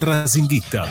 [0.00, 0.88] Racinguista.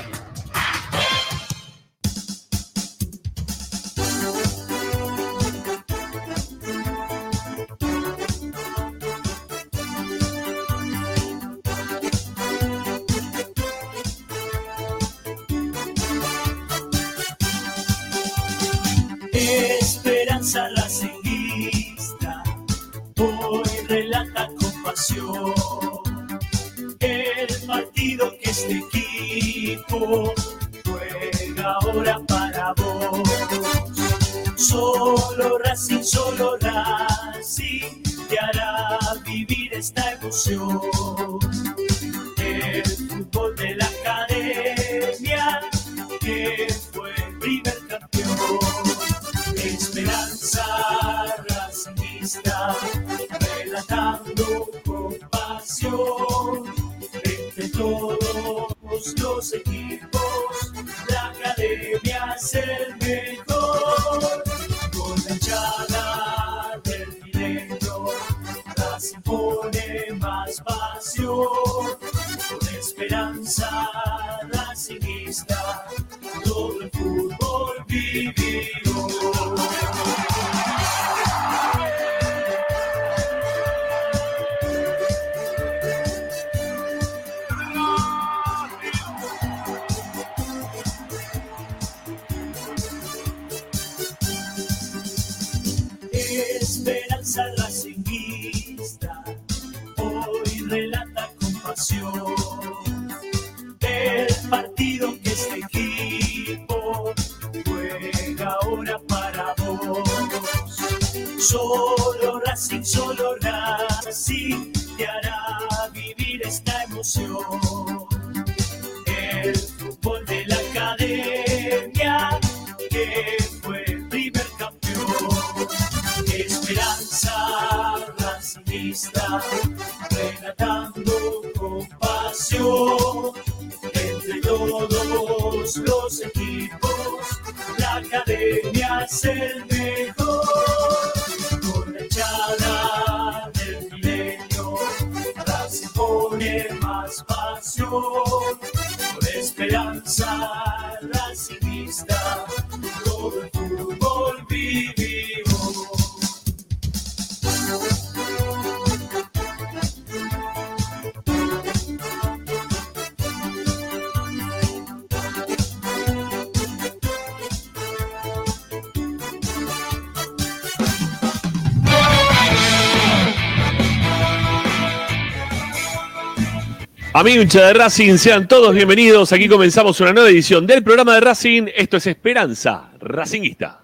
[177.19, 179.33] Amigo hincha de Racing, sean todos bienvenidos.
[179.33, 181.63] Aquí comenzamos una nueva edición del programa de Racing.
[181.75, 183.83] Esto es Esperanza Racinguista.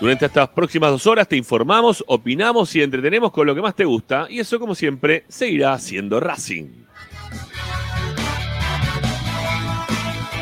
[0.00, 3.84] Durante estas próximas dos horas te informamos, opinamos y entretenemos con lo que más te
[3.84, 4.28] gusta.
[4.30, 6.84] Y eso, como siempre, seguirá siendo Racing.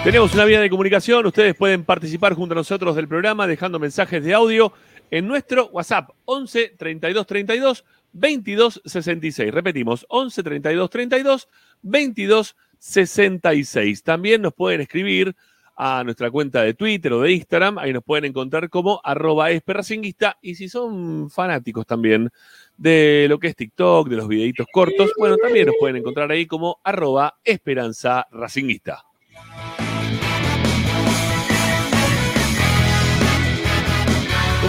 [0.04, 1.24] Tenemos una vía de comunicación.
[1.24, 4.74] Ustedes pueden participar junto a nosotros del programa dejando mensajes de audio
[5.10, 9.52] en nuestro WhatsApp 11 32 32 22 66.
[9.52, 11.48] Repetimos, 11 32 32
[11.82, 14.02] 22 66.
[14.02, 15.34] También nos pueden escribir
[15.76, 17.78] a nuestra cuenta de Twitter o de Instagram.
[17.78, 20.38] Ahí nos pueden encontrar como arroba esperracinguista.
[20.42, 22.30] Y si son fanáticos también
[22.76, 26.46] de lo que es TikTok, de los videitos cortos, bueno, también nos pueden encontrar ahí
[26.46, 29.04] como arroba esperanza racinguista.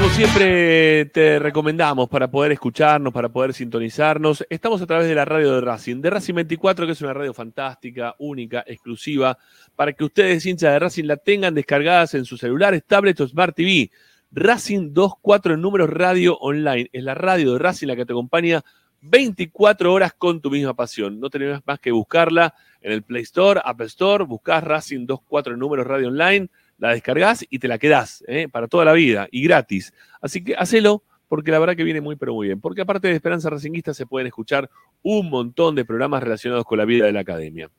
[0.04, 5.24] Como siempre te recomendamos para poder escucharnos, para poder sintonizarnos, estamos a través de la
[5.24, 9.38] radio de Racing, de Racing 24, que es una radio fantástica, única, exclusiva,
[9.78, 13.56] para que ustedes, hinchas de Racing, la tengan descargadas en sus celulares, tablets o Smart
[13.56, 13.92] TV.
[14.34, 16.90] Racing 24 en números radio online.
[16.92, 18.62] Es la radio de Racing la que te acompaña
[19.04, 21.18] 24 horas con tu misma pasión.
[21.18, 25.60] No tenés más que buscarla en el Play Store, Apple Store, buscás Racing 24 en
[25.62, 28.48] números radio online la descargas y te la quedás ¿eh?
[28.50, 29.94] para toda la vida y gratis.
[30.22, 31.04] Así que hacelo
[31.34, 32.62] porque la verdad que viene muy pero muy bien.
[32.62, 34.70] Porque aparte de Esperanza Racinguista se pueden escuchar
[35.02, 37.72] un montón de programas relacionados con la vida de la academia.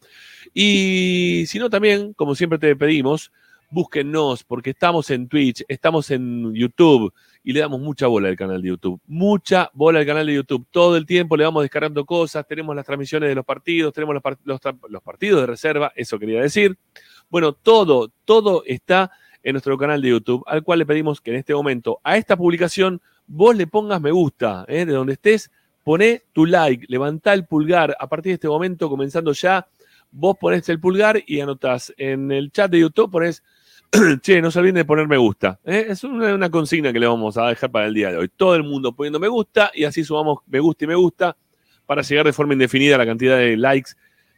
[0.52, 3.30] Y si no también, como siempre te pedimos,
[3.70, 7.12] búsquennos porque estamos en Twitch, estamos en YouTube
[7.42, 9.00] y le damos mucha bola al canal de YouTube.
[9.06, 10.66] Mucha bola al canal de YouTube.
[10.70, 14.22] Todo el tiempo le vamos descargando cosas, tenemos las transmisiones de los partidos, tenemos los,
[14.44, 16.76] los los partidos de reserva, eso quería decir.
[17.34, 19.10] Bueno, todo, todo está
[19.42, 22.36] en nuestro canal de YouTube, al cual le pedimos que en este momento a esta
[22.36, 24.86] publicación vos le pongas me gusta, ¿eh?
[24.86, 25.50] de donde estés,
[25.82, 27.96] poné tu like, levantá el pulgar.
[27.98, 29.66] A partir de este momento, comenzando ya,
[30.12, 33.42] vos ponés el pulgar y anotás en el chat de YouTube, ponés,
[34.22, 35.58] che, no se olviden de poner me gusta.
[35.64, 35.86] ¿eh?
[35.88, 38.28] Es una, una, consigna que le vamos a dejar para el día de hoy.
[38.28, 41.36] Todo el mundo poniendo me gusta y así sumamos me gusta y me gusta
[41.84, 43.90] para llegar de forma indefinida a la cantidad de likes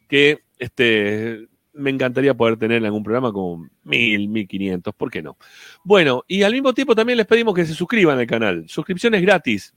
[0.08, 1.46] que este,
[1.76, 5.36] me encantaría poder tener en algún programa con mil, mil quinientos, ¿por qué no?
[5.84, 8.68] Bueno, y al mismo tiempo también les pedimos que se suscriban al canal.
[8.68, 9.74] Suscripción es gratis.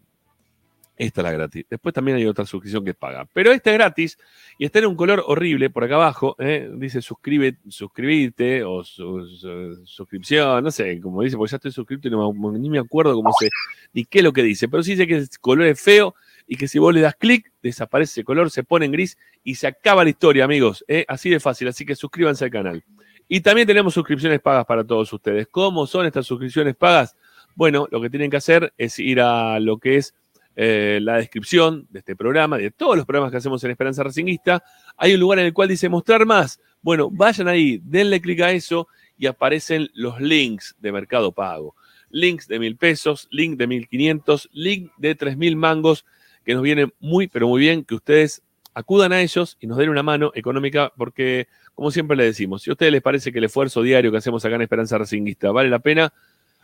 [1.00, 1.66] Esta es la gratis.
[1.70, 3.26] Después también hay otra suscripción que paga.
[3.34, 4.18] Pero esta es gratis
[4.58, 6.36] y está en un color horrible por acá abajo.
[6.40, 6.70] ¿eh?
[6.76, 12.34] Dice suscribe, suscribirte o suscripción, no sé, como dice, porque ya estoy suscrito y no,
[12.52, 13.48] ni me acuerdo cómo se,
[13.94, 14.68] ni qué es lo que dice.
[14.68, 16.16] Pero sí dice que el color es feo
[16.52, 19.54] y que si vos le das clic, desaparece ese color, se pone en gris y
[19.54, 20.84] se acaba la historia, amigos.
[20.88, 21.06] ¿eh?
[21.08, 22.84] Así de fácil, así que suscríbanse al canal.
[23.28, 25.48] Y también tenemos suscripciones pagas para todos ustedes.
[25.52, 27.16] ¿Cómo son estas suscripciones pagas?
[27.54, 30.16] Bueno, lo que tienen que hacer es ir a lo que es
[30.56, 34.64] eh, la descripción de este programa, de todos los programas que hacemos en Esperanza Racinguista.
[34.98, 36.60] Hay un lugar en el cual dice mostrar más.
[36.82, 38.88] Bueno, vayan ahí, denle clic a eso
[39.20, 41.76] y aparecen los links de Mercado Pago.
[42.10, 46.06] Links de mil pesos, link de mil quinientos, link de tres mil mangos
[46.50, 48.42] que nos viene muy, pero muy bien que ustedes
[48.74, 52.72] acudan a ellos y nos den una mano económica, porque, como siempre le decimos, si
[52.72, 55.70] a ustedes les parece que el esfuerzo diario que hacemos acá en Esperanza Racinguista vale
[55.70, 56.12] la pena,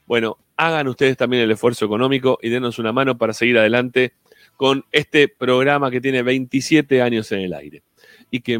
[0.07, 4.13] bueno, hagan ustedes también el esfuerzo económico y denos una mano para seguir adelante
[4.57, 7.83] con este programa que tiene 27 años en el aire.
[8.31, 8.59] Y que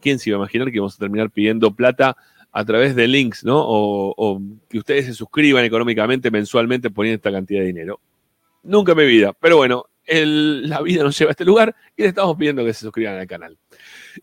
[0.00, 2.16] quién se iba a imaginar que vamos a terminar pidiendo plata
[2.52, 3.58] a través de links, ¿no?
[3.58, 7.98] O, o que ustedes se suscriban económicamente mensualmente poniendo esta cantidad de dinero.
[8.62, 9.32] Nunca en mi vida.
[9.40, 12.80] Pero bueno, la vida nos lleva a este lugar y le estamos pidiendo que se
[12.80, 13.58] suscriban al canal.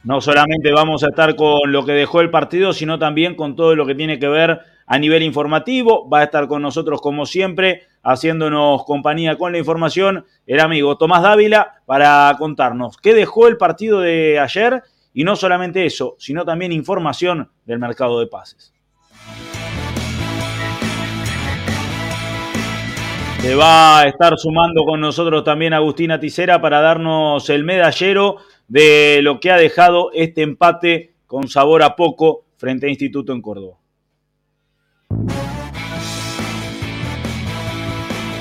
[0.05, 3.75] No solamente vamos a estar con lo que dejó el partido, sino también con todo
[3.75, 6.07] lo que tiene que ver a nivel informativo.
[6.07, 11.23] Va a estar con nosotros, como siempre, haciéndonos compañía con la información, el amigo Tomás
[11.23, 16.71] Dávila, para contarnos qué dejó el partido de ayer y no solamente eso, sino también
[16.71, 18.75] información del mercado de pases.
[23.39, 28.37] Se va a estar sumando con nosotros también Agustina Ticera para darnos el medallero
[28.67, 33.41] de lo que ha dejado este empate con sabor a poco frente a Instituto en
[33.41, 33.77] Córdoba.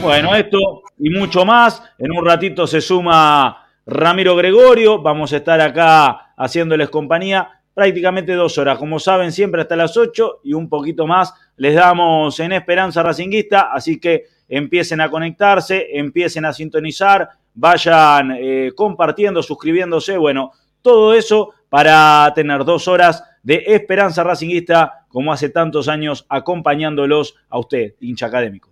[0.02, 1.82] Bueno, esto y mucho más.
[1.98, 5.00] En un ratito se suma Ramiro Gregorio.
[5.00, 8.78] Vamos a estar acá haciéndoles compañía prácticamente dos horas.
[8.78, 13.72] Como saben, siempre hasta las 8 y un poquito más les damos en Esperanza Racinguista.
[13.72, 21.54] Así que empiecen a conectarse, empiecen a sintonizar vayan eh, compartiendo, suscribiéndose, bueno, todo eso
[21.68, 28.26] para tener dos horas de Esperanza Racinguista, como hace tantos años, acompañándolos a usted, hincha
[28.26, 28.70] académico.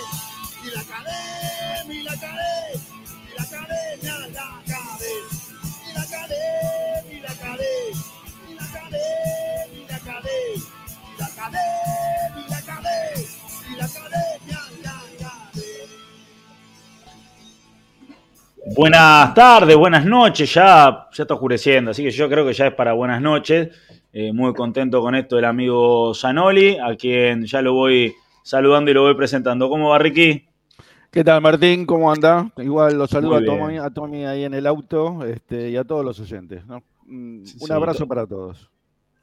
[0.62, 2.89] y la cadé, y la cadé,
[18.80, 22.72] Buenas tardes, buenas noches, ya, ya está oscureciendo, así que yo creo que ya es
[22.74, 23.68] para buenas noches.
[24.10, 28.94] Eh, muy contento con esto del amigo Zanoli, a quien ya lo voy saludando y
[28.94, 29.68] lo voy presentando.
[29.68, 30.46] ¿Cómo va, Ricky?
[31.10, 31.84] ¿Qué tal, Martín?
[31.84, 32.50] ¿Cómo anda?
[32.56, 36.02] Igual los saludo a Tommy, a Tommy ahí en el auto este, y a todos
[36.02, 36.62] los oyentes.
[37.06, 38.70] Un sí, abrazo para todos.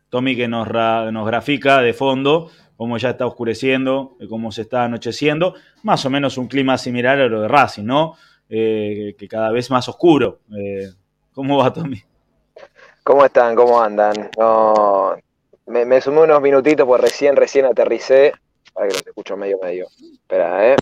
[0.10, 4.84] Tommy que nos, nos grafica de fondo cómo ya está oscureciendo, eh, cómo se está
[4.84, 8.14] anocheciendo, más o menos un clima similar a lo de Racing, ¿no?
[8.50, 10.40] Eh, que cada vez más oscuro.
[10.58, 10.90] Eh,
[11.34, 12.02] ¿Cómo va, Tommy?
[13.04, 13.56] ¿Cómo están?
[13.56, 14.30] ¿Cómo andan?
[14.38, 15.18] No,
[15.66, 18.34] me, me sumé unos minutitos porque recién, recién aterricé.
[18.74, 19.88] Para que los escucho medio, medio.
[20.14, 20.76] Espera, ¿eh?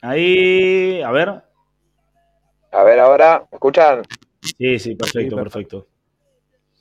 [0.00, 1.42] Ahí, a ver.
[2.72, 4.02] A ver ahora, ¿me escuchan?
[4.58, 5.86] Sí, sí, perfecto, perfecto.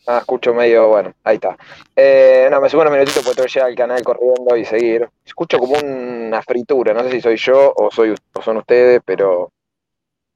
[0.06, 1.56] Ah, escucho medio, bueno, ahí está.
[1.96, 5.10] Eh, no, me subo unos minutitos porque tengo que llegar al canal corriendo y seguir.
[5.26, 9.52] Escucho como una fritura, no sé si soy yo o, soy, o son ustedes, pero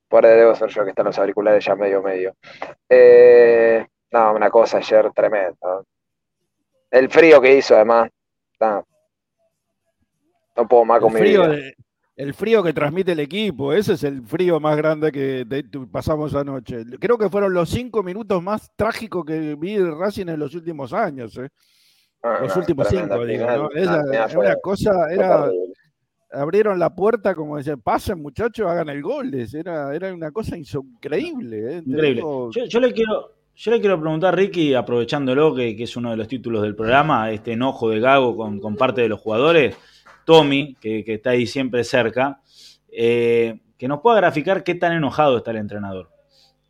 [0.07, 2.33] por ahí debo ser yo que están los auriculares ya medio, medio.
[2.87, 5.81] Eh, no, una cosa ayer tremenda.
[6.89, 8.09] El frío que hizo, además.
[8.61, 8.85] No,
[10.55, 11.51] no puedo más El con mi frío, vida.
[11.55, 11.75] de-
[12.17, 15.87] el frío que transmite el equipo, ese es el frío más grande que de- tu-
[15.89, 16.83] pasamos anoche.
[16.99, 20.91] Creo que fueron los cinco minutos más trágicos que vi de Racing en los últimos
[20.93, 21.37] años.
[21.37, 21.47] ¿eh?
[22.23, 23.45] Ah, Los no, últimos cinco, digo.
[23.45, 23.69] ¿no?
[23.71, 25.49] Esa- era una cosa, era,
[26.31, 29.31] abrieron la puerta como decían, pasen muchachos, hagan el gol.
[29.33, 31.77] Era, era una cosa increíble.
[31.77, 31.83] ¿eh?
[31.85, 32.21] Increíble.
[32.21, 36.17] Yo, yo le quiero, yo le quiero preguntar, Ricky, aprovechándolo, que, que es uno de
[36.17, 39.75] los títulos del programa, este enojo de Gago con, con parte de los jugadores,
[40.27, 42.41] Tommy, que, que está ahí siempre cerca,
[42.91, 46.09] eh, que nos pueda graficar qué tan enojado está el entrenador.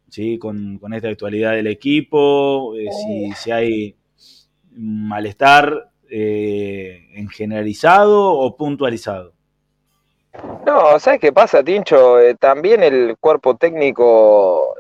[0.10, 0.38] ¿sí?
[0.38, 3.96] Con, con esta actualidad del equipo, eh, si, si hay
[4.74, 9.34] malestar eh, en generalizado o puntualizado.
[10.64, 12.18] No, ¿sabes qué pasa, Tincho?
[12.40, 14.76] También el cuerpo técnico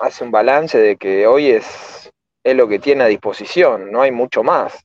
[0.00, 2.10] hace un balance de que hoy es,
[2.42, 4.84] es lo que tiene a disposición, no hay mucho más.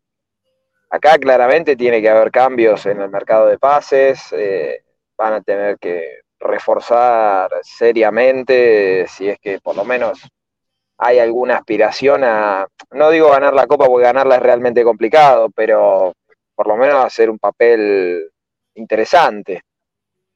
[0.90, 4.84] Acá claramente tiene que haber cambios en el mercado de pases, eh,
[5.18, 10.22] van a tener que reforzar seriamente, si es que por lo menos
[10.98, 16.14] hay alguna aspiración a, no digo ganar la copa porque ganarla es realmente complicado, pero
[16.56, 18.32] por lo menos hacer un papel
[18.76, 19.62] interesante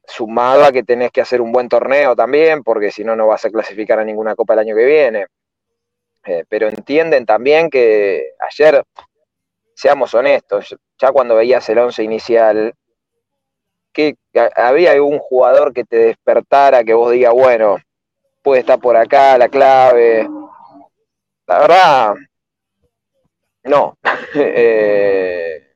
[0.05, 3.45] sumado a que tenés que hacer un buen torneo también, porque si no, no vas
[3.45, 5.25] a clasificar a ninguna copa el año que viene.
[6.23, 8.83] Eh, pero entienden también que ayer,
[9.81, 12.73] seamos honestos, ya cuando veías el once inicial,
[13.93, 14.15] que
[14.55, 17.77] había algún jugador que te despertara, que vos digas, bueno,
[18.43, 20.29] puede estar por acá la clave.
[21.47, 22.15] La verdad,
[23.63, 23.95] no.
[24.35, 25.73] Eh,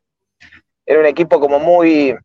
[0.85, 2.15] era un equipo como muy,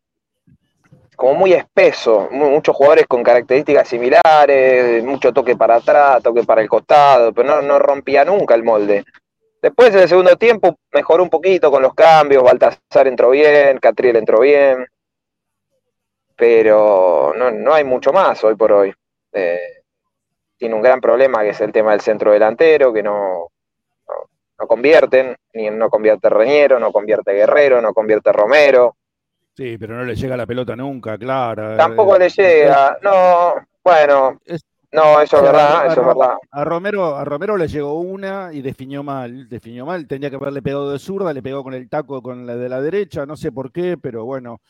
[1.16, 6.62] como muy espeso, mu- muchos jugadores con características similares, mucho toque para atrás, toque para
[6.62, 9.04] el costado, pero no, no rompía nunca el molde.
[9.62, 14.16] Después en el segundo tiempo mejoró un poquito con los cambios, Baltasar entró bien, Catriel
[14.16, 14.86] entró bien,
[16.36, 18.92] pero no, no hay mucho más hoy por hoy.
[19.32, 19.58] Eh,
[20.56, 23.48] tiene un gran problema que es el tema del centro delantero, que no,
[24.08, 24.14] no,
[24.58, 28.96] no convierten, ni no convierte Reñero, no convierte Guerrero, no convierte Romero.
[29.56, 31.76] Sí, pero no le llega la pelota nunca, claro.
[31.76, 32.98] Tampoco Eh, le llega.
[33.02, 36.34] No, bueno, Es- no, eso o es verdad, a- eso es verdad.
[36.50, 40.62] A Romero, a Romero le llegó una y definió mal, definió mal, tenía que haberle
[40.62, 43.52] pegado de zurda, le pegó con el taco con la de la derecha, no sé
[43.52, 44.60] por qué, pero bueno,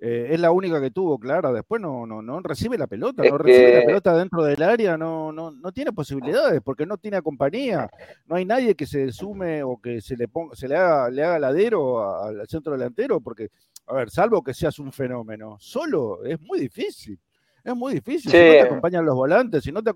[0.00, 3.30] eh, es la única que tuvo, Clara, después no, no, no recibe la pelota, Es
[3.32, 7.20] no recibe la pelota dentro del área, no, no, no tiene posibilidades, porque no tiene
[7.20, 7.88] compañía,
[8.26, 11.24] no hay nadie que se sume o que se le ponga, se le haga, le
[11.24, 13.48] haga ladero al centro delantero, porque,
[13.88, 17.18] a ver, salvo que seas un fenómeno, solo es muy difícil.
[17.68, 18.34] Es muy difícil.
[18.34, 19.90] Si no te acompañan los volantes, si no te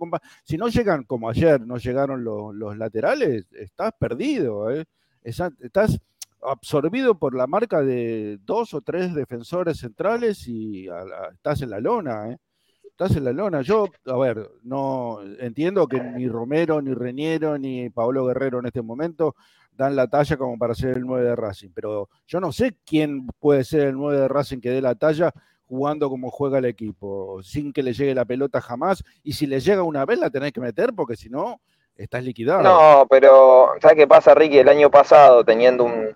[0.44, 4.70] si no llegan como ayer, no llegaron los, los laterales, estás perdido.
[4.70, 4.84] ¿eh?
[5.22, 6.00] Estás
[6.42, 11.70] absorbido por la marca de dos o tres defensores centrales y a la- estás en
[11.70, 12.30] la lona.
[12.32, 12.38] ¿eh?
[12.84, 13.62] Estás en la lona.
[13.62, 18.82] Yo, a ver, no entiendo que ni Romero, ni Reñero, ni Pablo Guerrero en este
[18.82, 19.34] momento
[19.72, 23.26] dan la talla como para ser el 9 de Racing, pero yo no sé quién
[23.40, 25.32] puede ser el 9 de Racing que dé la talla
[25.72, 29.02] jugando como juega el equipo, sin que le llegue la pelota jamás.
[29.22, 31.62] Y si le llega una vez, la tenés que meter, porque si no,
[31.96, 32.62] estás liquidado.
[32.62, 34.58] No, pero ¿sabes qué pasa, Ricky?
[34.58, 36.14] El año pasado, teniendo una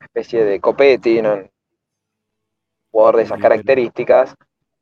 [0.00, 1.34] especie de Copetti, ¿no?
[1.34, 1.50] un
[2.90, 4.34] jugador de esas características,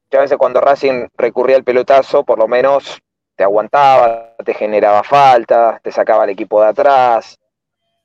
[0.08, 3.00] que a veces cuando Racing recurría al pelotazo, por lo menos
[3.34, 7.40] te aguantaba, te generaba falta, te sacaba el equipo de atrás.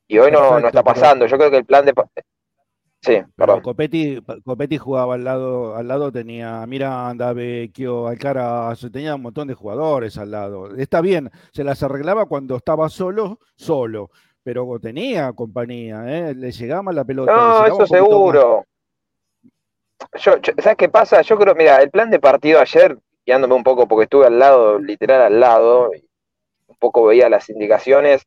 [0.07, 1.27] Y hoy no, no está pasando.
[1.27, 1.93] Yo creo que el plan de...
[3.01, 3.61] Sí, perdón.
[3.61, 9.53] Copetti, Copetti jugaba al lado, al lado tenía Miranda, Vecchio, Alcaraz, tenía un montón de
[9.53, 10.75] jugadores al lado.
[10.75, 14.09] Está bien, se las arreglaba cuando estaba solo, solo,
[14.43, 16.33] pero tenía compañía, ¿eh?
[16.35, 17.33] le llegaba la pelota.
[17.35, 18.65] No, eso seguro.
[20.19, 21.21] Yo, yo- ¿sabes qué pasa?
[21.21, 24.79] Yo creo, mira, el plan de partido ayer, guiándome un poco porque estuve al lado,
[24.79, 26.03] literal al lado, y
[26.67, 28.23] un poco veía las indicaciones.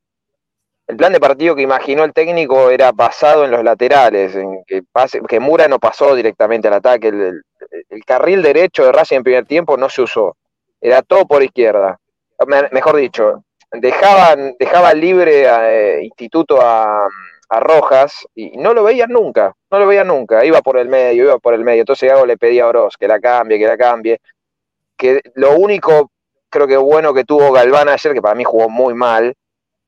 [0.90, 4.82] El plan de partido que imaginó el técnico era basado en los laterales, en que,
[4.82, 7.08] pase, que Mura no pasó directamente al ataque.
[7.08, 7.42] El,
[8.04, 10.36] carril derecho de Racing en primer tiempo no se usó.
[10.80, 11.96] Era todo por izquierda.
[12.48, 17.06] Me- Mejor dicho, dejaban, dejaban libre a eh, Instituto a,
[17.50, 20.44] a Rojas y no lo veían nunca, no lo veían nunca.
[20.44, 21.82] Iba por el medio, iba por el medio.
[21.82, 24.18] Entonces Gago le pedía a Oroz que la cambie, que la cambie.
[24.96, 26.10] Que lo único,
[26.48, 29.34] creo que bueno que tuvo Galván ayer, que para mí jugó muy mal,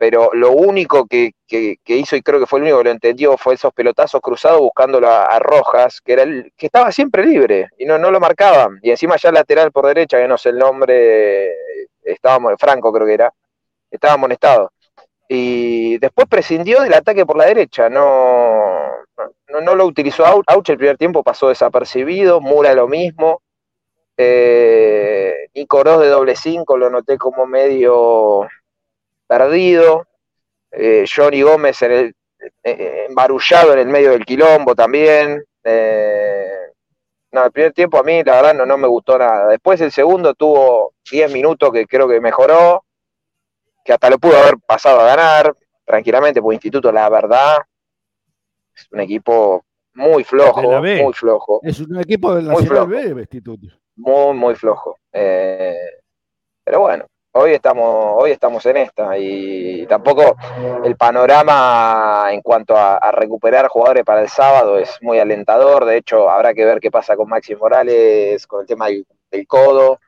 [0.03, 3.37] pero lo único que, que- hizo, y creo que fue el único que lo entendió,
[3.39, 7.69] fue esos pelotazos cruzados buscándolo a, a Rojas, que era el que estaba siempre libre
[7.79, 8.81] y no, no lo marcaban.
[8.83, 11.53] Y encima ya lateral por derecha, que no sé el nombre,
[12.03, 13.33] estábamos, Franco creo que era,
[13.93, 14.73] estaba amonestado.
[15.29, 18.89] Y después prescindió del ataque por la derecha, no,
[19.51, 23.41] no, no lo utilizó Auch, el primer tiempo pasó desapercibido, Mura lo mismo.
[24.17, 28.49] Eh, Nico de doble 5 lo noté como medio
[29.27, 30.07] perdido.
[30.71, 32.15] Eh, Johnny Gómez en el,
[32.65, 35.45] eh, embarullado en el medio del quilombo también.
[35.65, 36.53] Eh,
[37.33, 39.49] no, el primer tiempo a mí la verdad no, no me gustó nada.
[39.49, 42.85] Después el segundo tuvo 10 minutos que creo que mejoró,
[43.85, 47.59] que hasta lo pudo haber pasado a ganar tranquilamente, porque Instituto la verdad
[48.75, 49.65] es un equipo
[49.95, 53.15] muy flojo, muy flojo Es un equipo del Muy Nacional flojo.
[53.15, 53.67] B, Instituto.
[53.97, 54.99] muy, muy flojo.
[55.13, 55.77] Eh,
[56.65, 60.37] pero bueno, hoy estamos, hoy estamos en esta y tampoco
[60.85, 65.85] el panorama en cuanto a, a recuperar jugadores para el sábado es muy alentador.
[65.85, 69.47] De hecho, habrá que ver qué pasa con Maxi Morales, con el tema del, del
[69.47, 70.01] codo,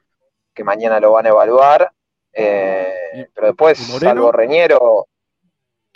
[0.52, 1.90] que mañana lo van a evaluar.
[2.32, 5.06] Eh, pero después, salvo Reñero,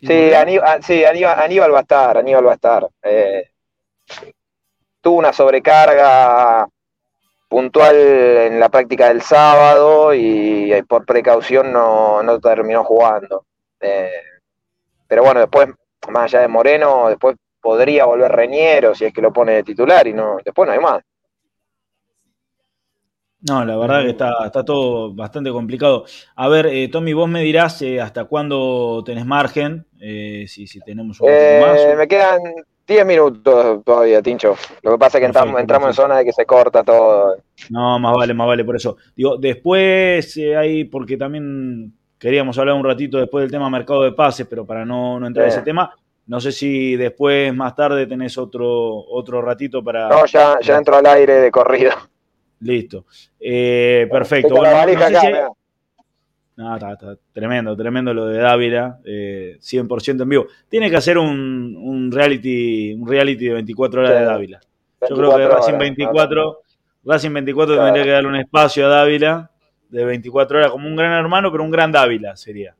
[0.00, 0.32] ¿Y Sí?
[0.32, 2.88] Aníbal, ah, sí, Aníbal, Aníbal va a estar, Aníbal va a estar.
[3.02, 3.50] Eh,
[5.00, 6.68] tuvo una sobrecarga
[7.48, 13.46] puntual en la práctica del sábado y, eh, por precaución no, no terminó jugando.
[13.80, 14.10] Eh,
[15.06, 15.68] pero bueno, después,
[16.10, 20.06] más allá de Moreno, después podría volver Reñero si es que lo pone de titular
[20.06, 21.02] y no, después no hay más.
[23.40, 26.04] No, la verdad que está, está todo bastante complicado.
[26.34, 31.20] A ver, eh, Tommy, vos me dirás eh, hasta cuándo tenés margen, si, si tenemos
[31.20, 31.96] un poquito más.
[31.96, 32.40] me quedan
[32.88, 34.56] 10 minutos todavía, Tincho.
[34.82, 37.36] Lo que pasa es que Perfecto, entramos, entramos en zona de que se corta todo.
[37.68, 38.96] No, más vale, más vale por eso.
[39.14, 44.12] Digo, después eh, hay, porque también queríamos hablar un ratito después del tema mercado de
[44.12, 45.56] pases, pero para no, no entrar Sí.
[45.56, 45.94] ese tema,
[46.26, 48.68] no sé si después, más tarde, tenés otro,
[49.10, 50.08] otro ratito para...
[50.08, 51.92] No, ya, ya entro al aire de corrido.
[52.60, 53.04] Listo.
[53.38, 54.54] Eh, perfecto.
[54.54, 55.57] Bueno, valija no sé acá, si-.
[56.58, 60.46] No, está, está tremendo, tremendo lo de Dávila, eh, 100% en vivo.
[60.68, 64.18] Tiene que hacer un, un reality un reality de 24 horas Sí.
[64.18, 64.60] de Dávila.
[65.08, 66.58] Yo creo que 24 Racing horas, 24,
[67.04, 67.86] Racing 24 Claro.
[67.86, 69.50] tendría que darle un espacio a Dávila
[69.88, 72.74] de 24 horas como un gran hermano, pero un gran Dávila sería.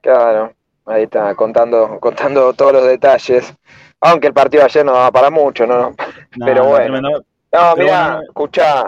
[0.00, 0.52] Claro,
[0.86, 3.52] ahí está, contando, contando todos los detalles.
[4.00, 5.90] Aunque el partido ayer no daba para mucho, ¿no?
[6.36, 6.84] No, Pero no, bueno.
[6.84, 7.24] tremendo.
[7.52, 8.22] No, mira, bueno.
[8.22, 8.84] escuchá,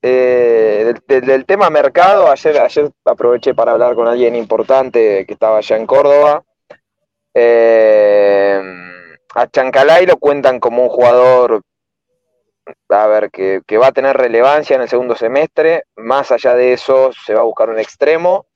[0.00, 5.76] eh, del, tema mercado, ayer, ayer aproveché para hablar con alguien importante que estaba allá
[5.76, 6.44] en Córdoba.
[7.34, 8.60] Eh,
[9.34, 11.62] a Chancalay lo cuentan como un jugador,
[12.88, 15.84] a ver, que, que va a tener relevancia en el segundo semestre.
[15.96, 18.46] Más allá de eso, se va a buscar un extremo.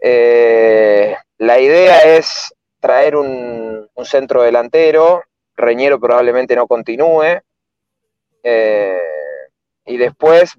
[0.00, 5.22] Eh, la idea es traer un, un centro delantero.
[5.54, 7.40] Reñero probablemente no continúe.
[8.42, 8.98] Eh,
[9.84, 10.56] y después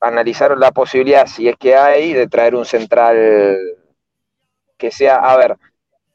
[0.00, 3.56] analizaron la posibilidad, si es que hay, de traer un central
[4.76, 5.56] que sea, a ver,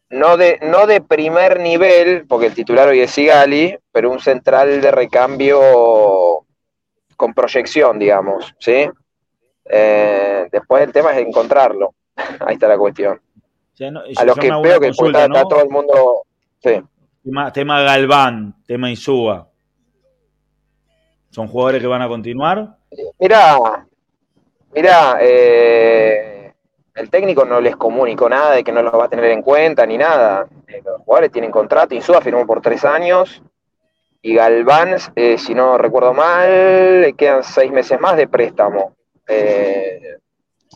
[0.10, 4.82] no de, no de primer nivel, porque el titular hoy es Sigali, pero un central
[4.82, 6.46] de recambio
[7.16, 8.90] con proyección, digamos, ¿sí?
[9.66, 11.94] Eh, después el tema es encontrarlo.
[12.40, 13.22] Ahí está la cuestión.
[13.80, 16.24] No- A los que veo que consulta, está, todo el mundo.
[16.62, 16.82] Sí.
[17.24, 19.49] tema, tema Galván, tema Insúa.
[21.30, 22.78] ¿Son jugadores que van a continuar?
[23.20, 23.58] Mirá,
[24.74, 26.54] mirá, eh,
[26.96, 29.86] el técnico no les comunicó nada de que no los va a tener en cuenta
[29.86, 30.48] ni nada.
[30.68, 33.42] Eh, los jugadores tienen contrato, Insúa firmó por tres años
[34.22, 38.96] y Galván, eh, si no recuerdo mal, le quedan seis meses más de préstamo.
[39.28, 40.18] Eh,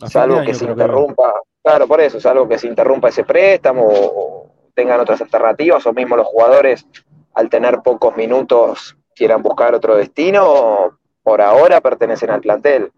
[0.07, 3.85] salvo año que se que interrumpa, claro, por eso, salvo que se interrumpa ese préstamo
[3.85, 6.85] o, o tengan otras alternativas, o mismo los jugadores,
[7.33, 12.91] al tener pocos minutos, quieran buscar otro destino, por ahora pertenecen al plantel.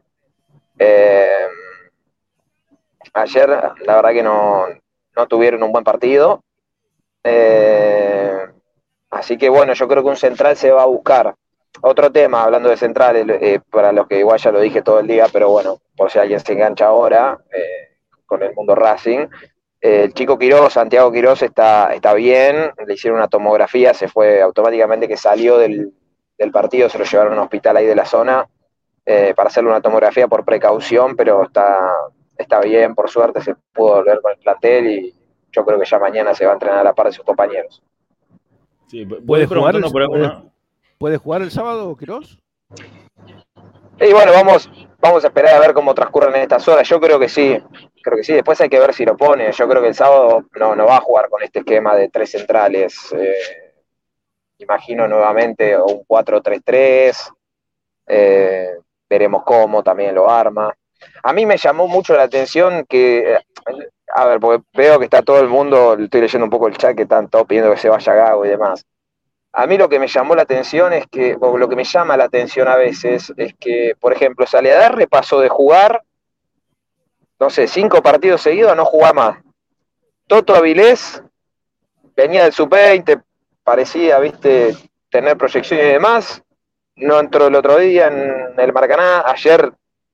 [0.77, 1.47] Eh,
[3.13, 4.65] ayer, la verdad que no,
[5.15, 6.43] no tuvieron un buen partido.
[7.23, 8.37] Eh,
[9.09, 11.33] así que bueno, yo creo que un central se va a buscar.
[11.81, 15.07] Otro tema, hablando de centrales, eh, para los que igual ya lo dije todo el
[15.07, 19.27] día, pero bueno, por si alguien se engancha ahora eh, con el mundo Racing.
[19.81, 24.41] eh, el chico Quiroz, Santiago Quiroz, está, está bien, le hicieron una tomografía, se fue
[24.41, 25.93] automáticamente que salió del,
[26.37, 28.47] del partido, se lo llevaron a un hospital ahí de la zona
[29.05, 31.91] eh, para hacerle una tomografía por precaución, pero está,
[32.37, 35.15] está bien, por suerte se pudo volver con el plantel y
[35.51, 37.81] yo creo que ya mañana se va a entrenar a la par de sus compañeros.
[38.87, 40.43] Sí, ¿Puede jugar, el, puede, alguna-
[40.97, 42.39] puede jugar el sábado, Quirós?
[43.99, 44.69] Y bueno, vamos,
[44.99, 46.87] vamos a esperar a ver cómo transcurren estas horas.
[46.87, 47.57] Yo creo que sí,
[48.03, 48.33] creo que sí.
[48.33, 49.49] Después hay que ver si lo pone.
[49.53, 52.31] Yo creo que el sábado no, no va a jugar con este esquema de tres
[52.31, 53.13] centrales.
[53.17, 53.33] Eh,
[54.57, 57.33] imagino nuevamente un 4-3-3.
[58.07, 58.69] Eh,
[59.09, 60.73] veremos cómo también lo arma.
[61.23, 63.39] A mí me llamó mucho la atención que, eh,
[64.15, 66.95] a ver, porque veo que está todo el mundo, estoy leyendo un poco el chat
[66.95, 68.85] que están todos pidiendo que se vaya Gago y demás.
[69.53, 72.17] A mí lo que me llamó la atención es que, o lo que me llama
[72.17, 76.03] la atención a veces, es que, por ejemplo, Saleadarre pasó de jugar,
[77.39, 79.37] no sé, cinco partidos seguidos no jugar más.
[80.27, 81.21] Toto Avilés
[82.15, 83.23] venía del sub-20,
[83.65, 84.73] parecía, viste,
[85.09, 86.41] tener proyección y demás.
[86.95, 89.23] No entró el otro día en el Maracaná.
[89.25, 89.69] Ayer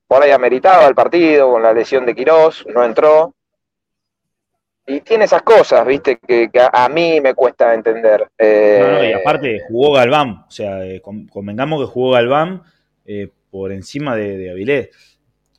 [0.08, 3.32] por ahí ameritaba el partido con la lesión de Quirós, no entró.
[4.84, 8.28] Y tiene esas cosas, viste, que, que a, a mí me cuesta entender.
[8.36, 12.62] Eh, No, no, y aparte jugó Galván, o sea, eh, con- convengamos que jugó Galván
[13.06, 14.90] eh, por encima de, de Avilés.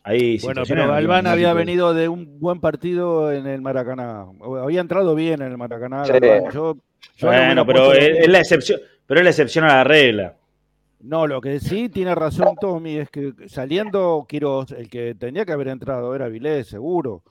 [0.03, 4.25] Ahí Bueno, pero Galván había venido de un buen partido en el Maracaná.
[4.62, 6.03] Había entrado bien en el Maracaná.
[6.03, 6.12] Sí.
[6.51, 6.75] Yo,
[7.18, 10.36] yo Bueno, pero es la excepción, pero es la excepción a la regla.
[11.04, 15.52] No, lo que sí tiene razón Tommy es que saliendo Quiroz, el que tenía que
[15.52, 17.24] haber entrado era Vilés, seguro.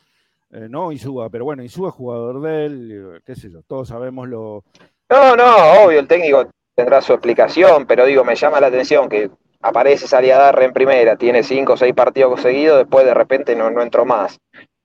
[0.51, 3.89] Eh, no Insúa, pero bueno, Insúa es jugador de él, eh, qué sé yo, todos
[3.89, 4.65] sabemos lo...
[5.09, 9.31] No, no, obvio, el técnico tendrá su explicación, pero digo, me llama la atención que
[9.63, 13.81] aparece Saliadarre en primera, tiene cinco o seis partidos seguidos, después de repente no, no
[13.81, 14.39] entró más.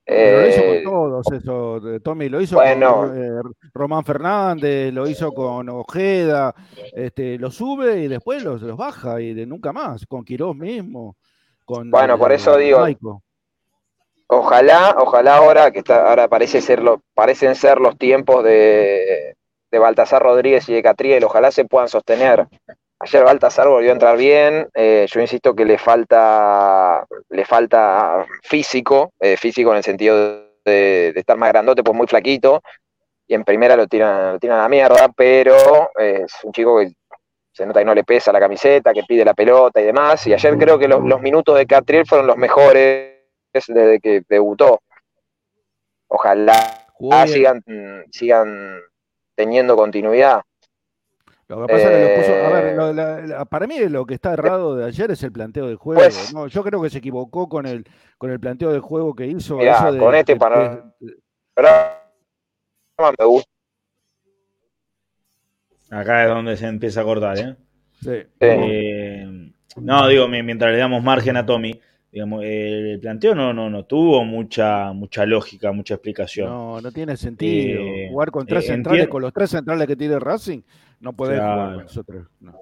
[0.08, 2.96] Pero lo hizo Eh, con todos eso, eh, Tommy, lo hizo Bueno.
[2.96, 3.42] con eh,
[3.74, 6.54] Román Fernández, lo hizo con Ojeda,
[6.94, 11.16] este, lo sube y después los, los baja y de nunca más, con Quiroz mismo,
[11.66, 13.22] con Bueno, por eh, eso digo, Maico.
[14.28, 19.36] Ojalá, ojalá ahora, que está, ahora parece ser lo, parecen ser los tiempos de,
[19.70, 22.48] de Baltasar Rodríguez y de Catriel, ojalá se puedan sostener.
[23.00, 29.12] Ayer Baltasar volvió a entrar bien, eh, yo insisto que le falta, le falta físico,
[29.20, 30.16] eh, físico en el sentido
[30.64, 32.60] de, de estar más grandote, pues muy flaquito,
[33.28, 35.56] y en primera lo tiran, lo tiran a la mierda, pero
[35.96, 36.92] eh, es un chico que
[37.52, 40.34] se nota que no le pesa la camiseta, que pide la pelota y demás, y
[40.34, 43.14] ayer creo que los, los minutos de Catriel fueron los mejores
[43.52, 44.80] desde que debutó.
[46.08, 46.86] Ojalá
[47.26, 47.62] sigan,
[48.10, 48.80] sigan
[49.36, 50.42] teniendo continuidad.
[51.48, 53.78] Lo que pasa es que lo puso, a ver, Eh, lo- la- la- para mí
[53.88, 56.02] lo que está errado de ayer es el planteo del juego.
[56.02, 56.46] Pues- ¿no?
[56.46, 57.86] Yo creo que se equivocó con el,
[58.18, 59.56] con el planteo del juego que hizo.
[59.56, 61.14] Mirá, eso de- con este de- para- de-
[61.54, 61.68] Pero
[63.18, 63.48] me gusta.
[65.90, 67.56] Acá es donde se empieza a cortar, ¿eh?
[68.02, 68.10] sí.
[68.40, 71.80] Eh, no, digo, mi- mientras le damos margen a Tommy,
[72.12, 76.48] digamos, el planteo no, no, no tuvo mucha, mucha lógica, mucha explicación.
[76.50, 77.80] No, no tiene sentido.
[77.80, 80.60] Eh, jugar con tres eh, centrales, con los tres centrales que tiene Racing,
[81.00, 82.22] no podés jugar con esos tres.
[82.40, 82.54] no.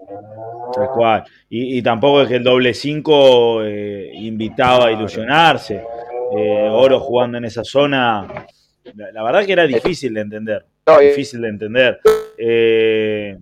[0.75, 1.25] Tal cual.
[1.49, 3.65] Y, y tampoco es que el doble 5
[4.15, 5.83] invitaba a ilusionarse.
[6.37, 8.47] Eh, Oro jugando en esa zona,
[8.95, 10.67] la, la verdad que era difícil de entender.
[11.01, 12.01] Difícil de entender.
[12.37, 13.39] Eh,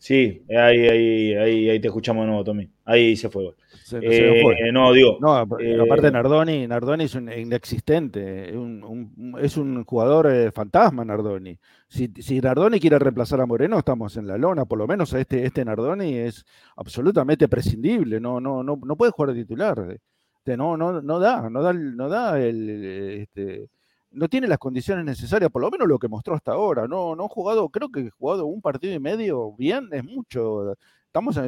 [0.00, 2.68] sí, ahí, ahí, ahí, ahí te escuchamos de nuevo, Tommy.
[2.84, 3.54] Ahí se fue.
[3.84, 4.40] Se- se.
[4.40, 9.56] Eh, no, digo, No, eh, aparte Nardoni, Nardoni es un inexistente, es un, un- es
[9.56, 11.56] un jugador eh, fantasma Nardoni.
[11.88, 15.44] Si, si Nardoni quiere reemplazar a Moreno, estamos en la lona, por lo menos este,
[15.44, 16.44] este Nardoni es
[16.76, 19.98] absolutamente prescindible, no, no, no, no puede jugar de titular.
[20.38, 23.68] Este, no, no, no da, no da, el- no da el, eh, este,
[24.12, 26.86] no tiene las condiciones necesarias, por lo menos lo que mostró hasta ahora.
[26.88, 30.74] No, no ha jugado, creo que ha jugado un partido y medio bien, es mucho.
[31.06, 31.44] Estamos a,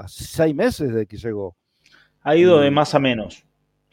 [0.00, 1.56] a seis meses de que llegó.
[2.22, 2.74] Ha ido de Mm.
[2.74, 3.44] más a menos.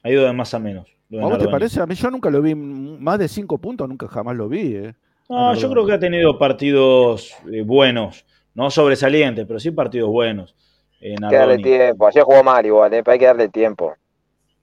[0.04, 0.88] Ha ido de más a menos.
[1.10, 1.82] de ¿Cómo te parece?
[1.82, 4.76] A mí yo nunca lo vi, más de cinco puntos, nunca jamás lo vi.
[4.76, 4.94] ¿eh?
[5.28, 8.26] No, yo creo que ha tenido partidos eh, buenos.
[8.54, 10.56] No sobresalientes, pero sí partidos buenos.
[11.02, 12.08] Eh, Hay que darle tiempo.
[12.08, 13.04] Ayer jugó mal igual, ¿eh?
[13.04, 13.96] pero hay que darle tiempo.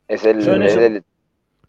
[0.08, 1.02] Es el,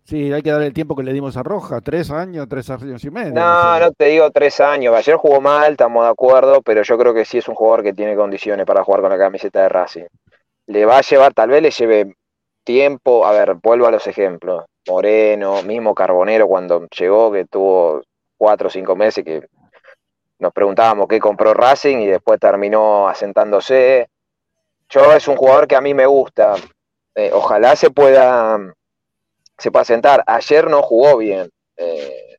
[0.07, 3.03] Sí, hay que darle el tiempo que le dimos a Roja, tres años, tres años
[3.03, 3.33] y medio.
[3.33, 4.95] No, no te digo tres años.
[4.95, 7.91] Ayer jugó mal, estamos de acuerdo, pero yo creo que sí es un jugador que
[7.91, 10.05] tiene condiciones para jugar con la camiseta de Racing.
[10.67, 12.15] Le va a llevar, tal vez le lleve
[12.63, 13.25] tiempo.
[13.25, 14.63] A ver, vuelvo a los ejemplos.
[14.87, 18.01] Moreno, mismo Carbonero cuando llegó, que tuvo
[18.37, 19.45] cuatro o cinco meses, que
[20.39, 24.07] nos preguntábamos qué compró Racing y después terminó asentándose.
[24.87, 26.55] Yo es un jugador que a mí me gusta.
[27.13, 28.57] Eh, ojalá se pueda,
[29.57, 30.23] se pueda sentar.
[30.27, 31.49] Ayer no jugó bien.
[31.75, 32.37] Eh,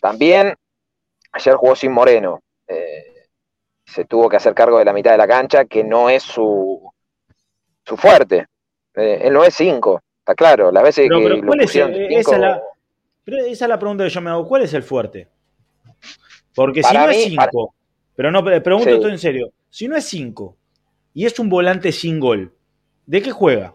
[0.00, 0.54] también
[1.32, 2.40] ayer jugó sin Moreno.
[2.66, 3.04] Eh,
[3.84, 6.90] se tuvo que hacer cargo de la mitad de la cancha, que no es su,
[7.84, 8.46] su fuerte.
[8.94, 10.70] Eh, él no es cinco, está claro.
[10.70, 12.62] Las veces Pero, que pero lo ¿cuál es esa, cinco, es la,
[13.24, 14.46] pero esa es la pregunta que yo me hago.
[14.46, 15.28] ¿Cuál es el fuerte?
[16.54, 17.74] Porque si no es mí, para- 5,
[18.16, 18.96] pero no, pre- pregunto Sí.
[18.96, 19.52] esto en serio.
[19.68, 20.56] Si no es 5
[21.14, 22.54] y es un volante sin gol,
[23.06, 23.74] ¿de qué juega?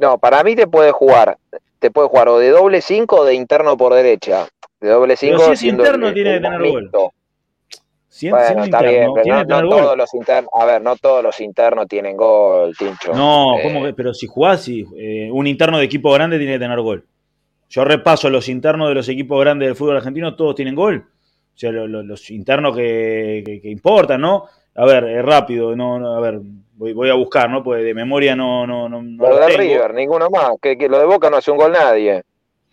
[0.00, 1.36] No, para mí te puede jugar,
[1.78, 4.48] te puede jugar o de doble cinco o de interno por derecha.
[4.80, 5.44] De doble Pero cinco.
[5.46, 6.90] si es interno, el- tiene que tener gol.
[6.90, 7.12] Bueno,
[8.08, 11.86] siendo está interno, bien, pero no, todos los internos, a ver, no todos los internos
[11.86, 13.12] tienen gol, Tincho.
[13.14, 13.92] No, Eh, ¿cómo que?
[13.94, 17.04] Pero si jugás, si, eh, un interno de equipo grande tiene que tener gol.
[17.68, 21.04] Yo repaso los internos de los equipos grandes del fútbol argentino, todos tienen gol.
[21.54, 24.46] O sea, lo- lo- los internos que, que- que importan, ¿no?
[24.74, 26.40] A ver, es rápido, no, no, a ver,
[26.74, 27.62] voy, voy a buscar, ¿no?
[27.62, 29.58] Pues de memoria no, no, no, no Lo de tengo.
[29.58, 30.50] River, ninguno más.
[30.62, 32.22] Que, que lo de Boca no hace un gol nadie.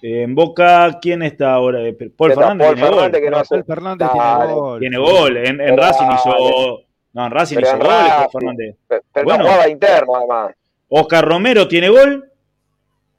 [0.01, 1.81] Eh, en Boca, ¿quién está ahora?
[1.81, 3.21] Eh, Paul Está Fernández Paul tiene Fernández gol.
[3.21, 3.49] que no hace.
[3.55, 4.37] Paul Fernández Dale.
[4.39, 4.79] tiene gol.
[4.79, 5.37] Tiene gol.
[5.37, 6.79] En, Racing hizo.
[7.13, 8.31] No, en Racing Pero hizo en goles, Paul Racing.
[8.39, 8.75] Fernández.
[8.87, 9.37] Pero Bueno.
[9.43, 10.51] no jugaba interno, además.
[10.89, 12.31] Oscar Romero tiene gol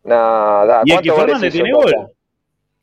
[0.05, 1.95] Nada, y X ¿cuántos goles Fernández tiene gol.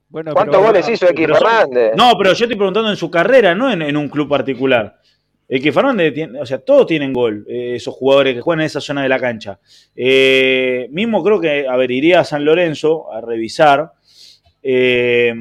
[0.09, 1.93] Bueno, ¿Cuántos pero- goles hizo X Fernández?
[1.95, 4.99] No, pero yo estoy preguntando en su carrera, no en, en un club particular.
[5.47, 8.65] El que Fernández tiene, o sea, todos tienen gol, eh, esos jugadores que juegan en
[8.65, 9.59] esa zona de la cancha.
[9.95, 13.91] Eh, mismo creo que, a ver, iría a San Lorenzo a revisar.
[14.63, 15.31] eh,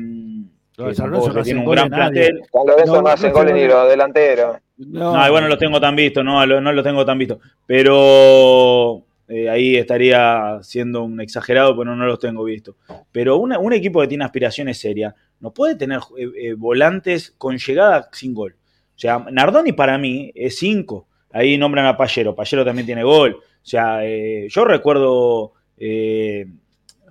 [0.92, 2.40] San Lorenzo no tiene un gran plantel.
[2.52, 4.56] San Lorenzo No, no, hacen goles ni los delanteros.
[4.76, 7.38] No, No, igual no los tengo tan vistos, no, lo- no los tengo tan vistos.
[7.66, 12.74] Pero eh, ahí estaría siendo un exagerado, pero no los tengo vistos.
[13.12, 17.56] Pero una- un equipo que tiene aspiraciones serias no puede tener eh, eh, volantes con
[17.56, 18.56] llegada sin gol.
[18.96, 21.06] O sea, Nardoni para mí es 5.
[21.32, 22.34] Ahí nombran a Pallero.
[22.34, 23.36] Pallero también tiene gol.
[23.40, 25.52] O sea, eh, yo recuerdo.
[25.76, 26.46] eh,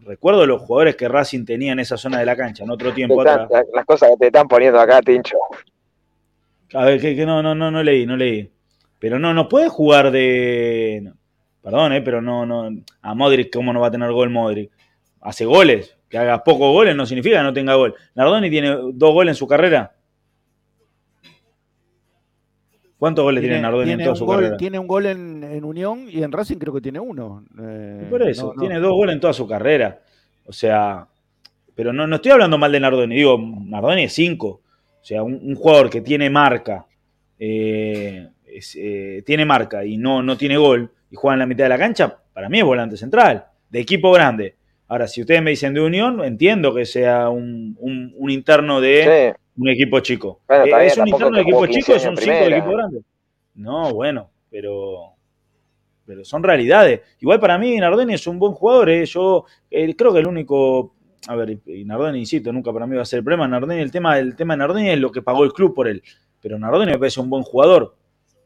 [0.06, 3.22] recuerdo los jugadores que Racing tenía en esa zona de la cancha en otro tiempo
[3.22, 3.50] atrás.
[3.74, 5.38] las cosas que te están poniendo acá, Tincho.
[6.74, 8.50] A ver, que, que no, no, no, no leí, no leí.
[9.00, 11.02] Pero no, no puede jugar de.
[11.04, 11.14] no,
[11.62, 12.70] perdón, eh, pero no, no.
[13.02, 14.72] A Modric, ¿cómo no va a tener gol Modric?
[15.22, 15.98] Hace goles.
[16.10, 17.96] Que haga pocos goles no significa que no tenga gol.
[18.14, 19.94] Nardoni tiene dos goles en su carrera.
[23.04, 24.56] ¿Cuántos goles tiene, Nardoni en tiene toda un su gol, carrera?
[24.58, 27.44] tiene un gol en, en Unión y en Racing creo que tiene uno.
[27.62, 28.60] Eh, Y por eso, no, no.
[28.62, 30.00] tiene dos goles en toda su carrera.
[30.46, 31.06] O sea,
[31.76, 34.62] pero no, no estoy hablando mal de Nardoni, digo, Nardoni es cinco.
[35.02, 36.86] O sea, un, un jugador que tiene marca,
[37.40, 41.66] eh, es, eh, tiene marca y no, no tiene gol y juega en la mitad
[41.66, 44.56] de la cancha, para mí es volante central, de equipo grande.
[44.88, 49.34] Ahora, si ustedes me dicen de Unión, entiendo que sea un, un- un interno de
[49.36, 50.42] Sí, un equipo chico.
[50.48, 51.94] Bueno, Eh, ¿Es un de equipo 15 chico?
[51.96, 52.58] ¿Es un en 5 de primera.
[52.58, 53.02] equipo grande?
[53.56, 55.14] No, bueno, pero
[56.06, 57.02] pero son realidades.
[57.22, 58.90] Igual para mí Nardoni es un buen jugador.
[58.90, 59.06] ¿eh?
[59.06, 60.96] Yo eh, creo que el único.
[61.28, 63.48] A ver, y Nardoni, insisto, nunca para mí va a ser el problema.
[63.48, 66.04] Nardoni, el tema, el tema de Nardoni es lo que pagó el club por él.
[66.42, 67.96] Pero Nardoni me parece un buen jugador.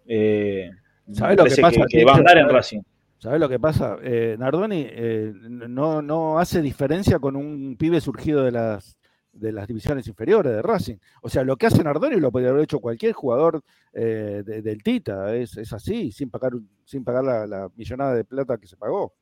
[0.06, 0.70] Eh,
[1.12, 2.82] ¿Sabés me lo que pasa, que, va a andar en Racing.
[3.17, 3.98] ¿Sabes lo que pasa?
[4.04, 8.96] Eh, Nardoni eh, no, no hace diferencia con un pibe surgido de las,
[9.39, 10.95] de las divisiones inferiores de Racing.
[11.21, 13.62] O sea, lo que hace Nardoni lo podría haber hecho cualquier jugador
[13.93, 15.36] eh, de- del Tita.
[15.36, 16.54] Es, es así, sin pagar,
[16.86, 19.13] sin pagar la, la millonada de plata que se pagó.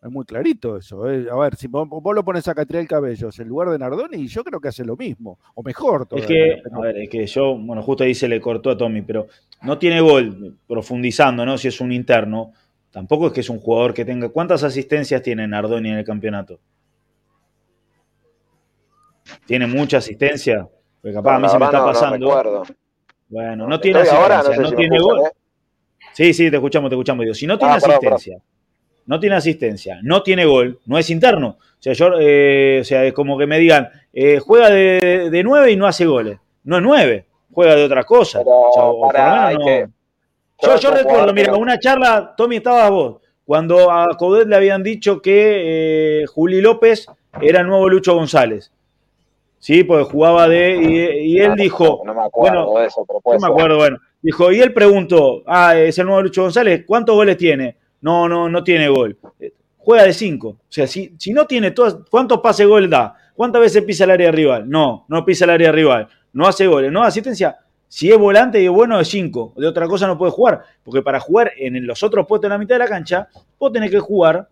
[0.00, 1.10] Es muy clarito eso.
[1.10, 1.26] eh.
[1.28, 4.44] A ver, si vos, vos lo pones a Catriel Cabellos en lugar de Nardoni, yo
[4.44, 6.28] creo que hace lo mismo, o mejor Es todavía.
[6.28, 9.02] que, pero- a ver, es que yo, bueno, justo ahí se le cortó a Tommy,
[9.02, 9.26] pero
[9.62, 11.58] no tiene gol, profundizando, ¿no?
[11.58, 12.52] Si es un interno,
[12.92, 14.28] tampoco es que es un jugador que tenga.
[14.28, 16.60] ¿Cuántas asistencias tiene Nardoni en el campeonato?
[19.46, 20.66] ¿Tiene mucha asistencia?
[21.00, 22.26] Porque capaz a mí se me está no- no pasando.
[22.28, 22.62] recuerdo.
[23.28, 25.20] bueno, no tiene Estoy asistencia, ahora, no sé no si me tiene gol.
[25.26, 25.30] ¿eh?
[26.12, 27.22] Sí, sí, te escuchamos, te escuchamos.
[27.24, 28.38] Digo, si no tiene Ah, perdón, asistencia,
[29.06, 31.48] no tiene asistencia, no tiene gol, no es interno.
[31.60, 35.70] O sea, yo, eh, o sea, es como que me digan, eh, juega de, 9
[35.72, 36.38] y no hace goles.
[36.64, 38.38] No es 9, juega de otra cosa.
[38.40, 39.88] Pero O sea, pará, no- que-
[40.60, 45.22] Yo, yo recuerdo, mira, una charla, Tommy, estabas vos, cuando a Coudet le habían dicho
[45.22, 47.06] que eh, Juli López
[47.40, 48.72] era el nuevo Lucho González.
[49.58, 50.76] Sí, porque jugaba de.
[50.76, 52.02] Y, y él dijo.
[52.04, 53.98] No me acuerdo bueno, de eso, pero puede no me acuerdo, bueno.
[54.20, 57.76] Dijo, y él preguntó, ah, es el nuevo Lucho González, ¿cuántos goles tiene?
[58.00, 59.16] No, no, no tiene gol.
[59.38, 59.52] Eh,
[59.88, 60.48] Juega de cinco.
[60.48, 63.14] O sea, si, si no tiene todas, ¿cuántos pases gol da?
[63.34, 64.68] ¿Cuántas veces pisa el área rival?
[64.68, 66.08] No, no pisa el área rival.
[66.32, 67.56] No hace goles, no asistencia.
[67.88, 69.54] Si es volante y es bueno, es cinco.
[69.56, 70.62] De otra cosa no puede jugar.
[70.82, 73.90] Porque para jugar en los otros puestos en la mitad de la cancha, vos tenés
[73.90, 74.46] que jugar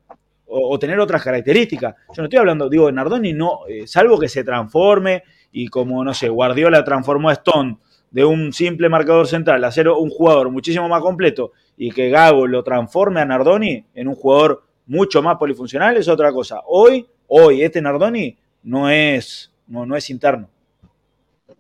[0.47, 1.95] o, tener otras características.
[2.09, 6.15] Yo no estoy hablando, digo, Nardoni no, eh, salvo que se transforme y como, no
[6.15, 7.79] sé, Guardiola transformó a Stone
[8.11, 12.47] de un simple marcador central a ser un jugador muchísimo más completo y que Gago
[12.47, 16.61] lo transforme a Nardoni en un jugador mucho más polifuncional es otra cosa.
[16.67, 20.49] Hoy, hoy, este Nardoni no es, no, no es interno.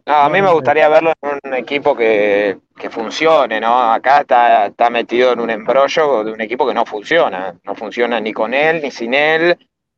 [0.06, 3.92] No, a mí me gustaría verlo en un equipo que, que funcione, ¿no?
[3.92, 7.58] Acá está, está metido en un embrollo de un equipo que no funciona.
[7.64, 9.56] No funciona ni con él, ni sin él.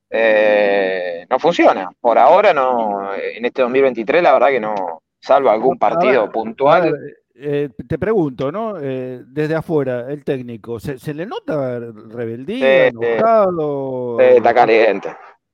[0.08, 1.90] Eh, no funciona.
[2.00, 6.92] Por ahora no, en este 2023 la verdad que no, salvo algún ver, partido puntual.
[6.92, 8.78] ver, eh, te pregunto, ¿no?
[8.80, 11.78] Eh, desde afuera, el técnico, ¿se, se le nota
[12.10, 14.18] rebeldía, Sí, enojado?
[14.20, 15.10] Está caliente.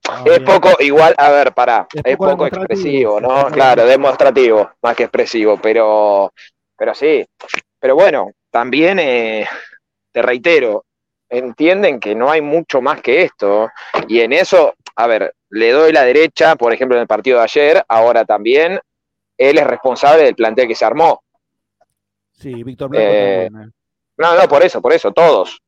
[0.09, 0.45] Ah, Es bien.
[0.45, 3.47] poco, igual, a ver, pará, Es es poco expresivo, ¿no?
[3.47, 6.33] Claro, demostrativo, más que expresivo, pero,
[6.77, 7.25] pero sí.
[7.79, 9.47] Pero bueno, también eh,
[10.13, 10.85] te reitero,
[11.29, 13.71] entienden que no hay mucho más que esto,
[14.09, 17.45] y en eso, a ver, le doy la derecha, por ejemplo, en el partido de
[17.45, 18.79] ayer, ahora también,
[19.39, 21.23] él es responsable del plantel que se armó.
[22.33, 23.69] Sí, Víctor Blanco Eh, también.
[23.69, 23.73] eh.
[24.19, 25.61] No, no, por eso, por eso, todos.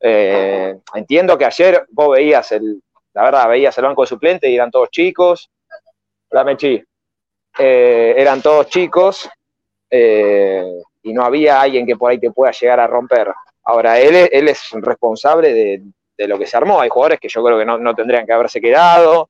[0.00, 2.82] Entiendo que ayer vos veías el,
[3.20, 5.50] la verdad, veías el banco de suplente y eran todos chicos.
[6.30, 6.82] La Mechi.
[7.58, 9.28] Eh, eran todos chicos
[9.90, 10.64] eh,
[11.02, 13.30] y no había alguien que por ahí te pueda llegar a romper.
[13.64, 16.80] Ahora, él, él es responsable de, lo que se armó.
[16.80, 19.28] Hay jugadores que yo creo que no, no tendrían que haberse quedado.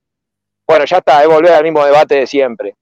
[0.69, 2.77] Bueno, ya está, es volver al mismo debate de siempre.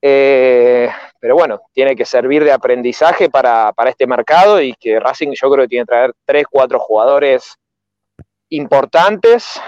[0.00, 5.30] Eh, pero bueno, tiene que servir de aprendizaje para, para este mercado y que Racing
[5.40, 7.56] yo creo que tiene que traer tres, cuatro jugadores
[8.48, 9.60] importantes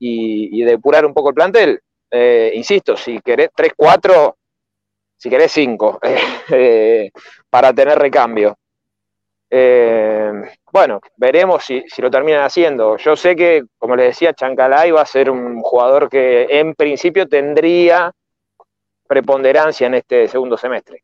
[0.00, 1.80] y, y depurar un poco el plantel.
[2.10, 4.36] Eh, insisto, si querés tres, cuatro,
[5.16, 6.00] si querés cinco,
[6.50, 7.10] eh,
[7.48, 8.56] para tener recambio.
[9.48, 10.32] Eh,
[10.72, 12.96] bueno, veremos si, si lo terminan haciendo.
[12.96, 17.28] Yo sé que, como les decía, Chancalay va a ser un jugador que en principio
[17.28, 18.12] tendría
[19.06, 21.02] preponderancia en este segundo semestre.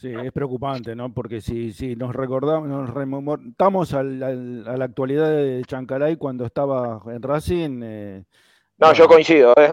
[0.00, 1.12] Sí, es preocupante, ¿no?
[1.12, 6.46] Porque si, si nos recordamos, nos remontamos al- al- a la actualidad de Chancalay cuando
[6.46, 8.24] estaba en Racing, eh,
[8.78, 9.72] No, yo coincido, ¿eh?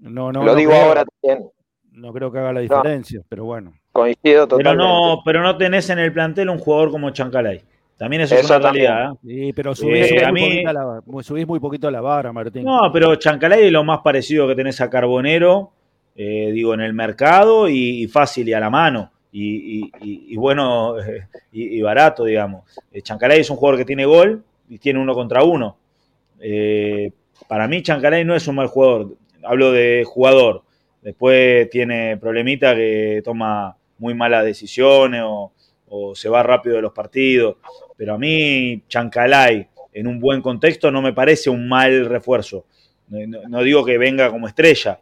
[0.00, 1.48] no, no, lo no digo creo, ahora también.
[1.92, 3.72] no creo que haga la diferencia, pero bueno.
[3.92, 4.84] Coincido Pero totalmente.
[4.84, 7.62] no, pero no tenés en el plantel un jugador como Chancalay.
[7.96, 9.12] También eso, es una realidad.
[9.12, 9.16] ¿eh?
[9.22, 12.00] Sí, pero subís, Eh, subís a muy mí- poquito la, muy- subís muy poquito la
[12.00, 12.64] vara, Martín.
[12.64, 15.70] No, pero Chancalay es lo más parecido que tenés a Carbonero,
[16.16, 19.12] eh, digo, en el mercado y, y fácil y a la mano.
[19.32, 20.96] Y, bueno,
[21.52, 22.64] y, barato, digamos.
[22.92, 25.76] Eh, Chancalay es un jugador que tiene gol y tiene uno contra uno.
[26.40, 27.12] Eh,
[27.48, 29.16] para mí, Chancalay no es un mal jugador.
[29.42, 30.62] Hablo de jugador.
[31.02, 35.52] Después tiene problemita que toma muy malas decisiones o,
[36.14, 37.56] se va rápido de los partidos.
[37.96, 42.64] Pero a mí, Chancalay, en un buen contexto, no me parece un mal refuerzo.
[43.08, 45.00] No digo que venga como estrella,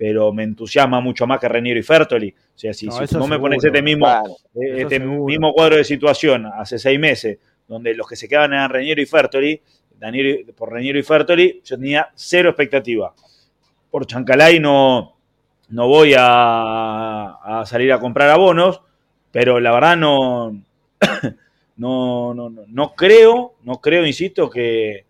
[0.00, 2.30] pero me entusiasma mucho más que Reniero y Fertoli.
[2.30, 4.06] O sea, si, No, si me pones este mismo,
[4.54, 8.70] eh, este mismo cuadro de situación hace seis meses, donde los que se quedaban eran
[8.70, 9.60] Reñero y Fertoli,
[9.98, 13.12] Daniel, por Reñero y Fertoli, yo tenía cero expectativa.
[13.90, 15.16] Por Chancalay no,
[15.68, 18.80] no voy a, a salir a comprar abonos,
[19.30, 20.62] pero la verdad no,
[21.76, 25.04] no, no, no, no creo, no creo, insisto, que, eh,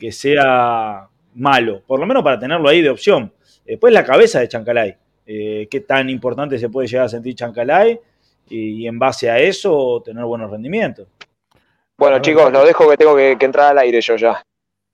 [0.00, 3.32] que sea malo, por lo menos para tenerlo ahí de opción.
[3.66, 7.98] Después la cabeza de Chancalay, eh, qué tan importante se puede llegar a sentir Chancalay
[8.48, 11.08] y, y en base a eso tener buenos rendimientos.
[11.98, 14.42] bueno, chicos, lo dejo que tengo que, que entrar al aire yo ya.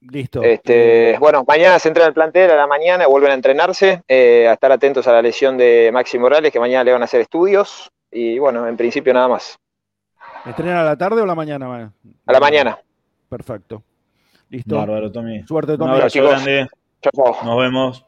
[0.00, 0.42] Listo.
[0.42, 4.48] Este, bueno, mañana se entra en el plantel a la mañana, vuelven a entrenarse, eh,
[4.48, 7.20] a estar atentos a la lesión de Maxi Morales, que mañana le van a hacer
[7.20, 7.88] estudios.
[8.10, 9.56] Y bueno, en principio nada más.
[10.44, 11.68] ¿Entrenan a la tarde o a la mañana?
[11.68, 11.92] man?
[12.26, 12.78] A la mañana.
[13.28, 13.84] Perfecto.
[14.48, 14.74] Listo.
[14.76, 15.44] Bárbaro, Tommy.
[15.46, 15.90] Suerte, Un Tommy.
[15.92, 16.30] abrazo chicos.
[16.30, 16.66] grande.
[17.00, 17.36] Chao.
[17.44, 18.04] Nos vemos.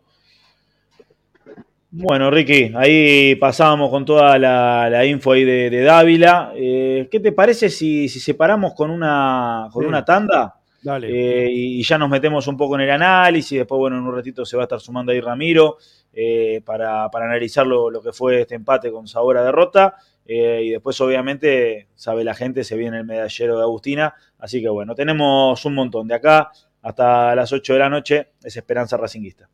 [1.96, 6.52] Bueno, Ricky, ahí pasábamos con toda la, la info ahí de, de Dávila.
[6.56, 9.88] Eh, ¿Qué te parece si, si separamos con una, con Sí.
[9.88, 10.56] una tanda?
[10.82, 11.08] Dale.
[11.08, 13.58] Eh, y, y ya nos metemos un poco en el análisis.
[13.58, 15.76] Después, bueno, en un ratito se va a estar sumando ahí Ramiro.
[16.12, 19.94] eh, para, para analizar lo, lo que fue este empate con sabor a derrota.
[20.26, 24.14] Y después, obviamente, sabe la gente, se viene el medallero de Agustina.
[24.38, 26.08] Así que bueno, tenemos un montón.
[26.08, 26.50] De acá
[26.82, 29.48] hasta las 8 de la noche es Esperanza Racinguista.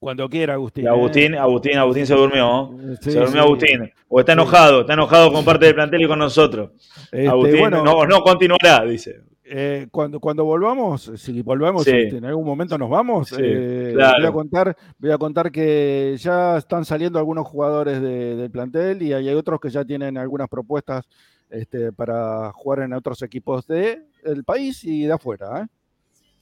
[0.00, 0.84] Cuando quiera, Agustín.
[0.84, 0.90] Y ¿eh?
[0.90, 2.70] Agustín, Agustín, Agustín se durmió.
[3.02, 3.38] Sí, se durmió sí.
[3.38, 3.92] Agustín.
[4.08, 6.70] O está enojado, está enojado con parte del plantel y con nosotros.
[7.12, 9.20] Este, Agustín bueno, no, no continuará, dice.
[9.44, 11.90] eh, cuando, cuando volvamos, si volvemos, Sí.
[11.90, 14.16] este, en algún momento nos vamos, Sí, eh, claro.
[14.20, 19.02] voy, a contar, voy a contar que ya están saliendo algunos jugadores de- del plantel
[19.02, 21.04] y hay otros que ya tienen algunas propuestas
[21.50, 25.62] este, para jugar en otros equipos de- del país y de afuera.
[25.62, 25.66] ¿eh?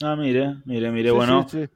[0.02, 1.72] Ah, mire, mire, mire, Sí, bueno, sí, sí.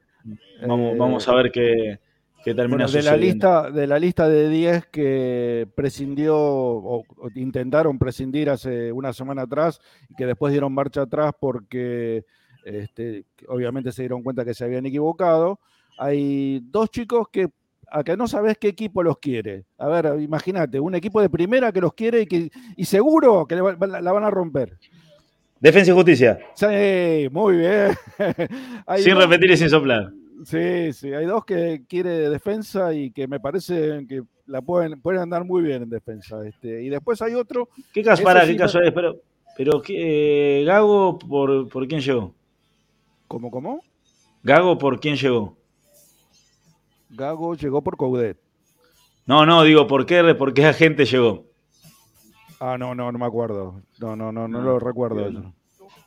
[0.65, 1.99] Vamos, Eh, vamos a ver qué,
[2.43, 7.29] qué termina Bueno, de la lista de la lista de 10 que prescindió o, o
[7.35, 12.23] intentaron prescindir hace una semana atrás y que después dieron marcha atrás porque
[12.65, 15.59] este, obviamente se dieron cuenta que se habían equivocado.
[15.97, 17.49] Hay dos chicos que
[17.91, 19.65] acá no sabes qué equipo los quiere.
[19.77, 23.55] A ver, imagínate, un equipo de primera que los quiere y que y seguro que
[23.55, 24.77] la van a romper.
[25.63, 27.91] Defensa y justicia, Sí, muy bien.
[28.97, 30.11] Sin dos- repetir y sin soplar.
[30.43, 35.21] Sí, sí, hay dos que quiere defensa y que me parece que la pueden, pueden
[35.21, 36.45] andar muy bien en defensa.
[36.45, 38.93] Este, y después hay otro, ¿Qué caso, Ese para, sí qué no- casualidad?
[38.93, 39.15] Pero,
[39.55, 42.35] pero ¿qué, eh, Gago, por, ¿por quién llegó?
[43.29, 43.81] ¿cómo, cómo?
[44.43, 45.55] Gago, ¿por quién llegó?
[47.09, 48.37] Gago llegó por Coudet.
[49.25, 51.45] No, no, digo, ¿por qué, por qué agente llegó?
[52.59, 53.81] Ah, no, no, no me acuerdo.
[53.99, 55.53] No, no, no, no, No, lo recuerdo.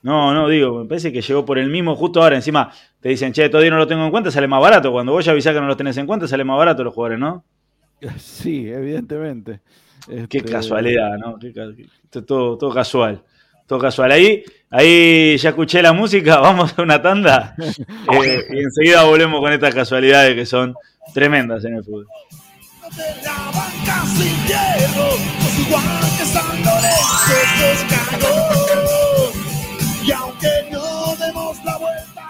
[0.03, 2.36] No, no, digo, me parece que llegó por el mismo justo ahora.
[2.36, 2.70] Encima
[3.01, 4.92] te dicen, che, todavía no lo tengo en cuenta, sale más barato.
[4.92, 7.18] Cuando vos ya avisás que no lo tenés en cuenta, sale más barato los jugadores,
[7.18, 7.44] ¿no?
[8.18, 9.61] Sí, evidentemente.
[10.07, 11.38] Qué Este, casualidad, ¿no?
[11.38, 13.22] Qué ca- qué- todo, todo casual.
[13.66, 14.12] Todo casual.
[14.12, 19.53] Ahí, ahí ya escuché la música, vamos a una tanda eh, y enseguida volvemos con
[19.53, 20.74] estas casualidades que son
[21.12, 22.07] tremendas en el fútbol.
[22.95, 25.09] De la banca sin hierro,
[25.41, 25.59] pues.
[30.05, 32.28] Y aunque no demos la vuelta.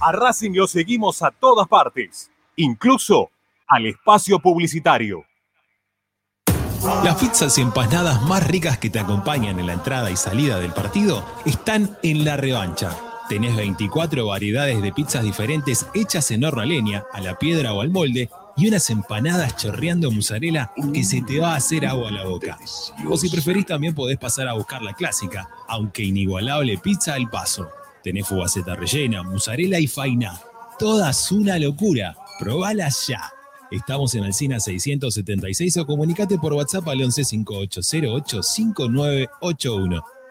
[0.00, 3.30] A Racing lo seguimos a todas partes, incluso
[3.68, 5.24] al espacio publicitario.
[7.02, 10.72] Las pizzas y empanadas más ricas que te acompañan en la entrada y salida del
[10.72, 13.13] partido están en la revancha.
[13.28, 17.80] Tenés 24 variedades de pizzas diferentes hechas en horno a leña, a la piedra o
[17.80, 22.12] al molde y unas empanadas chorreando mozzarella que se te va a hacer agua a
[22.12, 22.58] la boca.
[23.08, 27.68] O si preferís también podés pasar a buscar la clásica, aunque inigualable pizza al paso.
[28.02, 30.38] Tenés fugaceta rellena, mozzarella y faina.
[30.78, 32.16] Todas una locura.
[32.38, 33.32] Probalas ya.
[33.70, 40.13] Estamos en Alcina 676 o comunicate por WhatsApp al 11 5808 5981.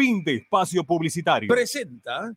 [0.00, 1.46] Fin de espacio publicitario.
[1.46, 2.34] Presenta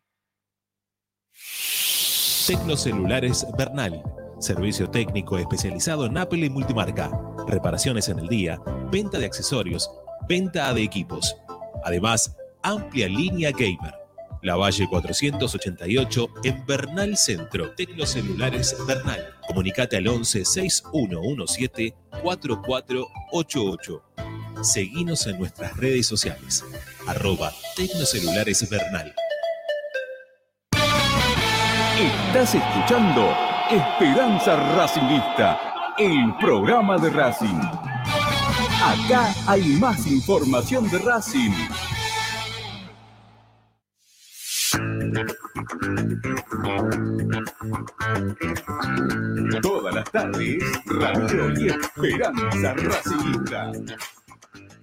[2.46, 4.02] Tecnocelulares Bernal.
[4.38, 7.10] Servicio técnico especializado en Apple y multimarca.
[7.48, 8.60] Reparaciones en el día,
[8.92, 9.90] venta de accesorios,
[10.28, 11.34] venta de equipos.
[11.84, 14.03] Además, amplia línea gamer.
[14.44, 17.70] La Valle 488 en Bernal Centro.
[17.70, 19.34] Tecnocelulares Bernal.
[19.48, 24.02] Comunicate al 11 6117 4488.
[24.60, 26.62] Seguinos en nuestras redes sociales.
[27.06, 29.14] Arroba Tecnocelulares Bernal.
[31.98, 33.34] Estás escuchando
[33.70, 35.58] Esperanza Racingista,
[35.96, 37.62] el programa de Racing.
[38.82, 41.52] Acá hay más información de Racing.
[49.62, 53.72] Todas las tardes, Radio y Esperanza Racingista.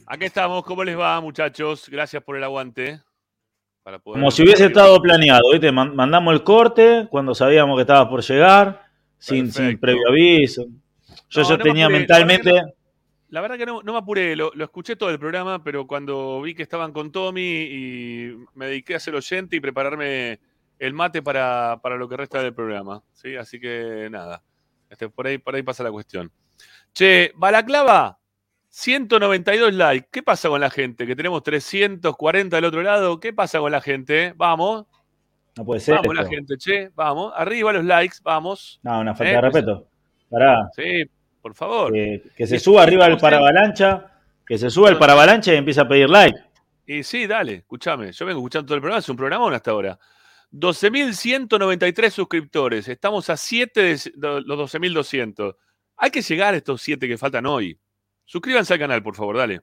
[0.07, 1.87] Aquí estamos, ¿cómo les va, muchachos?
[1.89, 3.01] Gracias por el aguante.
[3.83, 5.71] Para poder- Como si hubiese estado planeado, ¿viste?
[5.71, 8.85] Man- Mandamos el corte cuando sabíamos que estaba por llegar,
[9.17, 10.65] sin, sin previo aviso.
[11.29, 12.51] Yo No, ya no tenía mentalmente.
[12.51, 12.67] no-
[13.31, 16.41] La verdad que no, no me apuré, lo, lo escuché todo el programa, pero cuando
[16.41, 20.39] vi que estaban con Tommy y me dediqué a ser oyente y prepararme
[20.77, 23.03] el mate para, para lo que resta del programa.
[23.13, 23.35] ¿sí?
[23.37, 24.43] Así que nada,
[24.89, 26.31] este, por, ahí, por ahí pasa la cuestión.
[26.93, 28.19] Che, Balaclava,
[28.67, 30.07] 192 likes.
[30.11, 31.05] ¿Qué pasa con la gente?
[31.07, 33.19] Que tenemos 340 del otro lado.
[33.19, 34.33] ¿Qué pasa con la gente?
[34.35, 34.85] Vamos,
[35.57, 35.95] No puede ser.
[35.95, 36.33] vamos la esto.
[36.35, 37.31] gente, che, vamos.
[37.35, 38.79] Arriba los likes, vamos.
[38.83, 39.87] No, una falta Eh, de pues- respeto.
[40.29, 40.69] Pará.
[40.75, 41.03] Sí,
[41.41, 41.91] por favor.
[41.91, 44.11] Que, que se suba arriba el paravalancha.
[44.45, 46.37] Que se suba el paravalancha y empieza a pedir like.
[46.85, 48.11] Y sí, dale, escúchame.
[48.11, 49.99] Yo vengo escuchando todo el programa, es un programón hasta ahora.
[50.51, 52.87] 12.193 suscriptores.
[52.87, 55.55] Estamos a 7 de los 12.200.
[55.97, 57.79] Hay que llegar a estos 7 que faltan hoy.
[58.25, 59.61] Suscríbanse al canal, por favor, dale.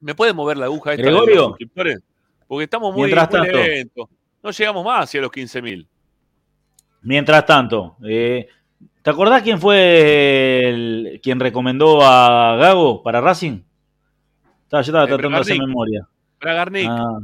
[0.00, 1.34] ¿Me puede mover la aguja esta de Gregorio.
[1.34, 2.00] los suscriptores?
[2.46, 4.10] Porque estamos muy, Mientras muy tanto.
[4.42, 5.88] No llegamos más hacia los 15.000.
[7.02, 8.48] Mientras tanto, eh,
[9.06, 13.60] ¿te acordás quién fue el- quien recomendó a Gago para Racing?
[14.64, 16.08] Estaba, yo estaba Eh, tratando de hacer memoria.
[16.40, 16.88] Bragarnik.
[16.90, 17.20] Ah.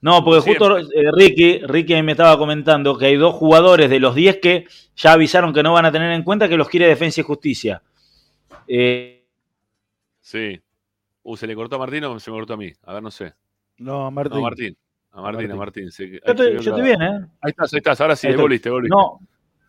[0.00, 4.14] No, porque justo eh, Ricky, Ricky me estaba comentando que hay dos jugadores de los
[4.14, 4.64] 10 que
[4.96, 7.82] ya avisaron que no van a tener en cuenta que los quiere Defensa y Justicia.
[8.66, 9.18] Eh,
[10.22, 10.58] Sí.
[11.22, 12.72] Uh, ¿se le cortó a Martín o se me cortó a mí?
[12.84, 13.34] A ver, no sé.
[13.76, 14.38] No, No, Martín.
[14.38, 14.76] a Martín.
[15.12, 15.84] A Martín, a Martín.
[15.84, 15.90] Martín.
[15.90, 17.26] sí, yo ahí estoy, yo bien, ¿eh?
[17.42, 18.00] Ahí estás, ahí estás.
[18.00, 18.96] Ahora sí, Ahí volviste, volviste.
[18.96, 19.20] No,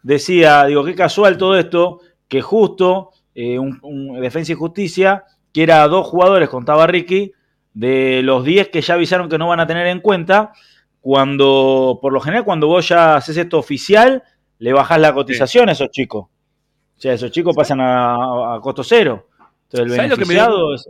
[0.04, 5.84] decía, digo, qué casual todo esto, que justo eh, un, un Defensa y Justicia quiera
[5.84, 7.34] a dos jugadores, contaba Ricky,
[7.74, 10.52] de los 10 que ya avisaron que no van a tener en cuenta,
[11.00, 14.24] cuando, por lo general, cuando vos ya haces esto oficial,
[14.60, 16.26] le bajás la cotización a esos chicos.
[16.26, 19.28] O sea, esos chicos pasan a, a costo cero.
[19.64, 20.90] Entonces el ¿Sabés lo que me dio- es...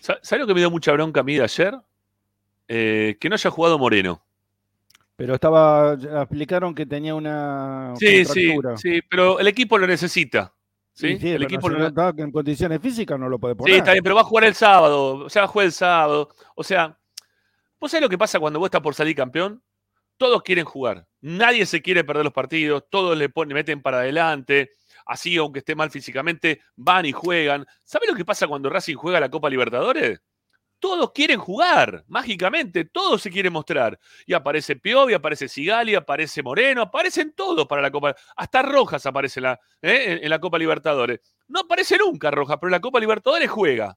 [0.00, 1.74] Sa- ¿Sabes lo que me dio mucha bronca a mí de ayer?
[2.68, 4.22] Eh, que no haya jugado Moreno.
[5.22, 8.76] Pero estaba, explicaron que tenía una Sí, sí, contractura.
[8.76, 10.52] sí, pero el equipo lo necesita.
[10.92, 11.10] ¿sí?
[11.12, 13.76] Sí, sí, el equipo lo está en condiciones físicas no lo puede Sí, poner.
[13.76, 15.14] está bien, pero va a jugar el sábado.
[15.24, 16.28] O sea, va a jugar el sábado.
[16.56, 16.98] O sea,
[17.78, 19.62] ¿vos sabés lo que pasa cuando vos estás por salir campeón?
[20.16, 21.06] Todos quieren jugar.
[21.20, 22.82] Nadie se quiere perder los partidos.
[22.90, 24.72] Todos le ponen, meten para adelante.
[25.06, 27.64] Así, aunque esté mal físicamente, van y juegan.
[27.84, 30.20] ¿Sabés lo que pasa cuando Racing juega la Copa Libertadores?
[30.82, 33.96] Todos quieren jugar, mágicamente, todos se quieren mostrar.
[34.26, 38.16] Y aparece Piovi, aparece Sigali, aparece Moreno, aparecen todos para la Copa.
[38.36, 40.20] Hasta Rojas aparece en la, ¿eh?
[40.24, 41.20] la Copa Libertadores.
[41.46, 43.96] No aparece nunca Rojas, pero la Copa Libertadores juega.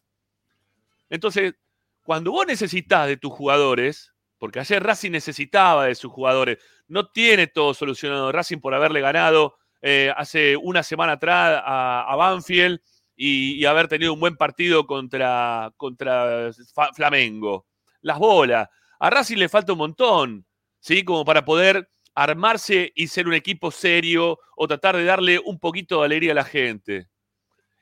[1.10, 1.56] Entonces,
[2.04, 7.48] cuando vos necesitas de tus jugadores, porque ayer Racing necesitaba de sus jugadores, no tiene
[7.48, 12.80] todo solucionado Racing por haberle ganado eh, hace una semana atrás a, Banfield
[13.16, 16.52] y, haber tenido un buen partido contra, contra
[16.94, 17.66] Flamengo.
[18.02, 18.70] Las bolas.
[19.00, 20.46] A Racing le falta un montón,
[20.80, 21.04] ¿sí?
[21.04, 26.00] Como para poder armarse y ser un equipo serio o tratar de darle un poquito
[26.00, 27.08] de alegría a la gente.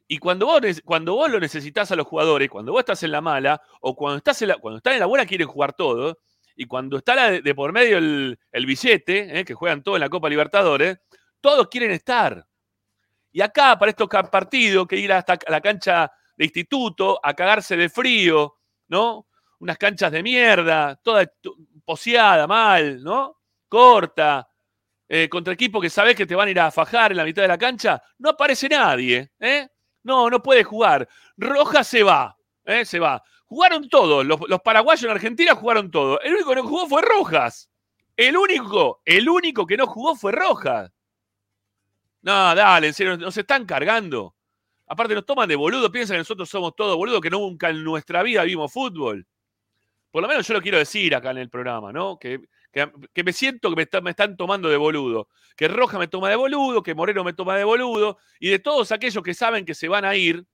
[0.08, 3.22] Y cuando vos, cuando vos lo necesitas a los jugadores, cuando vos estás en la
[3.22, 6.20] mala, o cuando estás en la, cuando están en la buena quieren jugar todo,
[6.56, 10.30] y cuando está de, por medio el, billete, eh, que juegan todo en la Copa
[10.30, 11.00] Libertadores,
[11.42, 12.46] todos quieren estar.
[13.34, 17.90] Y acá, para estos partidos, que ir hasta la cancha de instituto a cagarse de
[17.90, 19.28] frío, ¿no?
[19.60, 21.30] Unas canchas de mierda, toda
[21.84, 23.38] poseada, mal, ¿no?
[23.68, 24.48] Corta,
[25.10, 27.42] eh, contra equipos que sabes que te van a ir a fajar en la mitad
[27.42, 29.68] de la cancha, no aparece nadie, ¿eh?
[30.04, 31.08] No, no puede jugar.
[31.36, 32.86] Roja se va, ¿eh?
[32.86, 33.24] se va.
[33.46, 36.22] Jugaron todos, los, paraguayos en Argentina jugaron todo.
[36.22, 37.70] El único que no jugó fue Rojas.
[38.16, 40.92] El único, el único que no jugó fue Rojas.
[42.24, 44.36] No, dale, en nos están cargando.
[44.88, 48.24] Aparte nos toman de boludo, piensan que nosotros somos todos boludos, que nunca en nuestra
[48.24, 49.28] vida vimos fútbol.
[50.09, 52.17] Por lo menos yo lo quiero decir acá en el programa, ¿no?
[52.17, 52.39] Que,
[52.71, 55.28] que, me siento que me, están tomando de boludo.
[55.57, 58.17] Que Roja me toma de boludo, que Moreno me toma de boludo.
[58.39, 60.45] Y de todos aquellos que saben que se van a ir,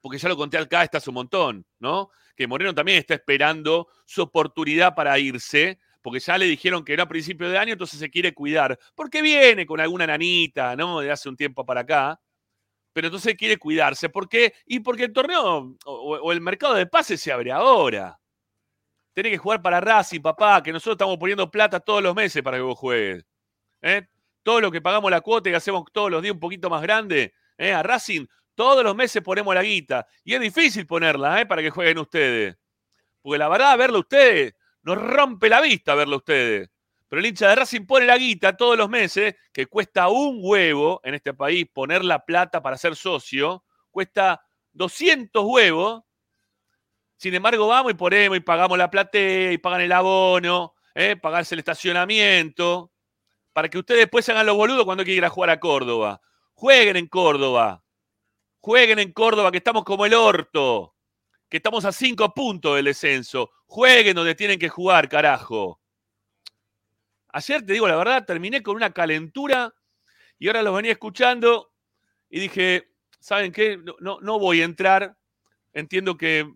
[0.00, 2.10] porque ya lo conté acá, está un montón, ¿no?
[2.34, 7.04] Que Moreno también está esperando su oportunidad para irse, porque ya le dijeron que era
[7.04, 8.78] a principio de año, entonces se quiere cuidar.
[8.94, 11.00] Porque viene con alguna nanita, ¿no?
[11.00, 12.20] De hace un tiempo para acá.
[12.92, 14.08] Pero entonces quiere cuidarse.
[14.08, 14.52] ¿Por qué?
[14.66, 18.18] Y porque el torneo o, el mercado de pases se abre ahora.
[19.14, 22.56] Tiene que jugar para Racing, papá, que nosotros estamos poniendo plata todos los meses para
[22.56, 23.24] que vos juegues.
[23.82, 24.06] ¿eh?
[24.42, 27.34] Todo lo que pagamos la cuota y hacemos todos los días un poquito más grande,
[27.58, 27.72] ¿eh?
[27.72, 30.06] a Racing, todos los meses ponemos la guita.
[30.24, 31.46] Y es difícil ponerla ¿eh?
[31.46, 32.56] para que jueguen ustedes.
[33.20, 36.70] Porque la verdad, verlo ustedes, nos rompe la vista verlo ustedes.
[37.08, 41.00] Pero el hincha de Racing pone la guita todos los meses, que cuesta un huevo
[41.04, 46.02] en este país poner la plata para ser socio, cuesta 200 huevos
[47.22, 51.14] sin embargo, vamos y ponemos y pagamos la platea y pagan el abono, ¿eh?
[51.14, 52.90] pagarse el estacionamiento,
[53.52, 56.20] para que ustedes después hagan los boludos cuando quieran jugar a Córdoba.
[56.54, 57.84] Jueguen en Córdoba.
[58.58, 60.96] Jueguen en Córdoba, que estamos como el orto.
[61.52, 63.50] Que estamos a cinco puntos del descenso.
[63.66, 65.82] Jueguen donde tienen que jugar, carajo.
[67.28, 69.74] Ayer, te digo la verdad, terminé con una calentura
[70.38, 71.70] y ahora los venía escuchando
[72.30, 73.78] y dije, ¿saben qué?
[74.00, 75.14] No, no voy a entrar.
[75.74, 76.50] Entiendo que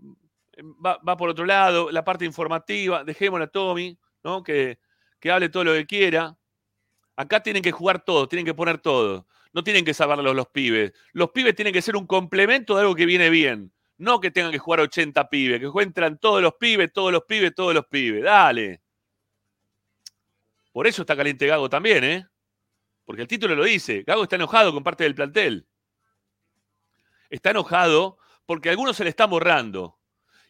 [0.64, 4.42] va, por otro lado, la parte informativa, dejémosla a Tommy, ¿no?
[4.42, 4.78] Que,
[5.20, 6.38] que hable todo lo que quiera.
[7.16, 9.26] Acá tienen que jugar todo, tienen que poner todo.
[9.52, 10.94] No tienen que saberlo los pibes.
[11.12, 13.74] Los pibes tienen que ser un complemento de algo que viene bien.
[13.98, 17.54] No que tengan que jugar 80 pibes, que encuentran todos los pibes, todos los pibes,
[17.54, 18.22] todos los pibes.
[18.22, 18.82] Dale.
[20.72, 22.26] Por eso está caliente Gago también, ¿eh?
[23.04, 24.02] Porque el título lo dice.
[24.06, 25.66] Gago está enojado con parte del plantel.
[27.30, 29.98] Está enojado porque a algunos se le están borrando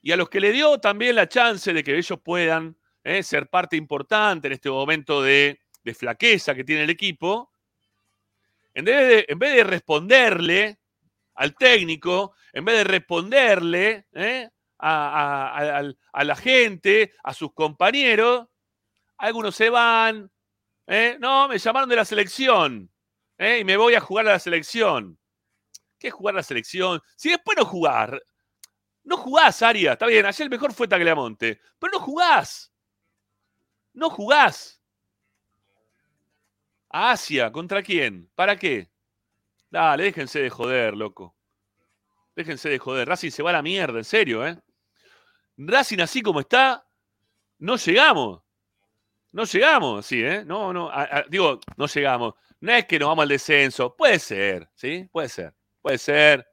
[0.02, 3.48] y a los que le dio también la chance de que ellos puedan eh, ser
[3.48, 5.60] parte importante en este momento de,
[5.94, 7.52] flaqueza que tiene el equipo,
[8.74, 10.80] en vez de responderle
[11.36, 15.82] al técnico, en vez de responderle eh, a,
[16.14, 18.48] la gente, a sus compañeros,
[19.18, 20.30] algunos se van,
[20.86, 22.90] eh, no, me llamaron de la selección
[23.38, 25.18] y me voy a jugar a la selección.
[25.98, 27.00] ¿Qué es jugar a la selección?
[27.16, 28.22] Si después no jugar,
[29.06, 29.92] no jugás, Aria.
[29.92, 31.60] Está bien, ayer el mejor fue Tagliamonte.
[31.78, 32.72] Pero no jugás.
[33.92, 34.82] No jugás.
[36.88, 38.28] Asia, ¿contra quién?
[38.34, 38.90] ¿Para qué?
[39.76, 41.36] Dale, déjense de joder, loco.
[42.34, 43.06] Déjense de joder.
[43.06, 44.58] Racing se va a la mierda, en serio, ¿eh?
[45.58, 46.88] Racing así como está,
[47.58, 48.40] no llegamos.
[49.32, 50.46] No llegamos, sí, ¿eh?
[50.46, 50.90] No, no,
[51.28, 52.32] digo, no llegamos.
[52.58, 53.94] No es que nos vamos al descenso.
[53.94, 55.06] Puede ser, ¿sí?
[55.12, 55.52] Puede ser.
[55.82, 56.48] Puede ser.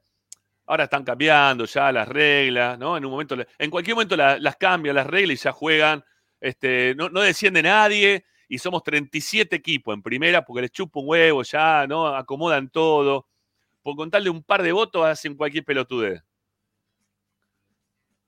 [0.66, 2.94] Ahora están cambiando ya las reglas, ¿no?
[2.98, 6.04] En un momento, en cualquier momento las cambian las reglas y ya juegan.
[6.42, 11.42] Este, no, desciende nadie y somos 37 equipos en primera porque les chupa un huevo
[11.42, 12.06] ya, ¿no?
[12.06, 13.26] Acomodan todo.
[13.82, 16.22] Por contarle un par de votos hacen cualquier pelotudez.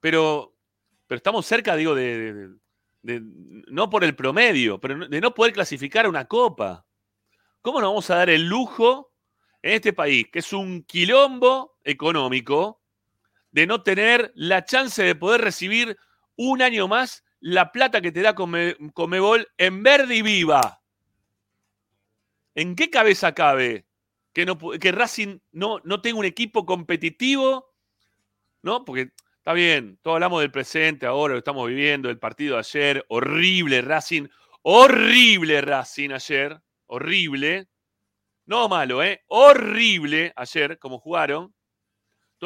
[0.00, 0.52] Pero,
[1.06, 2.50] pero estamos cerca, digo, de,
[3.68, 6.84] no por el promedio, pero de no poder clasificar a una copa.
[7.62, 9.12] ¿Cómo nos vamos a dar el lujo
[9.62, 12.82] en este país, que es un quilombo económico,
[13.52, 15.96] de no tener la chance de poder recibir
[16.34, 20.82] un año más la plata que te da Come- Comebol en verde y viva.
[22.56, 23.86] ¿En qué cabeza cabe
[24.32, 27.72] que, no, que Racing no, no tenga un equipo competitivo?
[28.62, 28.84] ¿No?
[28.84, 33.06] Porque está bien, todos hablamos del presente ahora, lo estamos viviendo, el partido de ayer,
[33.08, 34.26] horrible Racing,
[34.62, 37.68] horrible Racing ayer, horrible.
[38.46, 39.22] No malo, ¿eh?
[39.28, 41.54] Horrible ayer, como jugaron.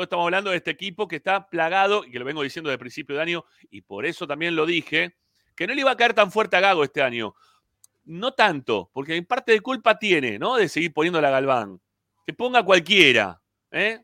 [0.01, 2.77] Todos estamos hablando de este equipo que está plagado, y que lo vengo diciendo desde
[2.77, 5.19] el principio de año, y por eso también lo dije,
[5.55, 7.35] que no le iba a caer tan fuerte a Gago este año.
[8.05, 10.57] No tanto, porque en parte de culpa tiene, ¿no?
[10.57, 11.83] De seguir poniendo la Galván.
[12.25, 14.03] Que ponga cualquiera, ¿eh?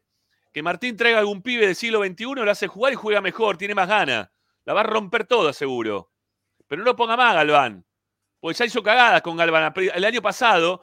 [0.53, 3.75] Que Martín traiga algún pibe del siglo XXI, lo hace jugar y juega mejor, tiene
[3.75, 4.29] más ganas.
[4.67, 6.13] La va a romper toda, seguro.
[6.69, 7.87] Pero no lo ponga más, Galván.
[8.39, 9.73] Porque ya hizo cagadas con Galván.
[9.75, 10.83] El año pasado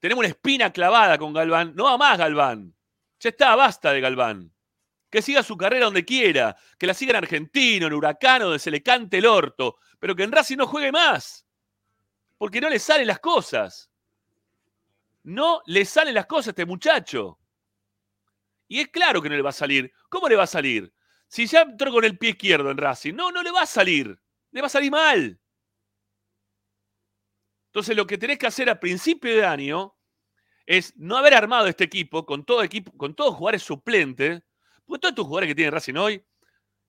[0.00, 1.72] tenemos una espina clavada con Galván.
[1.76, 2.74] No va más, Galván.
[3.24, 4.52] Ya está, basta de Galván.
[5.08, 6.54] Que siga su carrera donde quiera.
[6.78, 9.78] Que la siga en Argentino, en Huracán, donde se le cante el orto.
[9.98, 11.46] Pero que en Racing no juegue más.
[12.36, 13.90] Porque no le salen las cosas.
[15.22, 17.38] No le salen las cosas a este muchacho.
[18.68, 19.90] Y es claro que no le va a salir.
[20.10, 20.92] ¿Cómo le va a salir?
[21.26, 23.14] Si ya entró con el pie izquierdo en Racing.
[23.14, 24.20] No, no le va a salir.
[24.50, 25.40] Le va a salir mal.
[27.68, 29.96] Entonces lo que tenés que hacer a principio de año
[30.66, 34.42] es no haber armado este equipo con todo equipo, con todos jugadores suplentes,
[34.84, 36.22] porque todos estos jugadores que tiene Racing hoy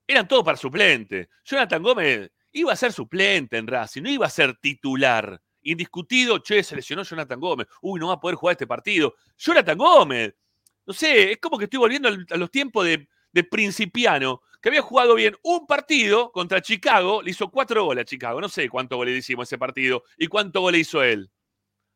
[0.07, 1.29] eran todos para suplente.
[1.43, 5.41] Jonathan Gómez iba a ser suplente en Racing, no iba a ser titular.
[5.63, 7.67] Indiscutido, che, se lesionó Jonathan Gómez.
[7.81, 9.15] Uy, no va a poder jugar este partido.
[9.37, 10.35] Jonathan Gómez.
[10.85, 14.83] No sé, es como que estoy volviendo a los tiempos de, de Principiano, que había
[14.83, 18.39] jugado bien un partido contra Chicago, le hizo cuatro goles a Chicago.
[18.39, 21.31] No sé cuántos goles le hicimos ese partido y cuántos goles hizo él.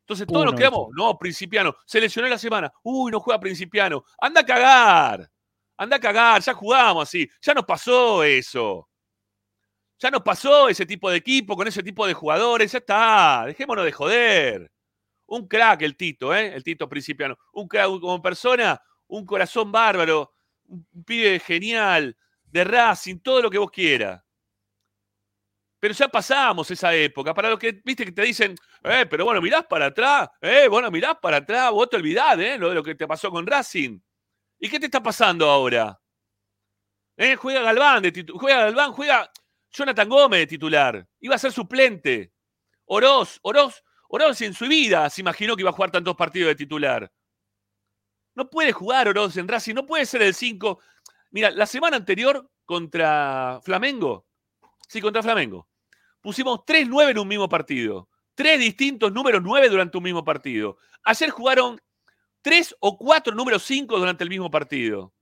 [0.10, 2.74] Entonces todos nos Uno quedamos, no, Principiano, se lesionó la semana.
[2.82, 4.04] Uy, no juega Principiano.
[4.20, 5.30] Anda a cagar.
[5.78, 7.30] Anda a cagar, ya jugamos así.
[7.40, 8.90] Ya nos pasó eso.
[10.00, 12.72] Ya nos pasó ese tipo de equipo con ese tipo de jugadores.
[12.72, 13.44] Ya está.
[13.46, 14.72] Dejémonos de joder.
[15.28, 16.56] Un crack el Tito, ¿eh?
[16.56, 17.38] El Tito Principiano.
[17.54, 20.34] Un crack como persona, un corazón bárbaro,
[20.66, 24.24] un pibe genial, de Racing, todo lo que vos quieras.
[25.80, 27.34] Pero ya pasamos esa época.
[27.34, 30.92] Para los que, viste, que te dicen, eh, pero bueno, mirás para atrás, eh, bueno,
[30.92, 34.00] mirás para atrás, vos te olvidás, eh, lo de lo que te pasó con Racing.
[34.60, 35.98] ¿Y qué te está pasando ahora?
[37.16, 39.32] Eh, juega Galván de juega Galván, juega
[39.72, 41.08] Jonathan Gómez de titular.
[41.20, 42.34] Iba a ser suplente.
[42.86, 46.56] Oroz, Oroz, Oroz en su vida se imaginó que iba a jugar tantos partidos de
[46.56, 47.12] titular.
[48.36, 50.80] No puede jugar Oroz en Racing, no puede ser el 5.
[51.32, 54.26] Mira, la semana anterior contra Flamengo,
[54.88, 55.69] sí, contra Flamengo,
[56.22, 58.10] pusimos 3-9 en un mismo partido.
[58.36, 60.78] Tres distintos números 9 durante un mismo partido.
[61.04, 61.80] Ayer jugaron
[62.42, 65.14] tres o cuatro números 5 durante el mismo partido.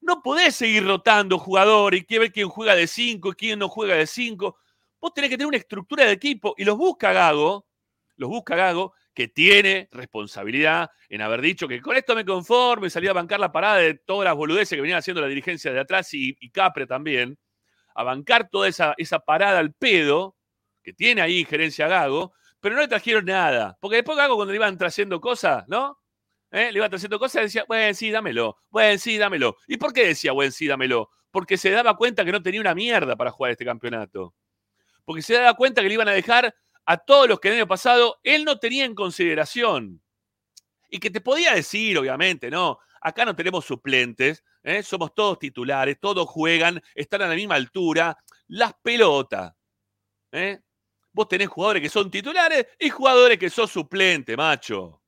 [0.00, 3.94] No podés seguir rotando jugadores y ver quién juega de 5 y quién no juega
[3.94, 4.56] de 5.
[5.00, 7.66] Vos tenés que tener una estructura de equipo y los busca Gago,
[8.16, 12.90] los busca Gago, que tiene responsabilidad en haber dicho que con esto me conformo y
[12.90, 15.80] salí a bancar la parada de todas las boludeces que venían haciendo la dirigencia de
[15.80, 17.38] atrás y Capre también,
[17.94, 20.36] a bancar toda esa, esa parada al pedo,
[20.82, 23.76] que tiene ahí injerencia Gago, pero no le trajeron nada.
[23.80, 25.98] Porque después Gago cuando le iban trayendo cosas, ¿no?
[26.50, 26.70] ¿Eh?
[26.70, 29.56] Le iban trayendo cosas decía, bueno, sí, dámelo, bueno, sí, dámelo.
[29.66, 31.10] ¿Y por qué decía, bueno, sí, dámelo?
[31.30, 34.34] Porque se daba cuenta que no tenía una mierda para jugar este campeonato.
[35.04, 37.66] Porque se daba cuenta que le iban a dejar a todos los que el año
[37.66, 40.02] pasado él no tenía en consideración.
[40.88, 44.82] Y que te podía decir, obviamente, no, acá no tenemos suplentes, ¿eh?
[44.82, 48.16] somos todos titulares, todos juegan, están a la misma altura,
[48.48, 49.52] las pelotas.
[50.32, 50.60] ¿eh?
[51.12, 55.02] Vos tenés jugadores que son titulares y jugadores que son suplentes, macho.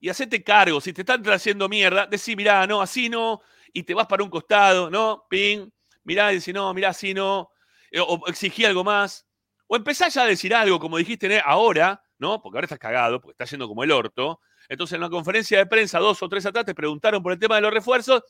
[0.00, 3.42] Y hacete cargo, si te están trayendo mierda, decí, mirá, no, así no,
[3.72, 5.26] y te vas para un costado, ¿no?
[5.28, 5.68] Ping,
[6.04, 7.50] mirá, y decís, no, mirá, así no,
[7.90, 9.26] eh, o exigí algo más.
[9.66, 11.42] O empezás ya a decir algo, como dijiste ¿eh?
[11.44, 12.42] ahora, ¿no?
[12.42, 14.40] Porque ahora estás cagado, porque estás yendo como el orto.
[14.70, 17.56] Entonces, en una conferencia de prensa, dos o tres atrás, te preguntaron por el tema
[17.56, 18.22] de los refuerzos.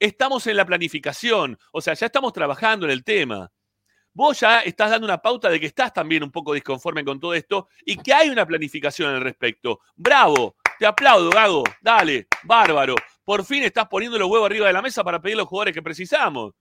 [0.00, 3.50] Estamos en la planificación, o sea, ya estamos trabajando en el tema.
[4.12, 7.34] Vos ya estás dando una pauta de que estás también un poco disconforme con todo
[7.34, 9.78] esto y que hay una planificación al respecto.
[9.94, 10.56] ¡Bravo!
[10.78, 11.62] Te aplaudo, Gago.
[11.80, 12.96] Dale, bárbaro.
[13.24, 15.82] Por fin estás poniendo los huevos arriba de la mesa para pedir los jugadores que
[15.82, 16.52] precisamos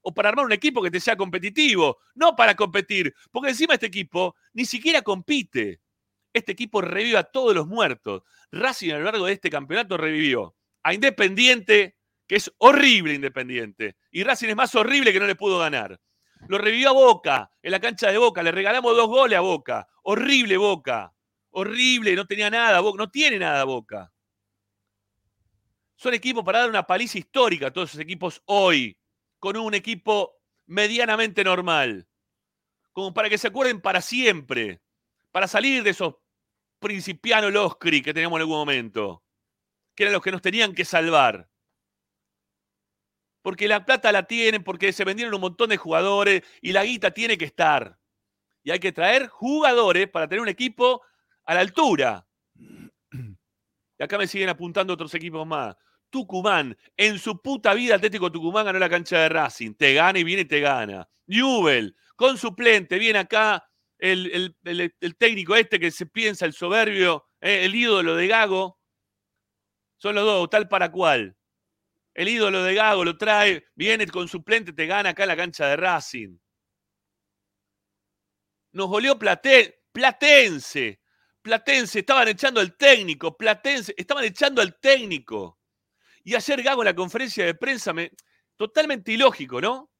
[0.00, 3.86] o para armar un equipo que te sea competitivo, no para competir, porque encima este
[3.86, 5.80] equipo ni siquiera compite.
[6.32, 8.22] Este equipo revive a todos los muertos.
[8.52, 14.22] Racing a lo largo de este campeonato revivió a Independiente, que es horrible Independiente, y
[14.22, 16.00] Racing es más horrible que no le pudo ganar.
[16.46, 19.88] Lo revivió a Boca, en la cancha de Boca, le regalamos dos goles a Boca.
[20.02, 21.12] Horrible Boca,
[21.50, 24.12] horrible, no tenía nada, Boca, no tiene nada Boca.
[25.96, 28.96] son equipos para dar una paliza histórica a todos esos equipos hoy,
[29.40, 32.06] con un equipo medianamente normal,
[32.92, 34.80] como para que se acuerden para siempre,
[35.30, 36.16] para salir de esos
[36.78, 39.24] principianos loscri que teníamos en algún momento,
[39.94, 41.48] que eran los que nos tenían que salvar.
[43.42, 47.12] Porque la plata la tienen, porque se vendieron un montón de jugadores y la guita
[47.12, 47.98] tiene que estar.
[48.62, 51.02] Y hay que traer jugadores para tener un equipo
[51.44, 52.26] a la altura.
[53.98, 55.76] Y acá me siguen apuntando otros equipos más.
[56.10, 59.74] Tucumán, en su puta vida Atlético Tucumán ganó la cancha de Racing.
[59.74, 61.08] Te gana y viene y te gana.
[61.26, 63.67] Newell, con suplente, viene acá
[63.98, 64.56] el,
[65.18, 68.78] técnico este que se piensa, el soberbio, eh, el ídolo de Gago.
[69.96, 71.36] Son los dos, tal para cual.
[72.14, 75.66] El ídolo de Gago lo trae, viene con suplente, te gana acá en la cancha
[75.66, 76.38] de Racing.
[78.72, 81.00] Nos goleó Platense.
[81.40, 83.36] Platense, estaban echando al técnico.
[83.36, 85.58] Platense, estaban echando al técnico.
[86.22, 88.12] Y ayer Gago en la conferencia de prensa, me,
[88.56, 89.90] totalmente ilógico, ¿no?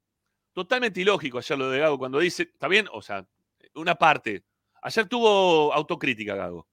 [0.53, 3.27] Totalmente ilógico ayer lo de Gago cuando dice, está bien, o sea,
[3.79, 4.45] una parte.
[4.83, 6.69] Ayer tuvo autocrítica Gago.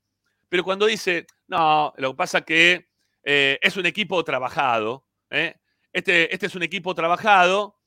[0.50, 2.90] Pero cuando dice, no, lo que pasa que
[3.24, 5.56] eh, es un equipo trabajado, ¿eh?
[5.92, 7.80] este, este, es un equipo trabajado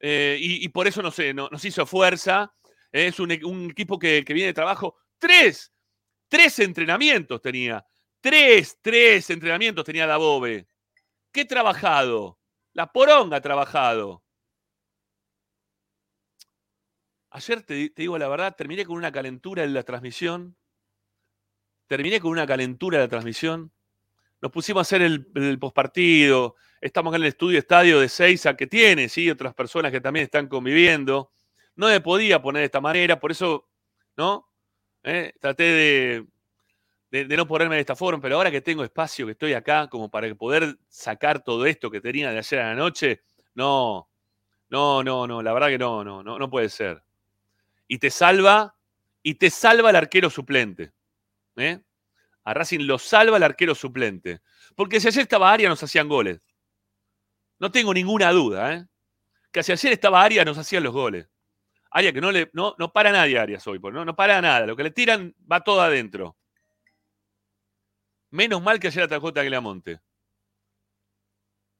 [0.00, 2.52] eh, y, por eso no sé, nos hizo fuerza.
[2.92, 4.96] Es un, equipo que, viene de trabajo.
[5.18, 5.72] Tres,
[6.28, 7.84] tres entrenamientos tenía.
[8.20, 10.66] Tres, tres entrenamientos tenía Dabove.
[11.30, 12.38] ¿Qué trabajado?
[12.72, 14.22] La poronga ha trabajado.
[17.36, 20.56] Ayer te, digo la verdad, terminé con una calentura en la transmisión.
[21.86, 23.70] Terminé con una calentura en la transmisión.
[24.40, 26.54] Nos pusimos a hacer el, el postpartido.
[26.80, 30.24] Estamos acá en el estudio estadio de Seiza que tiene, sí, otras personas que también
[30.24, 31.30] están conviviendo.
[31.74, 33.68] No me podía poner de esta manera, por eso,
[34.16, 34.48] ¿no?
[35.02, 35.34] ¿Eh?
[35.38, 36.24] Traté
[37.10, 40.10] de, no ponerme de esta forma, pero ahora que tengo espacio, que estoy acá, como
[40.10, 43.20] para poder sacar todo esto que tenía de ayer a la noche,
[43.52, 44.08] no,
[44.70, 47.05] no, no, no, la verdad que no, no, no, no puede ser.
[47.88, 48.76] Y te salva,
[49.22, 50.92] y te salva el arquero suplente.
[51.56, 51.80] ¿eh?
[52.44, 54.40] A Racing lo salva el arquero suplente.
[54.74, 56.40] Porque si ayer estaba Aria nos hacían goles.
[57.58, 58.86] No tengo ninguna duda, ¿eh?
[59.50, 61.28] Que si ayer estaba Aria nos hacían los goles.
[61.90, 64.66] Aria que no le, no, no para nadie Arias hoy, no, no para nada.
[64.66, 66.36] Lo que le tiran va todo adentro.
[68.30, 70.00] Menos mal que ayer atajó Tagliamonte.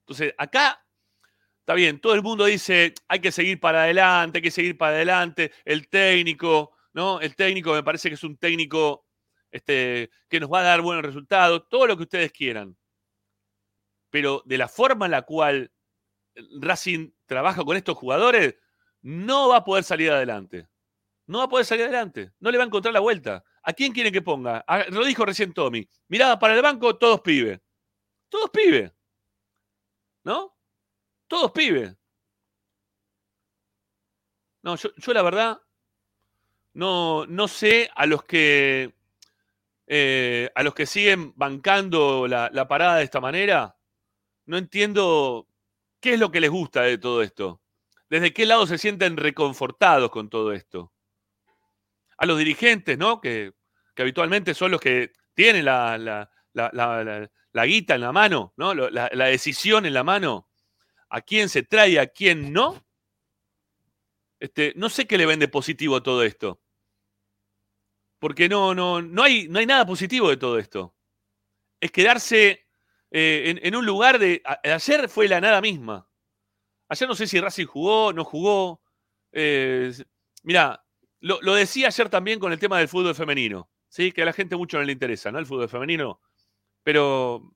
[0.00, 0.85] Entonces, acá
[1.66, 4.94] está bien, todo el mundo dice, hay que seguir para adelante, hay que seguir para
[4.94, 5.50] adelante.
[5.64, 7.20] El técnico, ¿no?
[7.20, 9.04] El técnico me parece que es un técnico
[9.50, 12.76] este, que nos va a dar buenos resultados, todo lo que ustedes quieran.
[14.10, 15.72] Pero de la forma en la cual
[16.60, 18.54] Racing trabaja con estos jugadores,
[19.02, 20.68] no va a poder salir adelante.
[21.26, 22.30] No va a poder salir adelante.
[22.38, 23.42] No le va a encontrar la vuelta.
[23.64, 24.64] ¿A quién quieren que ponga?
[24.90, 25.88] lo dijo recién Tommy.
[26.06, 27.58] Mirada para el banco, todos pibes.
[28.28, 28.92] Todos pibes.
[30.22, 30.55] ¿No?
[31.28, 31.96] Todos pibes.
[34.62, 35.60] No, yo, la verdad
[36.74, 38.94] no, no sé a los que
[39.86, 43.76] eh, a los que siguen bancando la, la, parada de esta manera,
[44.46, 45.48] no entiendo
[46.00, 47.62] qué es lo que les gusta de todo esto.
[48.10, 50.92] ¿Desde qué lado se sienten reconfortados con todo esto?
[52.18, 53.20] a los dirigentes, ¿no?
[53.20, 53.52] Que,
[53.98, 55.96] habitualmente son los que tienen la,
[56.52, 58.74] la, guita en la mano, ¿no?
[58.74, 60.45] La, decisión en la mano,
[61.08, 62.84] a quién se trae, a quién no.
[64.40, 66.60] Este, no sé qué le vende positivo todo esto.
[68.18, 70.94] Porque no, no, no, hay, no hay nada positivo de todo esto.
[71.80, 72.66] Es quedarse
[73.10, 74.42] eh, en, un lugar de.
[74.64, 76.08] ayer fue la nada misma.
[76.88, 78.80] Ayer no sé si Racing jugó, no jugó.
[79.32, 79.92] Eh,
[80.42, 80.84] mira,
[81.20, 84.12] lo, decía ayer también con el tema del fútbol femenino, ¿sí?
[84.12, 85.38] que a la gente mucho no le interesa, ¿no?
[85.38, 86.20] El fútbol femenino.
[86.82, 87.54] Pero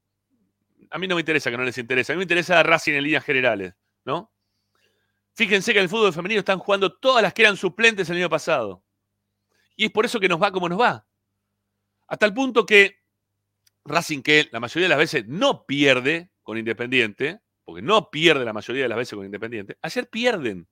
[0.90, 2.12] a mí no me interesa que no les interese.
[2.12, 3.74] A mí me interesa Racing en líneas generales,
[4.04, 4.32] ¿no?
[5.34, 8.28] Fíjense que en el fútbol femenino están jugando todas las que eran suplentes el año
[8.28, 8.84] pasado.
[9.76, 11.06] Y es por eso que nos va como nos va.
[12.08, 12.98] Hasta el punto que
[13.84, 18.52] Racing, que la mayoría de las veces no pierde con Independiente, porque no pierde la
[18.52, 20.68] mayoría de las veces con Independiente, ayer pierden.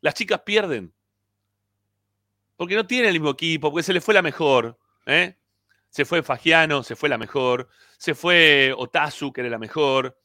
[0.00, 0.92] Las chicas pierden
[2.60, 4.78] porque no tiene el mismo equipo, porque se le fue la mejor.
[5.06, 5.34] ¿eh?
[5.90, 7.68] Se fue Fagiano, se fue la mejor.
[7.98, 10.18] Se fue Otazu, que era la mejor.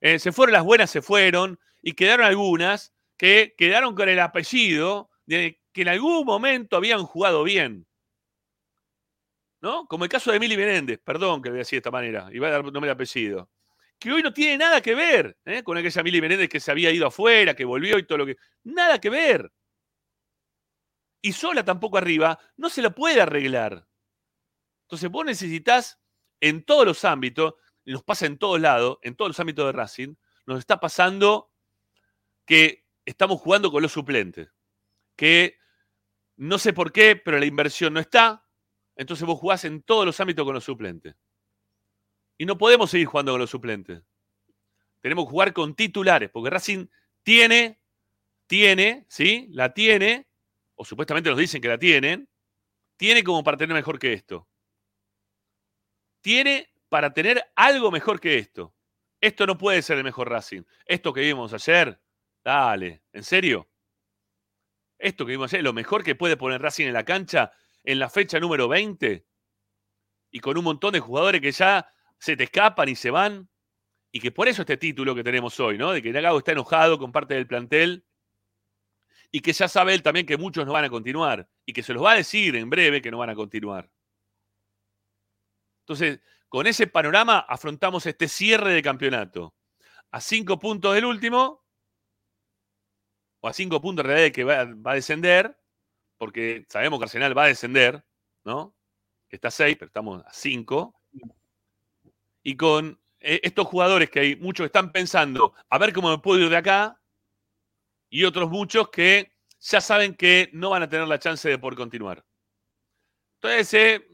[0.00, 1.58] Eh, se fueron las buenas, se fueron.
[1.82, 7.86] Y quedaron algunas que quedaron con el apellido que en algún momento habían jugado bien.
[9.60, 9.86] ¿No?
[9.86, 12.28] Como el caso de Emily Menéndez, perdón que lo voy a decir de esta manera,
[12.30, 13.50] y va a dar nombre de apellido.
[13.98, 15.62] Que hoy no tiene nada que ver ¿eh?
[15.62, 18.36] con aquella Emily Menéndez que se había ido afuera, que volvió y todo lo que.
[18.64, 19.50] Nada que ver
[21.24, 23.88] y sola tampoco arriba, no se lo puede arreglar.
[24.94, 26.00] Entonces vos necesitas
[26.40, 29.72] en todos los ámbitos y nos pasa en todos lados, en todos los ámbitos de
[29.72, 30.14] Racing,
[30.46, 31.50] nos está pasando
[32.46, 34.52] que estamos jugando con los suplentes.
[35.16, 35.58] Que
[36.36, 38.46] no sé por qué, pero la inversión no está.
[38.94, 41.16] Entonces vos jugás en todos los ámbitos con los suplentes.
[42.38, 44.00] Y no podemos seguir jugando con los suplentes.
[45.00, 46.86] Tenemos que jugar con titulares, porque Racing
[47.24, 47.80] tiene,
[48.46, 49.48] tiene, ¿sí?
[49.50, 50.28] La tiene,
[50.76, 52.28] o supuestamente nos dicen que la tienen,
[52.96, 54.48] tiene como para tener mejor que esto.
[56.24, 58.74] Tiene para tener algo mejor que esto.
[59.20, 60.62] Esto no puede ser el mejor Racing.
[60.86, 62.00] Esto que vimos ayer,
[62.42, 63.68] dale, ¿en serio?
[64.98, 67.52] Esto que vimos ayer, lo mejor que puede poner Racing en la cancha
[67.84, 69.26] en la fecha número 20
[70.30, 71.86] y con un montón de jugadores que ya
[72.18, 73.50] se te escapan y se van.
[74.10, 75.92] Y que por eso este título que tenemos hoy, ¿no?
[75.92, 78.06] De que Nagago está enojado con parte del plantel
[79.30, 81.92] y que ya sabe él también que muchos no van a continuar y que se
[81.92, 83.90] los va a decir en breve que no van a continuar.
[85.84, 89.54] Entonces, con ese panorama afrontamos este cierre de campeonato.
[90.10, 91.62] A cinco puntos del último,
[93.40, 95.58] o a cinco puntos en realidad que va, a descender,
[96.16, 98.02] porque sabemos que Arsenal va a descender,
[98.44, 98.74] ¿no?
[99.28, 100.94] Está a seis, pero estamos a cinco.
[102.42, 106.18] Y con eh, estos jugadores que hay muchos que están pensando, a ver cómo me
[106.18, 106.98] puedo ir de acá,
[108.08, 111.76] y otros muchos que ya saben que no van a tener la chance de poder
[111.76, 112.24] continuar.
[113.42, 114.13] Entonces eh,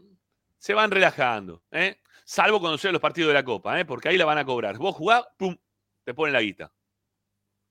[0.60, 2.00] se van relajando, ¿eh?
[2.22, 3.86] salvo cuando sean los partidos de la Copa, ¿eh?
[3.86, 4.76] porque ahí la van a cobrar.
[4.76, 5.56] Vos jugás, ¡pum!
[6.04, 6.72] te ponen la guita.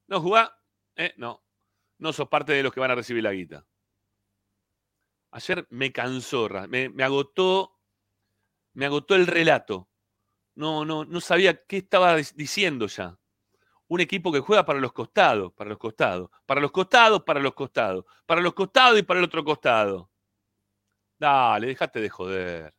[0.08, 0.52] No jugás,
[0.96, 1.14] ¿eh?
[1.18, 1.44] no.
[2.00, 3.66] No sos parte de los que van a recibir la guita.
[5.32, 7.80] Ayer me cansó, me, me agotó,
[8.74, 9.88] me agotó el relato.
[10.56, 13.20] No, no, no sabía qué estaba diciendo ya
[13.88, 17.54] un equipo que juega para los costados, para los costados, para los costados, para los
[17.54, 20.10] costados, para los costados y para el otro costado.
[21.20, 22.79] Dale, déjate de joder.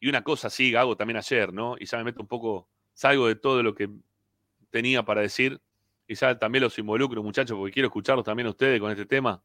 [0.00, 1.76] Y una cosa sí, hago también ayer, ¿no?
[1.78, 3.88] Y ya me meto un poco, salgo de todo lo que
[4.70, 5.60] tenía para decir
[6.06, 9.42] y ya también los involucro, muchachos, porque quiero escucharlos también a ustedes con este tema.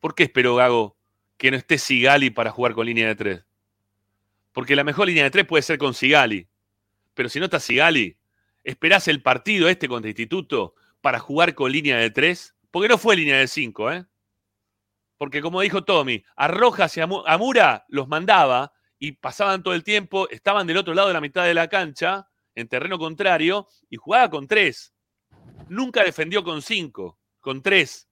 [0.00, 0.96] ¿Por qué espero, Gago,
[1.36, 3.44] que no esté Sigali para jugar con línea de tres?
[4.52, 6.48] Porque la mejor línea de tres puede ser con Sigali.
[7.14, 8.16] Pero si no está Sigali,
[8.66, 12.56] ¿Esperás el partido este contra Instituto para jugar con línea de tres?
[12.72, 14.04] Porque no fue línea de cinco, ¿eh?
[15.18, 17.06] Porque como dijo Tommy, a Rojas y a
[17.38, 21.44] Mura los mandaba y pasaban todo el tiempo, estaban del otro lado de la mitad
[21.44, 24.94] de la cancha, en terreno contrario, y jugaba con tres.
[25.68, 28.08] Nunca defendió con cinco, con tres.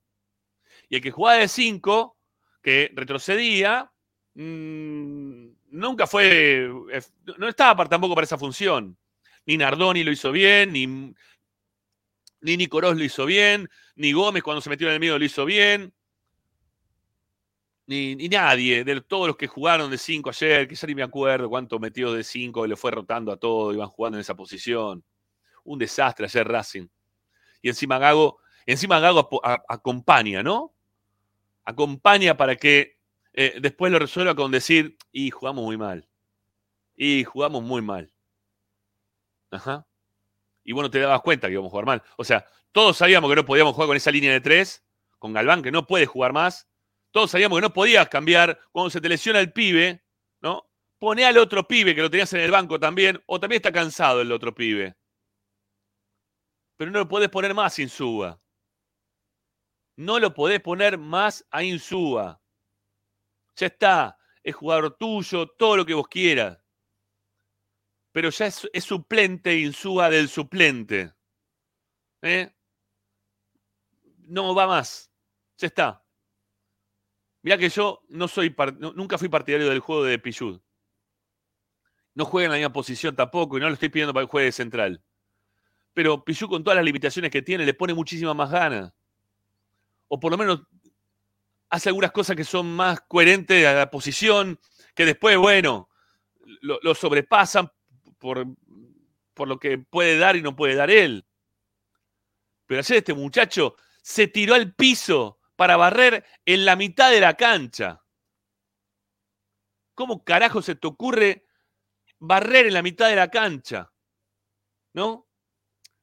[0.89, 2.17] Y el que jugaba de cinco,
[2.61, 3.91] que retrocedía,
[4.35, 7.01] mmm, nunca fue, eh,
[7.37, 8.97] no estaba tampoco para esa función
[9.45, 10.87] ni Nardoni lo hizo bien, ni,
[12.41, 15.45] ni Nicolás lo hizo bien, ni Gómez cuando se metió en el medio lo hizo
[15.45, 15.93] bien,
[17.87, 21.49] ni, nadie, de todos los que jugaron de 5 ayer, que ya ni me acuerdo
[21.49, 25.03] cuánto metió de 5 y le fue rotando a todo, iban jugando en esa posición.
[25.63, 26.87] Un desastre ayer Racing.
[27.61, 29.29] Y encima Gago, encima Gago
[29.67, 30.73] acompaña, ¿no?
[31.63, 32.97] Acompaña para que
[33.33, 36.07] eh, después lo resuelva con decir, y jugamos muy mal.
[36.95, 38.11] Y jugamos muy mal.
[39.51, 39.85] Ajá.
[40.63, 42.03] Y bueno, te dabas cuenta que íbamos a jugar mal.
[42.17, 44.83] O sea, todos sabíamos que no podíamos jugar con esa línea de tres,
[45.19, 46.67] con Galván, que no puede jugar más.
[47.15, 50.03] Todos sabíamos que no podías cambiar cuando se te lesiona el pibe,
[50.41, 50.69] ¿no?
[50.99, 54.19] Pone al otro pibe que lo tenías en el banco también, o también está cansado
[54.19, 54.97] el otro pibe.
[56.75, 58.37] Pero no lo podés poner más Insúa.
[59.95, 62.41] No lo podés poner más a Insúa.
[63.55, 64.17] Ya está.
[64.43, 66.59] Es jugador tuyo, todo lo que vos quieras
[68.11, 71.13] pero ya es, suplente Insúa del suplente.
[72.21, 72.49] ¿Eh?
[74.19, 75.11] No va más.
[75.57, 76.04] Ya está.
[77.45, 78.55] Mirá que yo no soy
[78.95, 80.59] nunca fui partidario del juego de Pichud.
[82.15, 84.45] No juega en la misma posición tampoco y no lo estoy pidiendo para que juegue
[84.47, 85.03] de central.
[85.93, 88.91] Pero Pichud con todas las limitaciones que tiene le pone muchísima más ganas.
[90.07, 90.61] O por lo menos
[91.69, 94.59] hace algunas cosas que son más coherentes a la posición,
[94.95, 95.87] que después, bueno,
[96.61, 97.71] lo sobrepasan
[98.17, 98.43] por,
[99.35, 101.23] por lo que puede dar y no puede dar él.
[102.65, 107.35] Pero ayer este muchacho se tiró al piso para barrer en la mitad de la
[107.35, 108.01] cancha.
[109.93, 111.45] ¿Cómo carajo se te ocurre
[112.19, 113.91] barrer en la mitad de la cancha?
[114.93, 115.27] ¿No?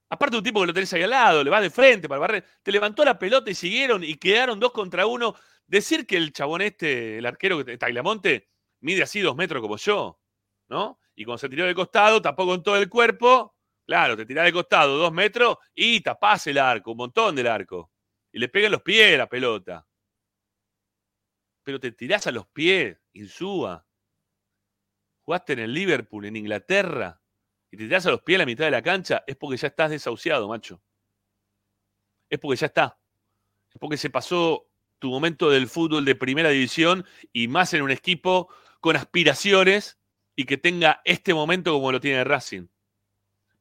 [0.09, 2.45] Aparte un tipo que lo tenés ahí al lado, le va de frente para barrer.
[2.63, 5.35] Te levantó la pelota y siguieron y quedaron dos contra uno.
[5.67, 8.51] Decir que el chabón este, el arquero que Tailamonte,
[8.81, 10.21] mide así dos metros como yo,
[10.69, 10.99] ¿no?
[11.15, 13.57] Y cuando se tiró de costado, tapó con todo el cuerpo.
[13.87, 17.92] Claro, te tirás de costado dos metros y tapás el arco, un montón del arco.
[18.33, 19.87] Y le pegan los pies la pelota.
[21.63, 23.87] Pero te tirás a los pies, Insúa.
[25.23, 27.21] Jugaste en el Liverpool, en Inglaterra.
[27.71, 29.69] y te tiras a los pies a la mitad de la cancha, es porque ya
[29.69, 30.83] estás desahuciado, macho.
[32.29, 32.99] Es porque ya está.
[33.71, 34.69] Es porque se pasó
[34.99, 38.49] tu momento del fútbol de primera división y más en un equipo
[38.81, 39.99] con aspiraciones
[40.37, 42.69] y que tenga este momento como lo tiene Racing.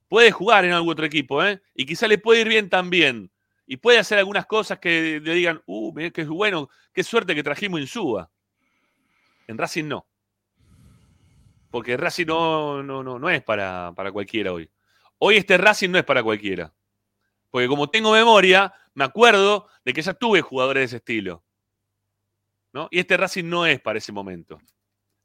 [0.08, 1.62] Puede jugar en algún otro equipo, ¿eh?
[1.74, 3.31] Y quizá le puede ir bien también.
[3.72, 7.80] Y puede hacer algunas cosas que le digan, uh, qué bueno, qué suerte que trajimos
[7.80, 8.30] Insúa.
[9.48, 10.06] En Racing no.
[11.70, 14.70] Porque Racing no, no, no, no es para, para cualquiera hoy.
[15.20, 16.74] Hoy este Racing no es para cualquiera.
[17.50, 21.42] Porque como tengo memoria, me acuerdo de que ya tuve jugadores de ese estilo.
[22.74, 22.90] ¿no?
[22.92, 24.60] Y este Racing no es para ese momento.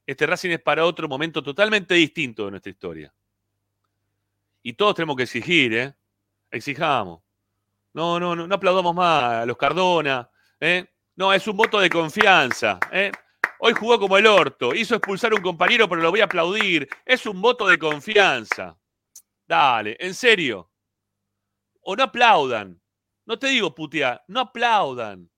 [0.07, 3.13] Este Racing es para otro momento totalmente distinto de nuestra historia.
[4.63, 5.97] Y todos tenemos que exigir, ¿eh?
[6.49, 7.26] Exijamos.
[7.97, 10.31] No, no, no, no aplaudamos más a los Cardona.
[10.61, 10.87] ¿eh?
[11.15, 12.79] No, es un voto de confianza.
[12.93, 13.11] ¿eh?
[13.59, 14.75] Hoy jugó como el orto.
[14.75, 16.87] Hizo expulsar a un compañero, pero lo voy a aplaudir.
[17.07, 18.79] Es un voto de confianza.
[19.49, 20.71] Dale, en serio.
[21.81, 22.79] O no aplaudan.
[23.25, 25.31] No te digo putear, no aplaudan.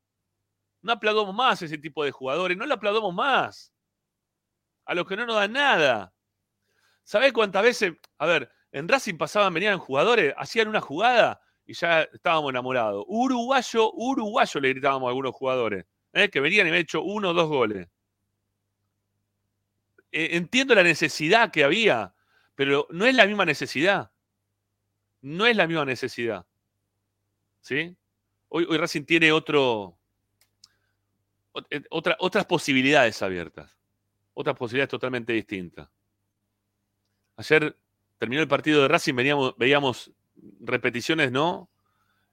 [0.82, 2.58] No aplaudamos más a ese tipo de jugadores.
[2.58, 3.72] No le aplaudamos más.
[4.84, 6.12] A los que no nos dan nada.
[7.04, 7.92] ¿Sabés cuántas veces?
[8.18, 13.04] A ver, en Racing pasaban, venían jugadores, hacían una jugada y ya estábamos enamorados.
[13.06, 16.30] Uruguayo, uruguayo le gritábamos a algunos jugadores, ¿eh?
[16.30, 17.86] que venían y me han hecho uno o dos goles.
[20.10, 22.14] Eh, entiendo la necesidad que había,
[22.54, 24.10] pero no es la misma necesidad.
[25.20, 26.46] No es la misma necesidad.
[27.60, 27.94] ¿Sí?
[28.48, 29.98] Hoy, hoy Racing tiene otro,
[31.68, 33.76] eh, otra, otras posibilidades abiertas.
[34.32, 35.86] Otras posibilidades totalmente distintas.
[37.36, 37.76] Ayer
[38.16, 40.10] terminó el partido de Racing, veníamos, veíamos
[40.60, 41.68] repeticiones, ¿no?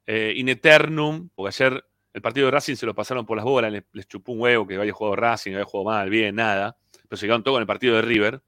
[0.08, 1.84] Eh, in eternum, porque ayer
[2.14, 4.76] el partido de Racing se lo pasaron por las bolas, les, chupó un huevo que
[4.76, 6.78] había jugado Racing, había jugado mal, bien, nada.
[7.10, 8.42] Pero se quedaron todo con el partido de River.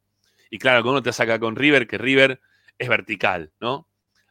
[0.49, 2.39] Y claro, uno te saca con River, que River
[2.77, 3.87] es vertical, ¿no?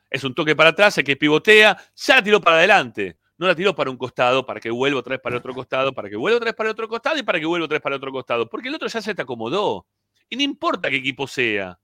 [0.09, 3.19] Es un toque para atrás, el que pivotea, ya la tiró para adelante.
[3.37, 5.93] No la tiró para un costado, para que vuelva otra vez para el otro costado,
[5.93, 7.83] para que vuelva otra vez para el otro costado y para que vuelva otra vez
[7.83, 8.49] para el otro costado.
[8.49, 9.87] Porque el otro ya se te acomodó.
[10.31, 11.79] Y no importa qué equipo sea.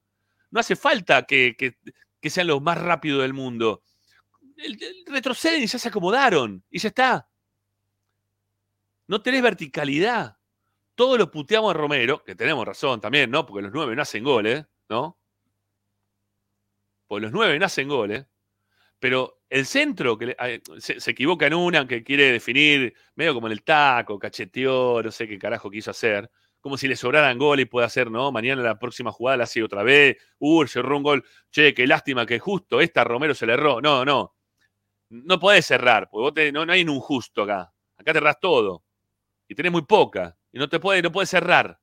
[0.51, 1.55] No hace falta que
[2.31, 3.83] sean los más rápidos del mundo.
[5.07, 6.65] retroceden y ya se acomodaron.
[6.71, 7.29] Y ya está.
[9.07, 10.37] No tenés verticalidad.
[10.95, 13.47] Todo lo puteamos a Romero, que tenemos razón también, ¿no?
[13.47, 15.19] Porque los nueve no hacen goles, ¿no?
[17.07, 18.27] Porque los nueve no hacen goles.
[18.99, 20.37] Pero el centro, que
[20.79, 25.11] se, se, equivoca en una, que quiere definir medio como en el taco, cacheteó, no
[25.11, 26.31] sé qué carajo quiso hacer
[26.63, 28.31] como si le sobraran gol y puede hacer, ¿no?
[28.31, 30.17] Mañana la próxima jugada la hace otra vez.
[30.39, 31.25] Uh, cerró un gol.
[31.51, 33.81] Che, qué lástima que justo esta Romero se le erró.
[33.81, 34.37] No, no.
[35.11, 37.73] No podés cerrar, porque no, hay un justo acá.
[37.99, 38.85] Acá te erras todo.
[39.49, 40.39] Y tenés muy poca.
[40.53, 41.81] Y no te puede, no puedes cerrar.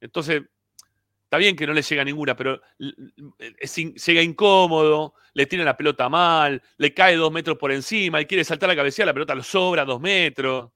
[0.00, 0.42] Entonces,
[1.22, 6.60] está bien que no le llega ninguna, pero llega incómodo, le tira la pelota mal,
[6.76, 9.84] le cae dos metros por encima y quiere saltar la cabecilla, la pelota lo sobra
[9.84, 10.72] dos metros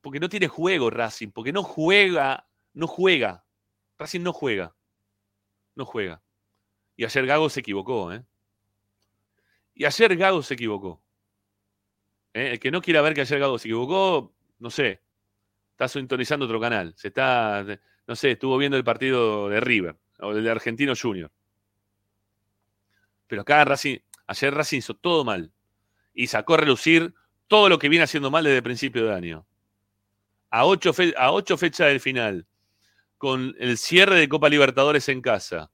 [0.00, 3.44] porque no tiene juego Racing, porque no juega, no juega.
[3.98, 4.74] Racing no juega.
[5.74, 6.22] No juega.
[6.96, 8.24] Y ayer Gago se equivocó, ¿eh?
[9.74, 11.02] Y ayer Gago se equivocó.
[12.34, 12.52] ¿Eh?
[12.52, 15.02] El que no quiera ver que ayer Gago se equivocó, no sé,
[15.72, 16.94] está sintonizando otro canal.
[16.96, 17.64] Se está,
[18.06, 21.30] no sé, estuvo viendo el partido de River o del de Argentino Junior.
[23.28, 25.52] Pero acá Racing, ayer Racing hizo todo mal.
[26.14, 27.14] Y sacó a relucir
[27.46, 29.46] todo lo que viene haciendo mal desde el principio de año
[30.50, 32.46] a ocho, fechas del final,
[33.16, 35.70] con el cierre de Copa Libertadores en casa,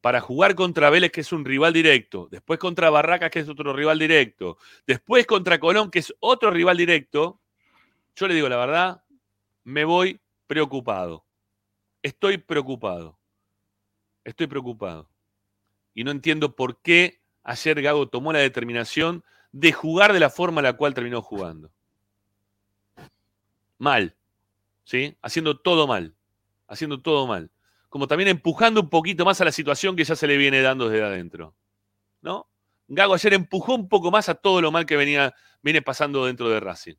[0.00, 3.72] para jugar contra Vélez, que es un rival directo, después contra Barracas, que es otro
[3.72, 7.40] rival directo, después contra Colón, que es otro rival directo,
[8.14, 9.02] yo le digo la verdad,
[9.64, 11.24] me voy preocupado.
[12.02, 13.18] Estoy preocupado.
[14.24, 15.08] Estoy preocupado.
[15.94, 20.60] Y no entiendo por qué ayer Gago tomó la determinación de jugar de la forma
[20.60, 21.70] en la cual terminó jugando.
[23.78, 24.14] Mal.
[24.88, 25.18] ¿Sí?
[25.20, 26.14] Haciendo todo mal,
[26.66, 27.50] haciendo todo mal.
[27.90, 30.88] Como también empujando un poquito más a la situación que ya se le viene dando
[30.88, 31.54] desde adentro,
[32.22, 32.48] ¿no?
[32.86, 36.48] Gago ayer empujó un poco más a todo lo mal que venía, viene pasando dentro
[36.48, 36.94] de Racing.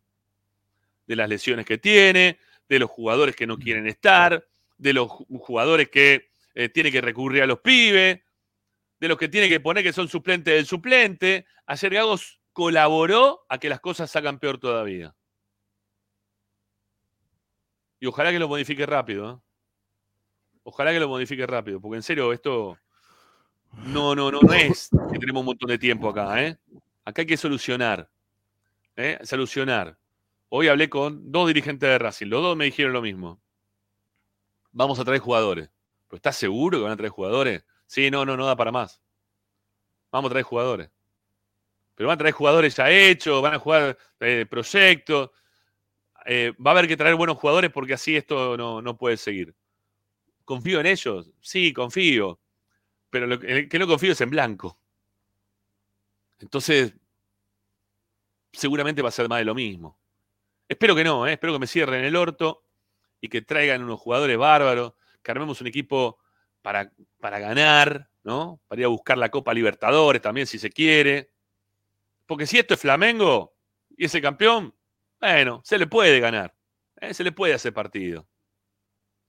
[1.07, 2.37] De las lesiones que tiene,
[2.67, 4.47] de los jugadores que no quieren estar,
[4.77, 8.21] de los jugadores que eh, tiene que recurrir a los pibes,
[8.99, 11.47] de los que tiene que poner que son suplentes del suplente.
[11.65, 12.19] Ayer Gago
[12.53, 15.15] colaboró a que las cosas salgan peor todavía.
[17.99, 19.31] Y ojalá que lo modifique rápido.
[19.31, 19.37] ¿eh?
[20.63, 22.77] Ojalá que lo modifique rápido, porque en serio, esto
[23.73, 26.43] no, no, no, es que tenemos un montón de tiempo acá.
[26.43, 26.57] ¿eh?
[27.05, 28.09] Acá hay que solucionar.
[28.95, 29.19] ¿eh?
[29.23, 29.97] Solucionar.
[30.49, 32.27] Hoy hablé con dos dirigentes de Racing.
[32.27, 33.39] Los dos me dijeron lo mismo.
[34.71, 35.69] Vamos a traer jugadores.
[36.07, 37.63] ¿Pero estás seguro que van a traer jugadores?
[37.85, 39.01] Sí, no, no, no da para más.
[40.11, 40.89] Vamos a traer jugadores.
[41.95, 45.29] Pero van a traer jugadores ya hechos, van a jugar eh, proyectos.
[46.31, 49.55] Eh, va a haber que traer buenos jugadores porque así esto no, no puede seguir.
[50.45, 51.31] ¿Confío en ellos?
[51.41, 52.39] Sí, confío.
[53.09, 54.79] Pero lo que, no confío es en blanco.
[56.37, 56.93] Entonces,
[58.53, 59.97] seguramente va a ser más de lo mismo.
[60.67, 61.33] Espero que no, ¿eh?
[61.33, 62.63] espero que me cierren el orto
[63.19, 64.93] y que traigan unos jugadores bárbaros,
[65.23, 66.19] que armemos un equipo
[66.61, 68.61] para, para ganar, ¿no?
[68.67, 71.31] Para ir a buscar la Copa Libertadores también, si se quiere.
[72.27, 73.55] Porque si esto es Flamengo
[73.97, 74.75] y ese campeón,
[75.19, 76.55] bueno, se le puede ganar.
[77.01, 77.13] ¿eh?
[77.13, 78.27] Se le puede hacer partido.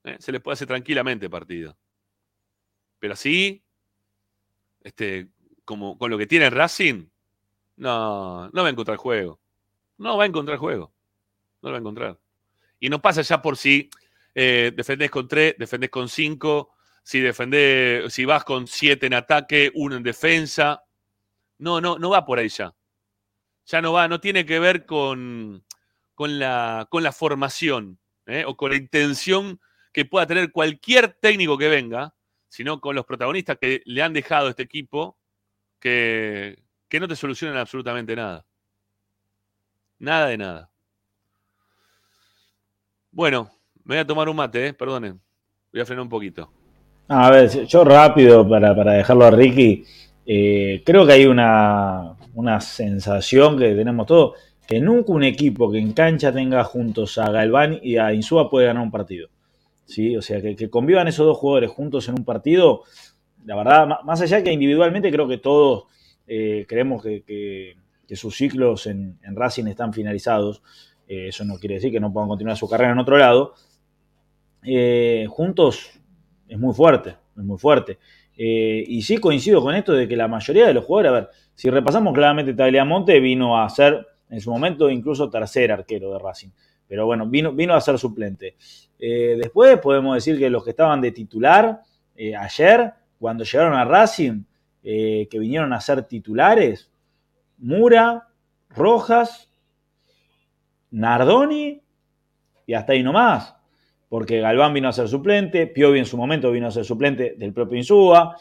[0.04, 0.16] ¿eh?
[0.20, 1.76] Se le puede hacer tranquilamente partido.
[2.98, 3.64] Pero así,
[4.82, 5.28] este,
[5.64, 7.08] como con lo que tiene Racing,
[7.76, 9.40] no, no va a encontrar juego.
[9.98, 10.92] No va a encontrar juego.
[11.62, 12.18] No lo va a encontrar.
[12.78, 13.90] Y no pasa ya por si
[14.34, 19.70] eh, defendés con tres, defendés con cinco, si defendés, si vas con siete en ataque,
[19.74, 20.84] uno en defensa.
[21.58, 22.74] No, no, no va por ahí ya.
[23.66, 25.64] Ya no va, no tiene que ver con,
[26.20, 28.44] con, la, con la formación ¿eh?
[28.46, 29.58] o con la intención
[29.90, 32.14] que pueda tener cualquier técnico que venga,
[32.46, 35.16] sino con los protagonistas que le han dejado este equipo
[35.78, 38.44] que, que no te solucionan absolutamente nada.
[39.98, 40.70] Nada de nada.
[43.10, 43.50] Bueno,
[43.84, 44.74] me voy a tomar un mate, ¿eh?
[44.74, 45.18] perdonen.
[45.72, 46.52] Voy a frenar un poquito.
[47.08, 49.86] A ver, yo rápido para, para dejarlo a Ricky.
[50.26, 54.34] eh, creo que hay una, una sensación que tenemos todos,
[54.70, 58.66] que nunca un equipo que en cancha tenga juntos a Galván y a Insúa puede
[58.66, 59.28] ganar un partido.
[59.84, 60.16] ¿Sí?
[60.16, 62.84] O sea, que, que convivan esos dos jugadores juntos en un partido,
[63.44, 65.86] la verdad, más allá que individualmente creo que todos
[66.28, 67.76] eh, creemos que, que-
[68.06, 70.62] que sus ciclos en, en Racing están finalizados.
[71.08, 73.54] Eh, eso no quiere decir que no puedan continuar su carrera en otro lado.
[74.64, 75.90] Eh, juntos
[76.48, 77.98] es muy fuerte, es muy fuerte.
[78.42, 81.68] Y sí coincido con esto de que la mayoría de los jugadores, a ver, si
[81.68, 86.50] repasamos claramente, Tagliamonte vino a ser en su momento incluso tercer arquero de Racing.
[86.90, 88.56] Pero bueno, vino, vino a ser suplente.
[88.98, 91.80] Eh, después podemos decir que los que estaban de titular
[92.16, 94.42] eh, ayer, cuando llegaron a Racing,
[94.82, 96.90] eh, que vinieron a ser titulares,
[97.58, 98.28] Mura,
[98.70, 99.52] Rojas,
[100.90, 101.80] Nardoni
[102.66, 103.54] y hasta ahí nomás.
[104.08, 107.52] Porque Galván vino a ser suplente, Piovi en su momento vino a ser suplente del
[107.52, 108.36] propio Insúa,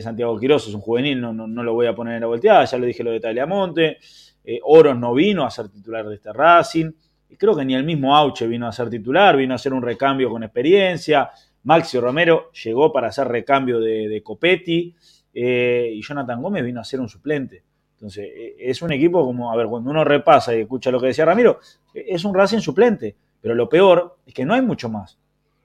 [0.00, 2.64] Santiago Quiroz es un juvenil, no, no, no lo voy a poner en la volteada,
[2.64, 3.98] ya lo dije lo de Tagliamonte,
[4.44, 6.90] eh, Oros no vino a ser titular de este Racing,
[7.30, 9.82] y creo que ni el mismo Auche vino a ser titular, vino a hacer un
[9.82, 11.30] recambio con experiencia,
[11.64, 14.94] Maxi Romero llegó para hacer recambio de, Copetti,
[15.34, 17.62] eh, y Jonathan Gómez vino a ser un suplente.
[17.94, 21.08] Entonces, eh, es un equipo como, a ver, cuando uno repasa y escucha lo que
[21.08, 21.58] decía Ramiro,
[21.92, 23.16] es un Racing suplente.
[23.40, 25.18] Pero lo peor es que no hay mucho más.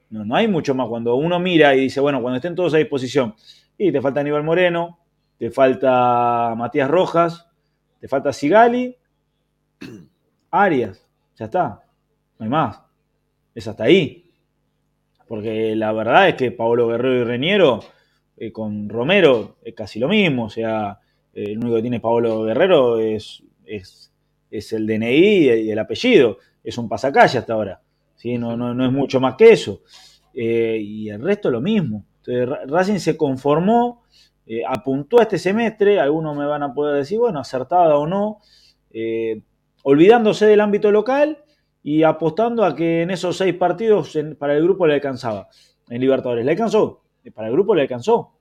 [0.09, 0.87] No, no hay mucho más.
[0.87, 3.35] Cuando uno mira y dice, bueno, cuando estén todos a disposición,
[3.77, 4.99] y te falta Aníbal Moreno,
[5.37, 7.47] te falta Matías Rojas,
[8.03, 8.93] te falta Sigali,
[10.51, 11.07] Arias,
[11.37, 11.81] ya está.
[12.37, 12.81] No hay más.
[13.55, 14.29] Es hasta ahí.
[15.25, 17.79] Porque la verdad es que Pablo Guerrero y Reñero
[18.35, 20.47] eh, con Romero es casi lo mismo.
[20.47, 20.99] O sea,
[21.33, 24.11] eh, el único que tiene Pablo Guerrero es, es,
[24.51, 25.07] es el DNI
[25.61, 26.39] y el apellido.
[26.61, 27.81] Es un pasacalle hasta ahora.
[28.15, 28.37] ¿sí?
[28.37, 29.81] No, no, no es mucho más que eso.
[30.33, 32.05] Eh, y el resto lo mismo.
[32.17, 34.03] Entonces, Ra- Racing se conformó,
[34.45, 35.99] eh, apuntó a este semestre.
[35.99, 38.39] Algunos me van a poder decir, bueno, acertada o no.
[38.91, 39.41] eh,
[39.83, 41.43] olvidándose del ámbito local
[41.83, 45.49] y apostando a que en esos seis partidos para el grupo le alcanzaba.
[45.89, 47.03] En Libertadores le alcanzó,
[47.33, 48.37] para el grupo le alcanzó,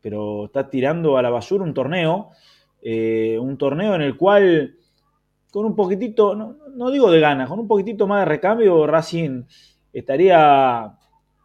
[0.00, 2.30] pero está tirando a la basura un torneo,
[2.82, 4.76] eh, un torneo en el cual
[5.50, 9.44] con un poquitito, no, no digo de ganas, con un poquitito más de recambio Racing
[9.92, 10.92] estaría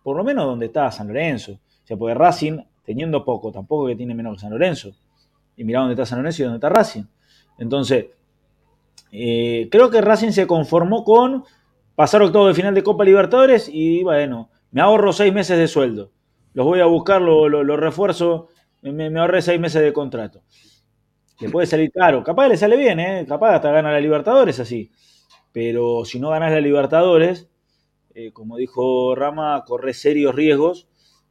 [0.03, 1.53] por lo menos donde está San Lorenzo.
[1.53, 2.59] O sea, porque Racing,
[2.89, 4.91] teniendo poco, tampoco que tiene menos que San Lorenzo.
[5.55, 7.03] Y mirá dónde está San Lorenzo y dónde está Racing.
[7.59, 8.07] Entonces,
[9.11, 11.43] eh, creo que Racing se conformó con
[11.95, 16.11] pasar octavo de final de Copa Libertadores y bueno, me ahorro seis meses de sueldo.
[16.53, 18.47] Los voy a buscar, lo, lo- lo refuerzo,
[18.81, 20.41] me, me ahorré seis meses de contrato.
[21.39, 23.25] Le puede salir caro, capaz le sale bien, ¿eh?
[23.27, 24.91] capaz hasta gana la Libertadores así.
[25.53, 27.49] Pero si no ganas la Libertadores,
[28.15, 30.87] eh, como dijo Rama, corres serios riesgos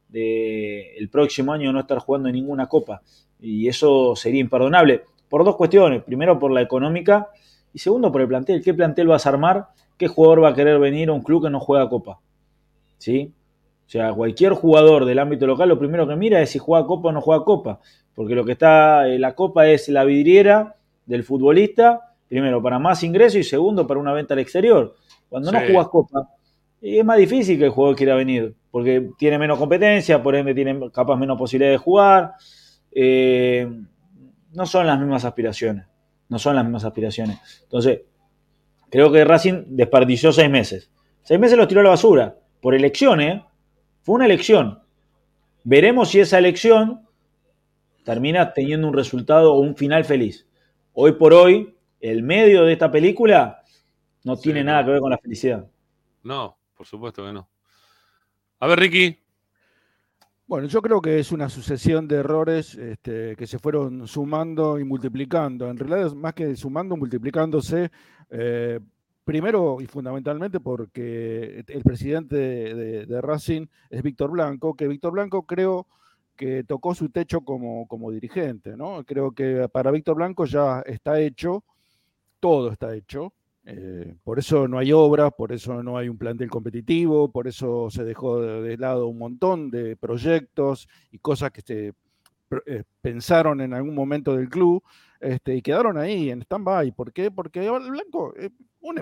[0.09, 3.01] de el próximo año no estar jugando en ninguna copa.
[3.39, 6.03] Y eso sería imperdonable por dos cuestiones.
[6.03, 7.29] Primero, por la económica
[7.73, 8.61] y segundo, por el plantel.
[8.63, 9.67] ¿Qué plantel vas a armar?
[9.97, 12.19] ¿Qué jugador va a querer venir a un club que no juega copa?
[12.97, 13.31] ¿Sí?
[13.85, 17.09] O sea, cualquier jugador del ámbito local lo primero que mira es si juega copa
[17.09, 17.79] o no juega copa.
[18.13, 20.75] Porque lo que está, eh, la copa es la vidriera
[21.05, 24.95] del futbolista, primero para más ingresos y segundo para una venta al exterior.
[25.27, 26.29] Cuando no jugás copa,
[26.81, 30.53] Y es más difícil que el jugador quiera venir, porque tiene menos competencia, por ende
[30.53, 32.33] tiene capaz menos posibilidad de jugar.
[32.91, 33.69] Eh,
[34.53, 35.85] no son las mismas aspiraciones.
[36.29, 37.39] No son las mismas aspiraciones.
[37.63, 38.01] Entonces,
[38.89, 40.91] creo que Racing desperdició seis meses.
[41.23, 42.37] Seis meses los tiró a la basura.
[42.61, 43.43] Por elección, ¿eh?
[44.01, 44.79] Fue una elección.
[45.63, 47.05] Veremos si esa elección
[48.03, 50.47] termina teniendo un resultado o un final feliz.
[50.93, 53.61] Hoy por hoy, el medio de esta película
[54.23, 55.67] no tiene nada que ver con la felicidad.
[56.23, 57.49] No, por supuesto que no.
[58.61, 59.19] A ver, Ricky.
[60.47, 64.85] Bueno, yo creo que es una sucesión de errores este, que se fueron sumando y
[64.85, 65.69] multiplicando.
[65.69, 67.91] En realidad, más que sumando, multiplicándose.
[68.29, 68.79] Eh,
[69.25, 75.45] primero y fundamentalmente porque el presidente de, de Racing es Víctor Blanco, que Víctor Blanco
[75.45, 75.85] creo
[76.37, 79.03] que tocó su techo como, como dirigente, ¿no?
[79.03, 81.65] Creo que para Víctor Blanco ya está hecho,
[82.39, 83.33] todo está hecho.
[83.71, 87.89] Eh, por eso no hay obras, por eso no hay un plantel competitivo, por eso
[87.91, 91.93] se dejó de, lado un montón de proyectos y cosas que se
[92.65, 94.83] eh, pensaron en algún momento del club
[95.19, 96.93] este, y quedaron ahí en stand-by.
[96.93, 97.29] ¿Por qué?
[97.29, 98.49] Porque Blanco eh,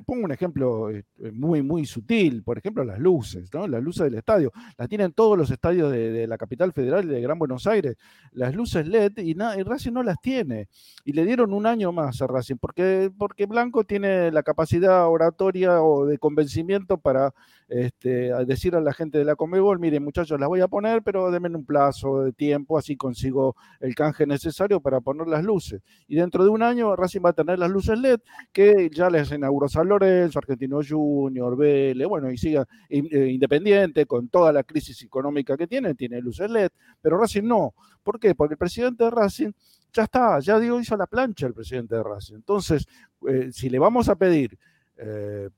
[0.06, 3.68] pongo un ejemplo eh, eh, muy, muy sutil, por ejemplo, las luces, ¿no?
[3.68, 4.52] Las luces del estadio.
[4.78, 7.96] Las tienen todos los estadios de, la capital federal y de Gran Buenos Aires.
[8.32, 10.68] Las luces LED y, Racing no las tiene.
[11.06, 15.82] Y le dieron un año más a Racing, porque, porque Blanco tiene la capacidad oratoria
[15.82, 17.34] o de convencimiento para
[17.68, 21.30] este, decir a la gente de la Comebol, miren muchachos, las voy a poner, pero
[21.32, 25.82] denme un plazo de tiempo, así consigo el canje necesario para poner las luces.
[26.08, 28.20] Y dentro de un año Racing va a tener las luces LED
[28.52, 34.30] que ya les inauguró San Lorenzo, Argentino Junior, Vélez, bueno, y siga eh, Independiente con
[34.30, 36.70] toda la crisis económica que tiene, tiene luces LED,
[37.02, 37.74] pero Racing no.
[38.04, 38.36] ¿Por qué?
[38.36, 39.52] Porque el presidente de Racing
[39.94, 42.36] ya está, ya dio, hizo la plancha el presidente de Racing.
[42.36, 42.86] Entonces,
[43.28, 44.58] eh, si le vamos a pedir
[44.98, 45.50] eh,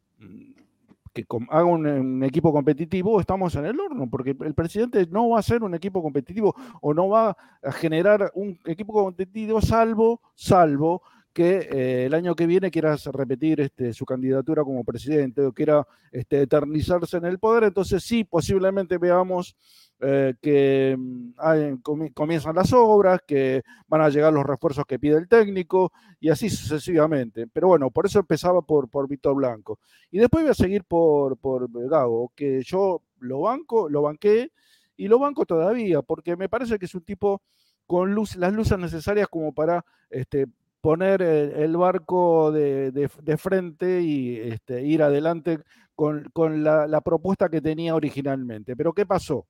[1.14, 5.40] que haga un, equipo competitivo, estamos en el horno, porque el presidente no va a
[5.40, 11.02] hacer un equipo competitivo o no va a generar un equipo competitivo salvo, salvo
[11.34, 15.86] que eh, el año que viene quiera repetir este, su candidatura como presidente o quiera
[16.12, 19.56] este, eternizarse en el poder, entonces sí, posiblemente veamos
[20.02, 25.28] eh, que mm, comienzan las obras, que van a llegar los refuerzos que pide el
[25.28, 27.48] técnico y así sucesivamente.
[27.48, 29.80] Pero bueno, por eso empezaba por, por Víctor Blanco.
[30.12, 34.52] Y después voy a seguir por, por Gago, que yo lo banco, lo banqué
[34.98, 37.42] y lo banco todavía, porque me parece que es un tipo
[37.86, 40.46] con las luces necesarias como para este,
[40.82, 45.60] poner el, barco de, frente y este, ir adelante
[45.96, 48.76] con, la, propuesta que tenía originalmente.
[48.76, 49.48] Pero ¿qué pasó?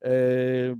[0.00, 0.74] Eh,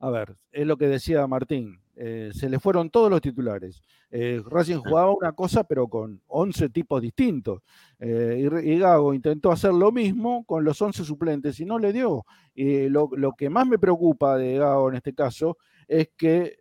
[0.00, 1.80] a ver, es lo que decía Martín.
[1.94, 3.82] Eh, se le fueron todos los titulares.
[4.10, 7.60] Eh, Racing jugaba una cosa, pero con 11 tipos distintos.
[8.00, 12.24] y, Gago intentó hacer lo mismo con los 11 suplentes y no le dio.
[12.54, 16.56] Y lo, lo, que más me preocupa de Gago en este caso es que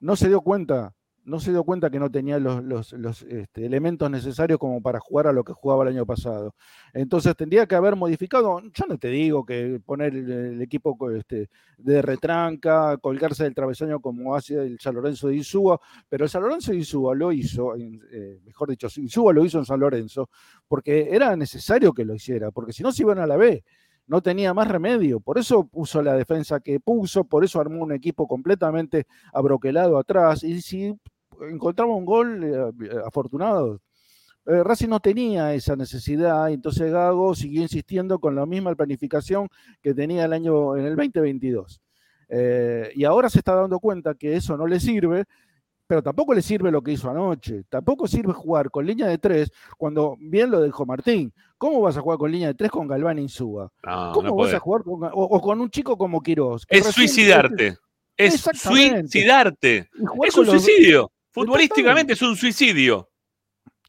[0.00, 0.94] no se dio cuenta,
[1.28, 2.94] no se dio cuenta que no tenía los,
[3.28, 6.54] este, elementos necesarios como para jugar a lo que jugaba el año pasado.
[6.94, 12.00] Entonces tendría que haber modificado, yo no te digo que poner el, equipo este, de
[12.00, 16.72] retranca, colgarse del travesaño como hace el San Lorenzo de Insúa, pero el San Lorenzo
[16.72, 20.30] de Insúa lo hizo, eh, mejor dicho, Insúa lo hizo en San Lorenzo,
[20.66, 23.62] porque era necesario que lo hiciera, porque si no se iban a la B
[24.08, 25.20] no tenía más remedio.
[25.20, 30.42] Por eso puso la defensa que puso, por eso armó un equipo completamente abroquelado atrás.
[30.42, 30.94] Y si
[31.40, 33.80] encontraba un gol, eh, afortunado.
[34.46, 39.48] Eh, Racing no tenía esa necesidad, entonces Gago siguió insistiendo con la misma planificación
[39.82, 41.82] que tenía el año en el 2022.
[42.30, 45.24] Eh, y ahora se está dando cuenta que eso no le sirve,
[45.88, 47.64] pero tampoco le sirve lo que hizo anoche.
[47.68, 51.32] Tampoco sirve jugar con línea de tres cuando bien lo dijo Martín.
[51.56, 53.72] ¿Cómo vas a jugar con línea de tres con Galván y Insúa?
[54.12, 56.66] ¿Cómo vas a jugar con, o, con un chico como Quiroz?
[56.68, 57.78] Es suicidarte.
[58.18, 59.88] Es suicidarte.
[60.24, 61.10] Es un suicidio.
[61.30, 63.07] Futbolísticamente es un suicidio.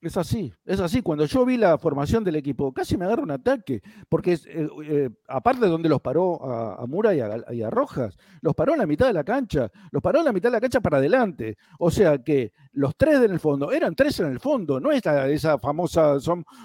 [0.01, 1.01] Es así, es así.
[1.01, 5.09] Cuando yo vi la formación del equipo, casi me agarra un ataque, porque eh, eh,
[5.27, 9.07] aparte de donde los paró a, Mura y a, Rojas, los paró en la mitad
[9.07, 11.57] de la cancha, los paró en la mitad de la cancha para adelante.
[11.79, 15.05] O sea que los tres en el fondo, eran tres en el fondo, no es
[15.05, 16.17] esa famosa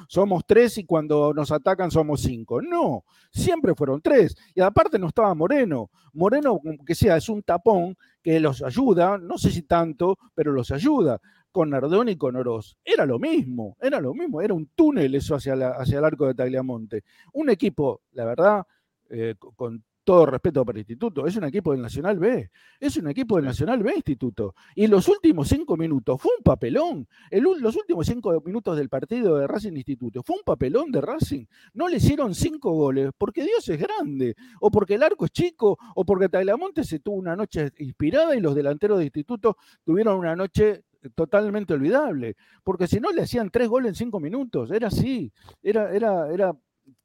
[0.09, 2.63] somos tres y cuando nos atacan somos cinco.
[2.63, 4.37] No, siempre fueron tres.
[4.55, 5.91] Y aparte no estaba Moreno.
[6.13, 10.71] Moreno, que sea, es un tapón que los ayuda, no sé si tanto, pero los
[10.71, 11.21] ayuda
[11.55, 12.77] con Nardoni y con Oroz.
[12.85, 16.35] Era lo mismo, era lo mismo, era un túnel eso hacia, hacia el arco de
[16.35, 17.05] Tagliamonte.
[17.33, 18.67] Un equipo, la verdad,
[19.09, 22.51] eh, con todo respeto para Instituto, es un equipo del Nacional B,
[22.81, 24.57] es un equipo del Nacional B Instituto.
[24.75, 27.07] Y los últimos cinco minutos fue un papelón.
[27.31, 31.45] El, los últimos cinco minutos del partido de Racing Instituto fue un papelón de Racing.
[31.75, 35.79] No le hicieron cinco goles porque Dios es grande, o porque el arco es chico,
[35.95, 40.35] o porque Tagliamonte se tuvo una noche inspirada y los delanteros de Instituto tuvieron una
[40.35, 40.83] noche
[41.15, 45.33] totalmente olvidable, porque si no le hacían tres goles en cinco minutos, era así,
[45.63, 46.57] era, era, era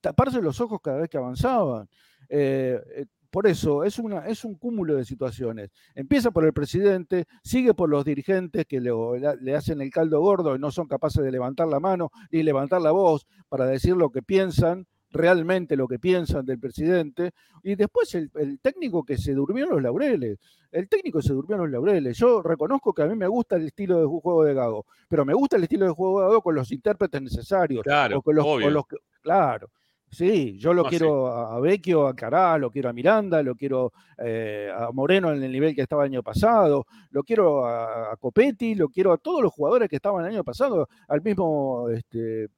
[0.02, 1.88] taparse los ojos cada vez que avanzaban.
[2.30, 5.70] Eh, eh, por eso es, una, es un cúmulo de situaciones.
[5.94, 8.92] Empieza por el presidente, sigue por los dirigentes que le,
[9.42, 12.82] le, hacen el caldo gordo y no son capaces de levantar la mano ni levantar
[12.82, 17.32] la voz para decir lo que piensan, realmente lo que piensan del presidente.
[17.64, 20.38] Y después el, el técnico que se durmió en los laureles.
[20.72, 22.18] El técnico se durmió en los laureles.
[22.18, 25.34] Yo reconozco que a mí me gusta el estilo de juego de Gago, pero me
[25.34, 27.84] gusta el estilo de juego de Gago con los intérpretes necesarios.
[27.84, 28.66] Claro, con los, obvio.
[28.68, 29.70] con los que- claro.
[30.12, 33.54] Sí, yo lo No, quiero a a Vecchio, a Cará, lo quiero a Miranda, lo
[33.56, 38.14] quiero eh, a Moreno en el nivel que estaba el año pasado, lo quiero a,
[38.14, 41.90] a Copetti, lo quiero a todos los jugadores que estaban el año pasado, al mismo
[41.90, 42.50] este, eh,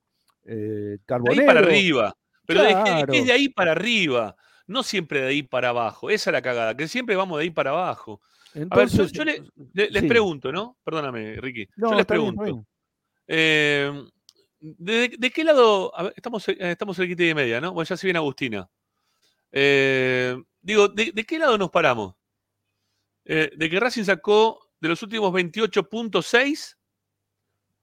[0.45, 1.45] De ahí Carbonero.
[1.45, 2.13] para arriba.
[2.53, 3.13] Pero de- es que Claro.
[3.13, 4.35] es de ahí para arriba,
[4.67, 6.09] no siempre de ahí para abajo.
[6.09, 8.21] Esa es la cagada, que siempre vamos de ahí para abajo.
[8.53, 10.07] A ver, yo, Entonces, yo le- le- les sí.
[10.07, 10.77] pregunto, ¿no?
[10.83, 11.67] Perdóname, Ricky.
[11.77, 12.43] No, yo les está bien, pregunto.
[12.43, 12.67] bien.
[13.27, 14.03] eh,
[14.59, 15.95] ¿de, de qué lado?
[15.97, 17.71] a ver, estamos, eh, estamos cerquita y media, ¿no?
[17.73, 18.69] Bueno, ya se viene Agustina.
[19.51, 22.15] Eh, digo, ¿de, de qué lado nos paramos?
[23.25, 26.77] Eh, ¿De que Racing sacó de los últimos 28 puntos 6?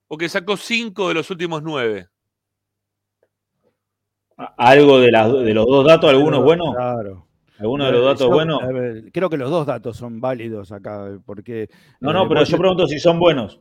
[0.08, 2.08] ¿O que sacó 5 de los últimos 9?
[4.56, 6.74] Algo de, las, de los dos datos, algunos buenos.
[6.74, 7.26] Claro.
[7.58, 8.60] ¿Alguno de los Eh, datos yo, buenos?
[8.68, 11.68] ver, creo que los dos datos son válidos acá, porque...
[12.00, 13.60] No, eh, no, pero yo te- pregunto si son buenos.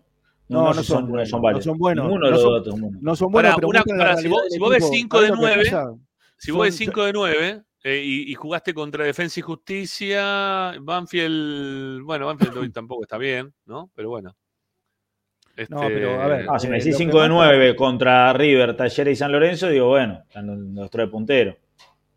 [0.49, 1.65] No, no si son buenos, no válidos.
[1.65, 3.01] son buenos, Ninguno de no los son- datos son buenos.
[3.01, 3.83] No son buenos, pero una-
[4.17, 4.87] si vos- si ves equipo.
[4.93, 5.93] 5 ¿Sabés de lo que 9, pasa?
[6.37, 10.73] Si vos ves Son- 5 de 9 eh, y, y jugaste contra Defensa y Justicia,
[10.79, 13.89] Banfield, bueno, Banfield hoy tampoco está bien, ¿no?
[13.95, 14.35] Pero bueno.
[15.69, 17.33] No, pero, a ver, Este, Ah, si me Eh, decís lo que 5 de pasa-
[17.33, 21.57] 9 contra River, Talleres y San Lorenzo, digo, bueno, están nuestro de puntero.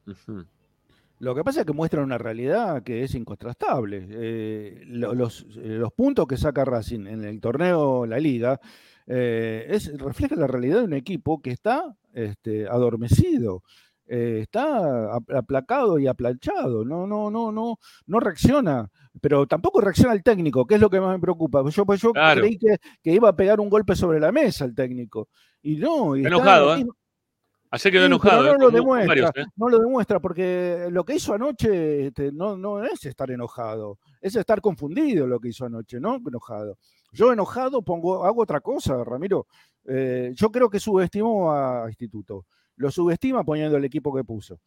[0.06, 0.44] ujú.
[1.20, 4.06] Lo que pasa es que muestran una realidad que es incontrastable.
[4.10, 8.58] Eh, lo- los, los puntos que saca Racing en el torneo, la liga,
[9.06, 13.62] eh, es, refleja la realidad de un equipo que está este, adormecido,
[14.06, 17.76] eh, está ap- aplacado y aplanchado, no, no, no, no,
[18.06, 18.88] no reacciona,
[19.20, 21.62] pero tampoco reacciona el técnico, que es lo que más me preocupa.
[21.70, 22.40] Yo, pues yo Claro.
[22.42, 25.28] creí que, que iba a pegar un golpe sobre la mesa el técnico.
[25.62, 26.86] Y no, y Está está en enojado, lo ¿eh?
[27.72, 28.42] Ayer quedó Sí, enojado.
[28.42, 29.44] pero eh, no lo demuestra, varios, ¿eh?
[29.56, 34.34] no lo demuestra, porque lo que hizo anoche este, no, no es estar enojado, es
[34.34, 36.78] estar confundido lo que hizo anoche, no enojado.
[37.12, 39.46] Yo enojado pongo, hago otra cosa, Ramiro.
[39.86, 42.44] Eh, yo creo que subestimó a Instituto,
[42.76, 44.60] lo subestima poniendo el equipo que puso,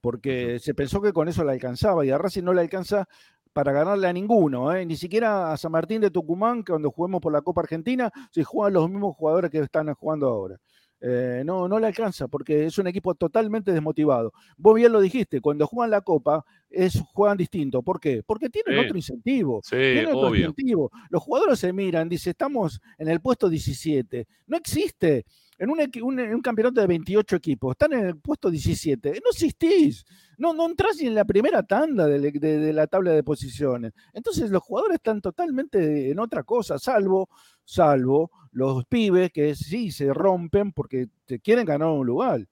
[0.00, 3.06] porque se pensó que con eso le alcanzaba y a Racing no le alcanza
[3.52, 4.84] para ganarle a ninguno, ¿eh?
[4.86, 8.44] ni siquiera a San Martín de Tucumán, que cuando juguemos por la Copa Argentina, se
[8.44, 10.56] juegan los mismos jugadores que están jugando ahora.
[11.00, 14.32] Eh, no, no le alcanza porque es un equipo totalmente desmotivado.
[14.56, 17.82] Vos bien lo dijiste, cuando juegan la Copa es, juegan distinto.
[17.82, 18.22] ¿Por qué?
[18.26, 18.84] Porque tienen Sí.
[18.84, 19.60] otro incentivo.
[19.62, 20.40] Sí, tienen otro obvio.
[20.40, 20.90] incentivo.
[21.10, 24.26] Los jugadores se miran, dice, estamos en el puesto 17.
[24.48, 25.24] No existe.
[25.58, 29.10] En un, un- campeonato de 28 equipos, están en el puesto 17.
[29.24, 30.04] No existís.
[30.38, 33.92] No, entras ni en la primera tanda de, de- de la tabla de posiciones.
[34.12, 37.28] Entonces los jugadores están totalmente en otra cosa, salvo,
[37.64, 42.46] salvo los pibes que sí se rompen porque te quieren ganar un lugar.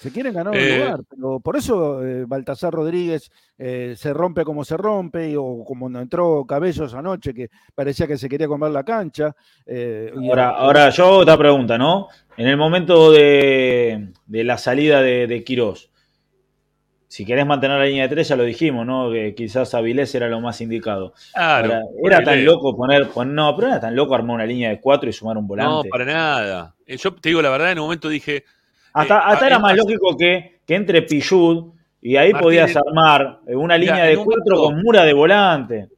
[0.00, 4.44] Se quieren ganar un Eh, lugar, pero por eso eh, Baltasar Rodríguez eh, se rompe
[4.44, 8.48] como se rompe, y- o como no entró Cabellos anoche, que parecía que se quería
[8.48, 9.36] comer la cancha.
[9.66, 12.08] eh, y- Ahora, ahora yo hago otra pregunta, ¿no?
[12.38, 15.90] En el momento de, de la salida de, de Quirós,
[17.06, 19.10] si querés mantener la línea de tres, ya lo dijimos, ¿no?
[19.10, 21.12] Que quizás Avilés era lo más indicado.
[21.34, 21.74] Claro.
[21.74, 24.80] Ahora, era tan loco poner, pon- no, pero era tan loco armar una línea de
[24.80, 25.88] cuatro y sumar un No, volante.
[25.90, 26.74] para nada.
[26.86, 28.44] Yo te digo la verdad, en un momento dije.
[28.92, 33.76] Hasta, eh, hasta era más lógico que, que entre Pillud y ahí podías armar una
[33.76, 35.88] línea de cuatro momento- con Mura de volante.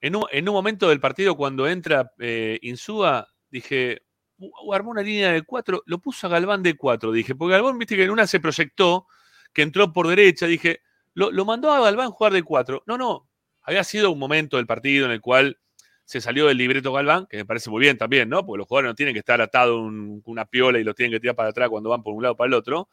[0.00, 4.02] En un, en un momento del partido, cuando entra eh, Insúa, dije,
[4.38, 7.78] "Uh, armó una línea de cuatro, lo puso a Galván de cuatro, dije, porque Galván,
[7.78, 9.06] viste que en una se proyectó,
[9.52, 10.80] que entró por derecha, dije,
[11.14, 12.82] lo, lo mandó a Galván jugar de cuatro.
[12.86, 13.28] No, no,
[13.62, 15.58] había sido un momento del partido en el cual
[16.04, 18.44] se salió del libreto Galván, que me parece muy bien también, ¿no?
[18.44, 21.20] Porque los jugadores no tienen que estar atados un- una piola y los tienen que
[21.20, 22.88] tirar para atrás cuando van por un lado o para el otro.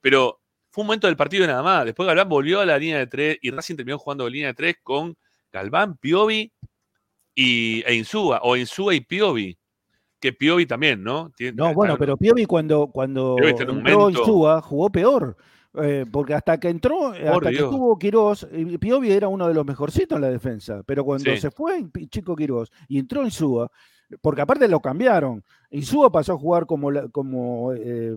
[0.00, 1.84] Pero fue un momento del partido nada más.
[1.84, 4.76] Después Galván volvió a la línea de tres y Racing terminó jugando línea de tres
[4.82, 5.16] con
[5.52, 6.52] Galván, Piovi
[7.34, 9.56] y, e Insúa, o Insúa y Piovi.
[10.18, 11.30] Que Piovi también, ¿no?
[11.36, 13.36] Tiene- No, bueno, pero Piovi cuando, cuando
[13.78, 15.36] entró Insúa jugó peor.
[15.82, 17.64] Eh, porque hasta que entró, hasta que Dios.
[17.64, 18.46] estuvo Quirós,
[18.80, 20.82] Piovi era uno de los mejorcitos en la defensa.
[20.86, 21.36] Pero cuando Sí.
[21.38, 23.70] se fue Chico Quirós y entró Insúa,
[24.20, 25.42] porque aparte lo cambiaron.
[25.70, 28.16] Insúa pasó a jugar como, como eh,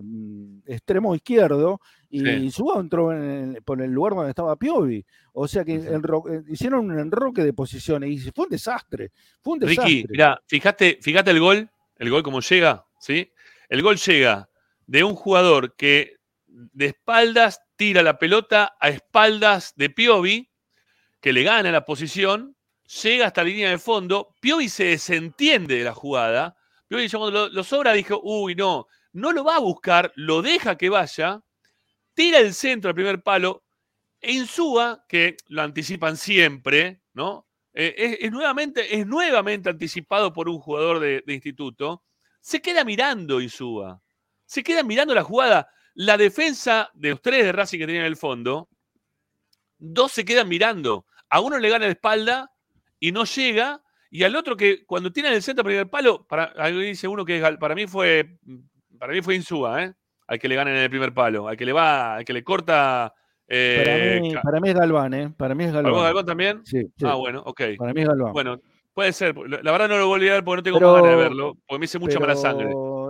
[0.66, 2.28] extremo izquierdo y Sí.
[2.30, 5.04] Insúa entró en el- por el lugar donde estaba Piovi.
[5.32, 9.10] O sea que enro- eh, hicieron un enroque de posiciones y fue un desastre.
[9.42, 9.84] Fue un desastre.
[9.84, 11.68] Ricky, mirá, fíjate, fíjate el gol,
[11.98, 13.28] el gol como llega, ¿sí?
[13.68, 14.48] El gol llega
[14.86, 16.14] de un jugador que
[16.72, 20.50] de espaldas tira la pelota a espaldas de Piovi,
[21.20, 22.56] que le gana la posición,
[23.02, 26.56] llega hasta la línea de fondo, Piovi se desentiende de la jugada,
[26.88, 31.42] Piovi lo, sobra dijo, uy, no, no lo va a buscar, lo deja que vaya,
[32.14, 33.64] tira el centro al primer palo,
[34.20, 37.46] e Insúa, que lo anticipan siempre, ¿no?
[37.72, 42.04] Eh, es, es nuevamente, es nuevamente anticipado por un jugador de, de instituto,
[42.40, 44.02] se queda mirando Insúa,
[44.44, 45.70] se queda mirando la jugada.
[45.94, 48.68] La defensa de los tres de Racing que tenían en el fondo,
[49.78, 51.06] dos se quedan mirando.
[51.28, 52.50] A uno le gana la espalda
[52.98, 56.52] y no llega, y al otro que cuando tiene en el centro primer palo, para,
[56.58, 58.36] ahí dice uno que para mí fue
[58.98, 59.94] para mí fue Insúa, ¿eh?
[60.26, 62.44] Al que le gana en el primer palo, al que le va, al que le
[62.44, 63.12] corta.
[63.48, 65.30] eh, Para mí, para mí es Galván, ¿eh?
[65.36, 65.94] Para mí es ¿Para Galván.
[65.94, 66.60] vos, Galván también?
[66.64, 67.04] Sí, sí.
[67.06, 67.62] Ah, bueno, ok.
[67.78, 68.32] Para mí es Galván.
[68.32, 68.60] Bueno,
[68.92, 69.34] puede ser.
[69.36, 71.56] La verdad no lo volví a ver porque no tengo Pero- más ganas de verlo,
[71.66, 72.36] porque me hice mucha mala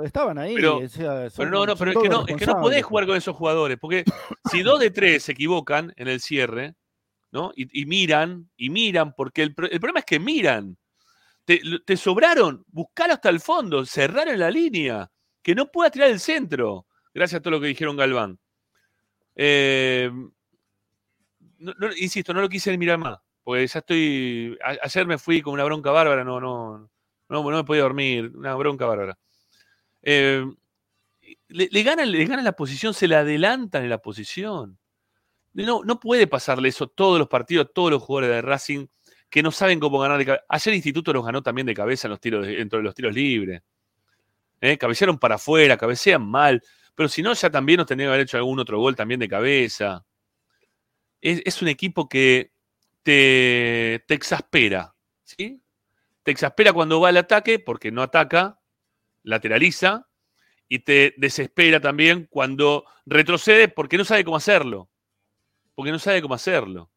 [0.01, 0.07] pero.
[0.07, 0.55] Estaban ahí.
[0.55, 2.85] Pero, o sea, son- pero no, no, pero es que no, es que no podés
[2.85, 4.05] jugar con esos jugadores, porque
[4.51, 6.75] si dos de tres se equivocan en el cierre,
[7.33, 7.53] ¿no?
[7.55, 10.77] Y, y miran, y miran, porque el, pro- el problema es que miran.
[11.45, 15.11] Te, sobraron, buscalo hasta el fondo, cerraron la línea,
[15.43, 18.39] que no pueda tirar el centro, gracias a todo lo que dijeron Galván.
[19.35, 20.11] Eh,
[21.59, 24.57] no- no- insisto, no lo quise mirar más, porque ya estoy.
[24.63, 26.79] a- ayer me fui con una bronca bárbara, no, no,
[27.29, 29.19] no, no me podía dormir, una bronca bárbara.
[30.03, 30.45] Eh,
[31.49, 34.79] le, le ganan, le la posición, se le adelantan en la posición.
[35.53, 38.87] No, no puede pasarle eso todos los partidos, todos los jugadores de Racing
[39.29, 40.45] que no saben cómo ganar de cabeza.
[40.49, 43.15] Ayer Instituto los ganó también de cabeza en los tiros, de- dentro de los tiros
[43.15, 43.63] libres.
[44.61, 44.79] ¿Eh?
[44.79, 46.63] Cabecearon para afuera, cabecean mal.
[46.95, 49.29] Pero si no, ya también nos tendría que haber hecho algún otro gol también de
[49.29, 50.05] cabeza.
[51.21, 52.53] Es, es un equipo que
[53.03, 54.95] te, te exaspera.
[55.25, 55.63] ¿sí?
[56.25, 58.60] Te exaspera cuando va al ataque porque no ataca,
[59.23, 60.07] lateraliza,
[60.69, 64.89] y te desespera también cuando retrocede porque no sabe cómo hacerlo.
[65.75, 66.91] Porque no sabe cómo hacerlo.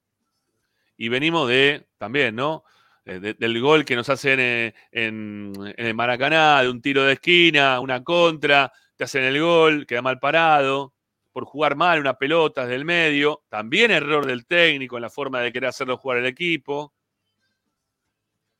[0.96, 2.64] Y venimos de, también, ¿no?
[3.06, 7.04] Eh, de- del gol que nos hacen eh, en, en el Maracaná, de un tiro
[7.04, 10.94] de esquina, una contra, te hacen el gol, queda mal parado,
[11.32, 13.44] por jugar mal una pelota desde el medio.
[13.50, 16.94] También error del técnico en la forma de querer hacerlo jugar el equipo.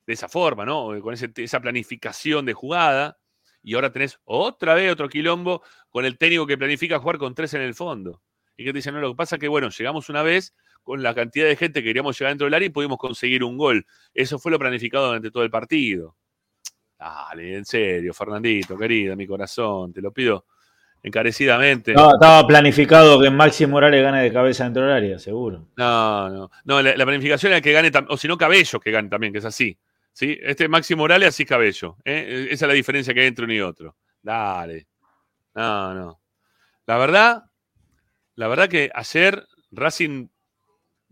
[0.06, 0.90] De esa forma, ¿no?
[1.00, 3.16] Con esa planificación de jugada.
[3.64, 7.54] Y ahora tenés otra vez otro quilombo con el técnico que planifica jugar con tres
[7.54, 8.20] en el fondo.
[8.56, 11.02] Y que te dicen, no, lo que pasa es que, bueno, llegamos una vez con
[11.02, 13.86] la cantidad de gente que queríamos llegar dentro del área y pudimos conseguir un gol.
[14.12, 16.14] Eso fue lo planificado durante todo el partido.
[16.98, 20.44] Dale, en serio, Fernandito, querido, mi corazón, te lo pido
[21.02, 21.94] encarecidamente.
[21.94, 25.68] No, estaba planificado que Maxi Morales gane de cabeza dentro del área, seguro.
[25.76, 26.50] No, no.
[26.64, 29.38] No, la, la planificación era que gane, o si no, Cabello que gane también, que
[29.38, 29.78] es así.
[30.14, 30.38] ¿Sí?
[30.40, 31.98] Este Maxi Morales, así Cabello.
[32.04, 32.46] ¿eh?
[32.50, 33.96] Esa es la diferencia que hay entre uno y otro.
[34.22, 34.86] Dale.
[35.54, 36.22] No, no.
[36.86, 37.44] La verdad,
[38.36, 40.28] la verdad que ayer Racing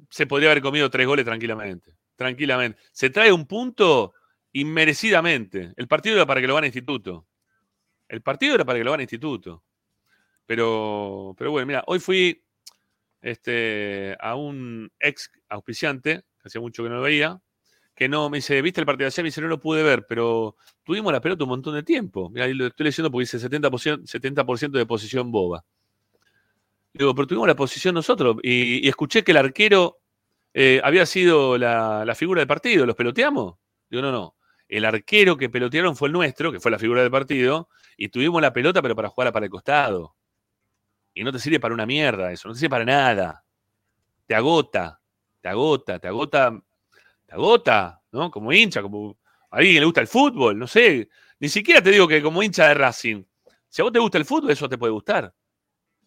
[0.08, 1.96] se podría haber comido tres goles tranquilamente.
[2.16, 2.80] Tranquilamente.
[2.92, 4.14] Se trae un punto
[4.52, 5.72] inmerecidamente.
[5.76, 7.26] El partido era para que lo gane Instituto.
[8.08, 9.64] El partido era para que lo gane Instituto.
[10.46, 12.44] Pero, pero bueno, mira, hoy fui
[13.20, 17.40] este, a un ex auspiciante, que hacía mucho que no lo veía,
[18.02, 19.22] que no, me dice, ¿viste el partido de ayer?
[19.22, 22.28] Me dice, no lo pude ver, pero tuvimos la pelota un montón de tiempo.
[22.30, 25.64] Mira, lo estoy leyendo porque dice 70%, 70% de posición boba.
[26.92, 28.38] Digo, pero tuvimos la posición nosotros.
[28.42, 30.00] Y, y escuché que el arquero
[30.52, 32.84] eh, había sido la, la figura del partido.
[32.86, 33.54] ¿Los peloteamos?
[33.88, 34.34] Digo, no, no.
[34.68, 38.42] El arquero que pelotearon fue el nuestro, que fue la figura del partido, y tuvimos
[38.42, 40.16] la pelota, pero para jugarla para el costado.
[41.14, 43.44] Y no te sirve para una mierda eso, no te sirve para nada.
[44.26, 45.00] Te agota,
[45.40, 46.62] te agota, te agota,
[47.32, 48.30] agota, ¿no?
[48.30, 49.18] Como hincha, como
[49.50, 51.08] a alguien le gusta el fútbol, no sé.
[51.40, 53.24] Ni siquiera te digo que como hincha de Racing.
[53.68, 55.34] Si a vos te gusta el fútbol, eso te puede gustar.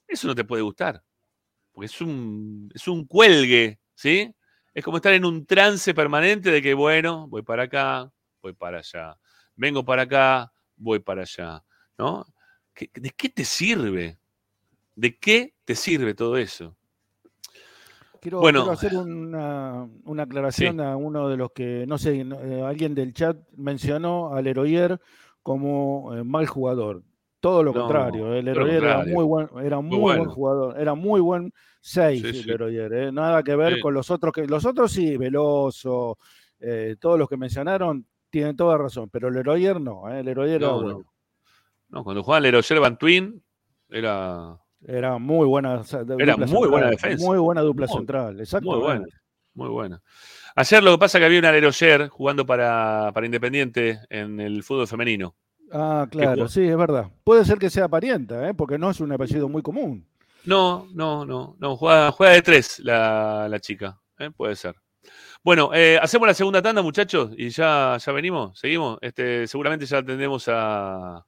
[0.08, 1.04] Eso no te puede gustar.
[1.74, 4.34] Porque es un, es un cuelgue, ¿sí?
[4.74, 8.12] Es como estar en un trance permanente de que, bueno, voy para acá,
[8.42, 9.18] voy para allá.
[9.56, 11.64] Vengo para acá, voy para allá.
[11.98, 12.26] ¿No?
[12.74, 14.20] ¿Qué- ¿De qué te sirve?
[14.96, 16.78] ¿De qué te sirve todo eso?
[18.26, 18.62] Quiero, Bueno.
[18.62, 23.14] quiero hacer una, una aclaración a uno de los que, no sé, eh, alguien del
[23.14, 25.00] chat mencionó al Leroyer
[25.44, 27.04] como eh, mal jugador.
[27.40, 28.34] todo lo No, contrario.
[28.34, 30.24] El todo lo Leroyer era muy buen, era muy, bueno.
[30.24, 32.44] buen jugador, era muy buen 6 Sí, el sí.
[32.46, 33.12] Leroyer, ¿eh?
[33.12, 36.18] nada que ver con los otros que los otros sí, Veloso,
[36.60, 40.22] eh, todos los que mencionaron tienen toda razón, pero el Leroyer no, ¿eh?
[40.22, 41.04] el Leroyer era No, bueno.
[41.90, 42.04] no.
[42.04, 43.44] Cuando jugaban Leroyer Van Twin,
[43.88, 45.82] era Era muy buena,
[46.20, 47.26] Era muy buena defensa.
[47.26, 48.84] Muy buena dupla Muy- central, muy exactamente.
[48.84, 49.06] buena.
[49.56, 50.02] Muy buena.
[50.56, 54.64] Ayer lo que pasa es que había un Leroyer jugando para, para Independiente en el
[54.64, 55.36] fútbol femenino.
[55.72, 57.07] Ah, claro, sí, es verdad.
[57.24, 58.53] Puede ser que sea parienta, ¿eh?
[58.53, 60.06] porque no es un apellido muy común.
[60.45, 64.30] No, no, no, no, juega, juega de tres la, la chica, ¿eh?
[64.30, 64.76] puede ser.
[65.44, 68.98] Bueno, eh, hacemos la segunda tanda, muchachos, y ya, ya venimos, seguimos.
[69.02, 71.26] Este, seguramente ya atendemos a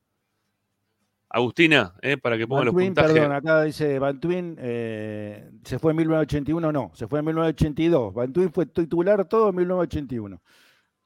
[1.29, 2.17] Agustina, ¿eh?
[2.17, 3.11] para que ponga Van los puntajes.
[3.13, 8.13] perdón, acá dice Van Twin, eh, se fue en 1981, no, se fue en 1982.
[8.13, 10.41] Van Twin fue titular todo en 1981.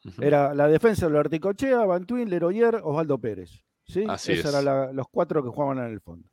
[0.06, 0.22] Ujú.
[0.22, 3.64] Era la defensa de Articochea, Van Twin, Leroyer, Osvaldo Pérez.
[3.86, 4.04] ¿sí?
[4.08, 4.52] Así Esos es.
[4.54, 6.28] eran la- los cuatro que jugaban en el fondo.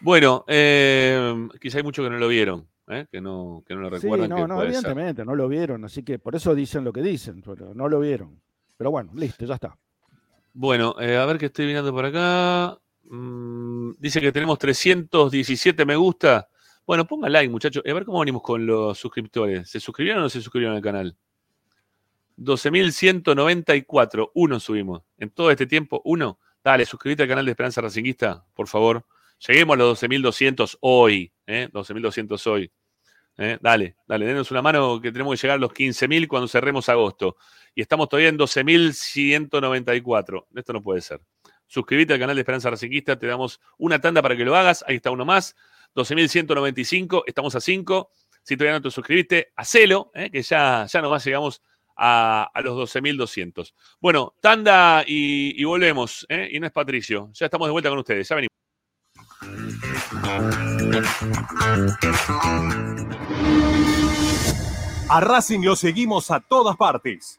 [0.00, 2.68] Bueno, eh, quizá hay muchos que no lo vieron,
[3.10, 4.30] que, no, que no lo Sí, recuerdan.
[4.30, 4.66] no, que no, ser.
[4.66, 7.98] evidentemente, no lo vieron, así que por eso dicen lo que dicen, pero no lo
[8.00, 8.40] vieron.
[8.76, 9.76] Pero bueno, listo, ya está.
[10.60, 12.76] Bueno, eh, a ver qué estoy mirando por acá.
[13.04, 16.48] Mm, dice que tenemos 317 me gusta.
[16.84, 17.84] Bueno, pongan like, muchachos.
[17.88, 19.70] A ver cómo venimos con los suscriptores.
[19.70, 21.16] ¿Se suscribieron o no se suscribieron al canal?
[22.36, 24.32] 12.194.
[24.34, 25.04] Uno subimos.
[25.16, 26.40] En todo este tiempo, uno.
[26.64, 29.06] Dale, suscríbete al canal de Esperanza Racinguista, por favor.
[29.46, 31.32] Lleguemos a los 12.200 hoy.
[31.46, 31.68] ¿eh?
[31.72, 32.72] 12.200 hoy.
[33.36, 33.58] ¿eh?
[33.60, 37.36] Dale, dale, denos una mano que tenemos que llegar a los 15.000 cuando cerremos agosto.
[37.78, 40.46] Y estamos todavía en 12.194.
[40.56, 41.20] Esto no puede ser.
[41.68, 44.84] Suscríbete al canal de Esperanza Racinguista, te damos una tanda para que lo hagas.
[44.88, 45.54] Ahí está uno más.
[45.94, 48.10] 12.195, estamos a 5.
[48.42, 50.28] Si todavía no te suscribiste, hacelo, ¿eh?
[50.28, 51.62] que ya, ya nomás llegamos
[51.96, 53.72] a, a los 12.200.
[54.00, 56.26] Bueno, tanda y, volvemos.
[56.28, 56.48] ¿eh?
[56.50, 57.30] Y no es Patricio.
[57.32, 58.28] Ya estamos de vuelta con ustedes.
[58.28, 58.48] Ya venimos.
[65.10, 67.38] A Racing lo seguimos a todas partes,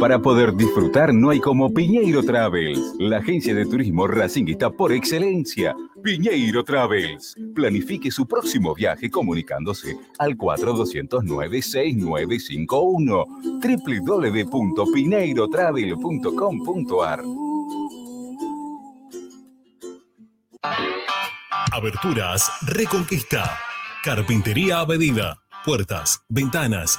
[0.00, 5.76] Para poder disfrutar no hay como Piñeiro Travels, la agencia de turismo racinguista por excelencia.
[6.02, 7.34] Piñeiro Travels.
[7.54, 13.26] Planifique su próximo viaje comunicándose al 4209-6951
[14.50, 17.20] www.pineirotravel.com.ar
[21.72, 23.58] Aberturas Reconquista.
[24.02, 25.36] Carpintería a medida.
[25.64, 26.98] Puertas, ventanas.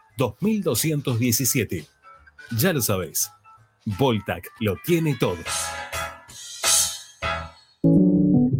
[0.17, 1.85] 2217.
[2.57, 3.29] Ya lo sabéis.
[3.85, 5.37] Voltac lo tiene todo.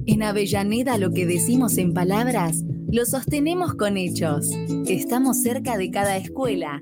[0.08, 4.50] En Avellaneda lo que decimos en palabras, lo sostenemos con hechos.
[4.88, 6.82] Estamos cerca de cada escuela,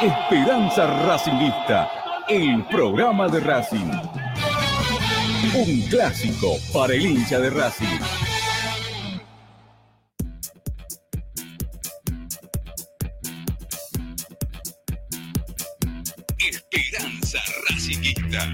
[0.00, 1.90] Esperanza Racingista,
[2.28, 3.90] el programa de Racing.
[5.54, 8.00] Un clásico para el hincha de Racing.
[16.38, 17.38] Esperanza
[17.68, 18.48] Racingista.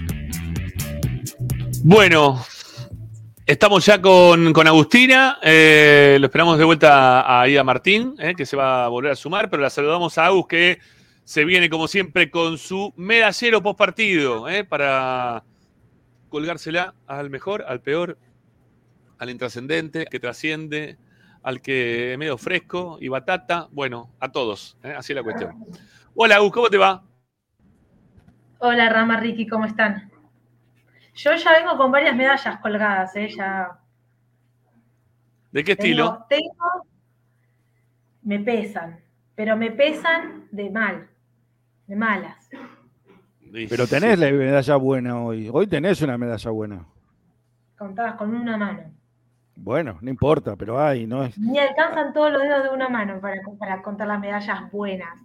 [1.85, 2.45] Bueno,
[3.47, 5.39] estamos ya con, con Agustina.
[5.43, 9.49] eh, lo esperamos de vuelta a Martín, eh, que se va a volver a sumar,
[9.49, 10.79] pero la saludamos a Agus, que
[11.29, 15.45] se viene como siempre con su medallero post partido, eh, para
[16.31, 18.17] colgársela al mejor, al peor,
[19.19, 20.97] al intrascendente, que trasciende,
[21.43, 25.67] al que medio fresco y batata, bueno, a todos, eh, así es la cuestión.
[26.15, 27.05] Hola Agus, ¿cómo te va?
[28.61, 30.11] Hola Rama, Ricky, ¿cómo están?
[31.15, 33.29] Yo ya vengo con varias medallas colgadas, ¿eh?
[33.37, 33.79] Ya
[35.53, 36.25] ¿De qué estilo?
[36.31, 36.87] tengo, tengo-
[38.23, 38.99] me pesan,
[39.35, 41.11] pero me pesan de mal,
[41.89, 42.49] de malas.
[43.69, 45.49] Pero tenés la medalla buena hoy.
[45.53, 46.87] Hoy tenés una medalla buena.
[47.77, 48.93] Contadas con una mano.
[49.57, 51.25] Bueno, no importa, pero hay, ¿no?
[51.25, 51.37] Es...
[51.39, 55.19] Ni alcanzan todos los dedos de una mano para, para contar las medallas buenas.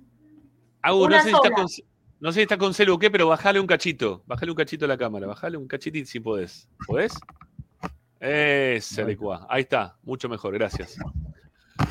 [0.81, 1.55] Agus, no Una sé, si está sola.
[1.55, 1.65] con,
[2.19, 4.23] no sé si está con celu o qué, pero bajale un cachito.
[4.25, 5.27] Bajale un cachito a la cámara.
[5.27, 6.67] Bajale un cachitito si podés.
[6.87, 7.13] ¿Podés?
[8.19, 9.45] Ese adecuado.
[9.49, 9.97] Ahí está.
[10.01, 10.53] Mucho mejor.
[10.53, 10.97] Gracias.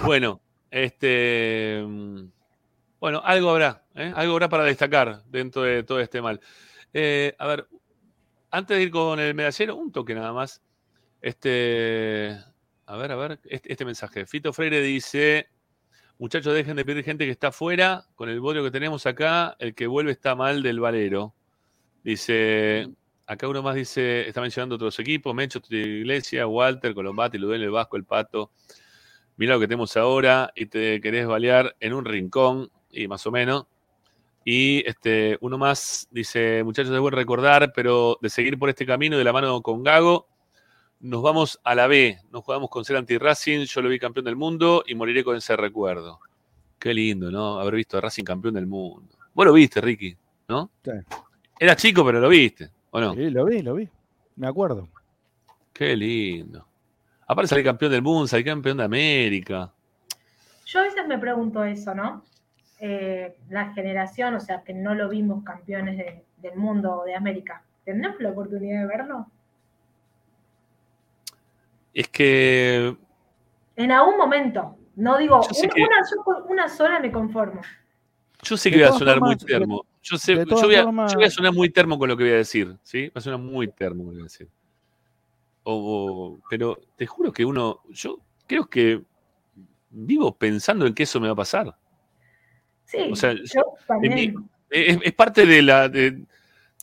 [0.05, 0.41] Bueno,
[0.71, 1.85] este.
[3.03, 3.85] Bueno, algo habrá.
[3.97, 4.13] ¿eh?
[4.15, 6.41] Algo habrá para destacar dentro de todo este mal.
[6.95, 7.67] Eh, a ver,
[8.53, 10.63] antes de ir con el medallero, un toque nada más.
[11.21, 12.39] Este.
[12.87, 13.41] A ver, a ver.
[13.43, 14.25] Este, este mensaje.
[14.25, 15.49] Fito Freire dice.
[16.17, 18.07] Muchachos, dejen de pedir gente que está afuera.
[18.15, 21.35] Con el bodrio que tenemos acá, el que vuelve está mal del valero.
[22.05, 22.89] Dice,
[23.27, 27.97] acá uno más dice, está mencionando otros equipos, Mencho, Iglesia, Walter, Colombati, Ludel, el Vasco,
[27.97, 28.53] el Pato.
[29.37, 33.31] Mira lo que tenemos ahora y te querés balear en un rincón, y más o
[33.31, 33.67] menos.
[34.45, 39.25] Y este, uno más dice, muchachos, debo recordar, pero de seguir por este camino de
[39.25, 40.27] la mano con Gago,
[41.01, 44.37] nos vamos a la B, nos jugamos con ser anti-Racing, yo lo vi campeón del
[44.37, 46.21] mundo y moriré con ese recuerdo.
[46.79, 47.61] Qué lindo, ¿no?
[47.61, 49.15] Haber visto a Racing campeón del mundo.
[49.35, 50.17] Vos lo viste, Ricky,
[50.49, 50.71] ¿no?
[50.85, 50.91] Sí.
[51.59, 53.15] Era chico, pero lo viste, ¿o no?
[53.15, 53.89] Sí, lo vi, lo vi.
[54.37, 54.89] Me acuerdo.
[55.73, 56.67] Qué lindo.
[57.27, 59.73] Aparte salir campeón del mundo, salir campeón de América.
[60.67, 62.25] Yo a veces me pregunto eso, ¿no?
[62.85, 67.15] Eh, la generación, o sea, que no lo vimos campeones de- del mundo o de
[67.15, 69.27] América, ¿tendremos la oportunidad de verlo?
[71.95, 72.97] Es que
[73.77, 74.77] En algún momento.
[74.97, 75.87] No digo, un- que-
[76.51, 77.63] una, sola me conformo.
[78.43, 79.87] yo sé que voy a sonar muy termo.
[80.03, 82.25] Yo, sé, yo, voy a, formas- yo voy a sonar muy termo con lo que
[82.25, 83.07] voy a decir, ¿sí?
[83.11, 84.49] Va a sonar muy termo con lo que voy a decir.
[85.63, 85.73] O-
[86.35, 88.19] o- pero te juro que uno, yo
[88.49, 89.01] creo que
[89.91, 91.77] vivo pensando en que eso me va a pasar.
[92.85, 94.51] Sí, O sea, yo en mi, también.
[94.71, 96.23] es, es parte de, la, de,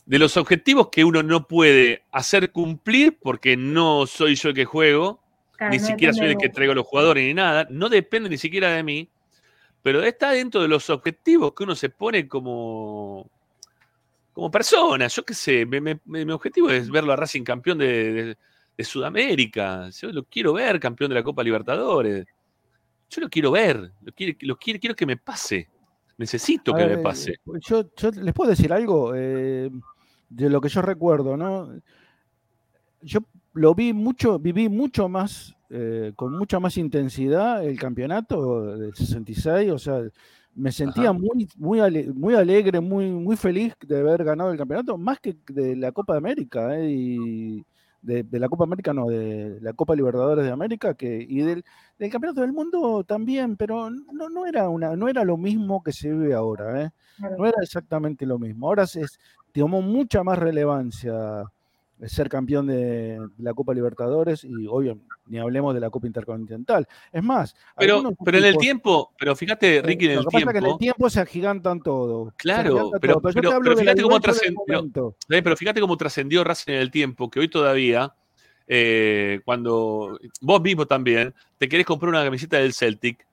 [0.06, 4.64] de los objetivos que uno no puede hacer cumplir porque no soy yo el que
[4.64, 5.20] juego,
[5.56, 8.38] Claro, ni no siquiera soy el que traigo los jugadores ni nada, no depende ni
[8.38, 9.08] siquiera de mí,
[9.82, 13.30] pero está dentro de los objetivos que uno se pone como,
[14.32, 15.06] como persona.
[15.08, 18.36] Yo qué sé, me- me- me- mi objetivo es verlo a Racing campeón de, de-
[18.76, 19.90] de Sudamérica.
[19.90, 22.26] Yo lo quiero ver campeón de la Copa Libertadores.
[23.10, 25.68] Yo lo quiero ver, lo quiero, lo quiero, quiero que me pase.
[26.20, 27.36] Necesito que ver, me pase.
[27.66, 29.70] Yo, yo les puedo decir algo eh,
[30.28, 31.70] de lo que yo recuerdo, ¿no?
[33.00, 33.20] Yo
[33.54, 39.70] lo vi mucho, viví mucho más, eh, con mucha más intensidad el campeonato del 66,
[39.72, 40.02] o sea,
[40.54, 41.12] me sentía Ajá.
[41.14, 45.38] muy, muy, ale- muy alegre, muy, muy feliz de haber ganado el campeonato, más que
[45.48, 46.90] de la Copa de América, ¿eh?
[46.90, 47.64] y
[48.02, 51.64] de, de la Copa América, no, de la Copa Libertadores de América, que, y del,
[51.98, 55.92] del Campeonato del Mundo también, pero no, no, era una, no era lo mismo que
[55.92, 56.90] se vive ahora, ¿eh?
[57.38, 58.66] No era exactamente lo mismo.
[58.66, 59.04] Ahora se
[59.52, 61.44] tomó mucha más relevancia
[62.06, 66.86] ser campeón de la Copa Libertadores y obvio, ni hablemos de la Copa Intercontinental.
[67.12, 70.38] Es más, Pero, pero en el tiempo, pero fíjate, Ricky, en lo el que pasa
[70.38, 70.78] es que en el tiempo.
[70.78, 72.32] tiempo se agigantan todo.
[72.36, 75.14] Claro, agiganta pero, todo, pero- fíjate cómo trascendió.
[75.28, 78.14] Pero fíjate cómo trascendió Racing en el tiempo, que hoy todavía,
[78.66, 83.26] eh, cuando vos mismo también te querés comprar una camiseta del Celtic,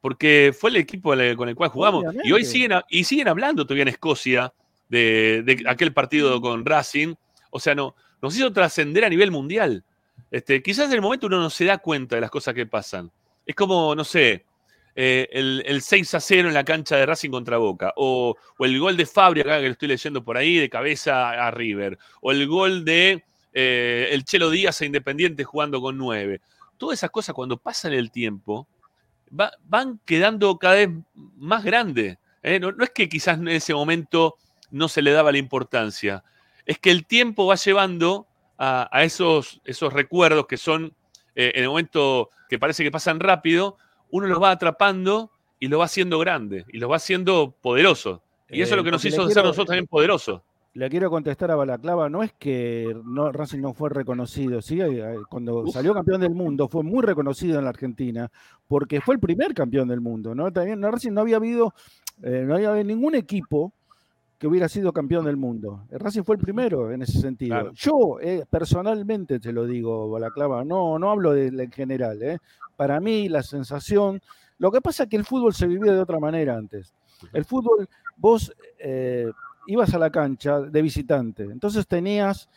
[0.00, 2.04] porque fue el equipo con el cual jugamos.
[2.24, 4.52] Y hoy siguen, y siguen hablando todavía en Escocia
[4.88, 7.14] de, de aquel partido con Racing.
[7.50, 9.84] O sea, no, nos hizo trascender a nivel mundial.
[10.30, 13.10] Este, quizás en el momento uno no se da cuenta de las cosas que pasan.
[13.44, 14.44] Es como, no sé,
[14.94, 18.78] eh, el, el 6 a 0 en la cancha de Racing contra Boca, o, el
[18.78, 22.32] gol de Fabri, acá que lo estoy leyendo por ahí, de cabeza a River, o
[22.32, 26.40] el gol de eh, el Chelo Díaz a Independiente jugando con 9.
[26.76, 28.68] Todas esas cosas cuando pasan el tiempo
[29.38, 32.18] va- van quedando cada vez más grandes.
[32.42, 32.60] ¿eh?
[32.60, 34.36] No, no es que quizás en ese momento
[34.70, 36.22] no se le daba la importancia,
[36.70, 38.26] es que el tiempo va llevando
[38.56, 40.92] a, a esos, esos recuerdos que son,
[41.34, 43.76] eh, en el momento que parece que pasan rápido,
[44.10, 48.22] uno los va atrapando y lo va haciendo grande, y los va haciendo poderoso.
[48.48, 50.42] Y eso Eh, es lo que nos porque le hizo quiero- ser nosotros también poderosos.
[50.74, 54.80] Le quiero contestar a Balaclava, no es que no, Racing no fue reconocido, ¿sí?
[54.80, 58.30] Eh, cuando salió campeón del mundo fue muy reconocido en la Argentina,
[58.68, 60.52] porque fue el primer campeón del mundo, ¿no?
[60.52, 61.74] También no, Racing no había habido,
[62.22, 63.72] eh, no había habido ningún equipo
[64.40, 65.84] que hubiera sido campeón del mundo.
[65.90, 67.50] El Racing fue el primero en ese sentido.
[67.56, 67.72] Claro.
[67.74, 72.38] Yo, eh, personalmente te lo digo, Balaclava, no, no hablo de- en general, ¿eh?
[72.74, 74.22] Para mí la sensación,
[74.56, 76.94] lo que pasa es que el fútbol se vivía de otra manera antes.
[77.34, 77.86] El fútbol,
[78.16, 79.30] vos eh,
[79.66, 82.48] ibas a la cancha de visitante, entonces tenías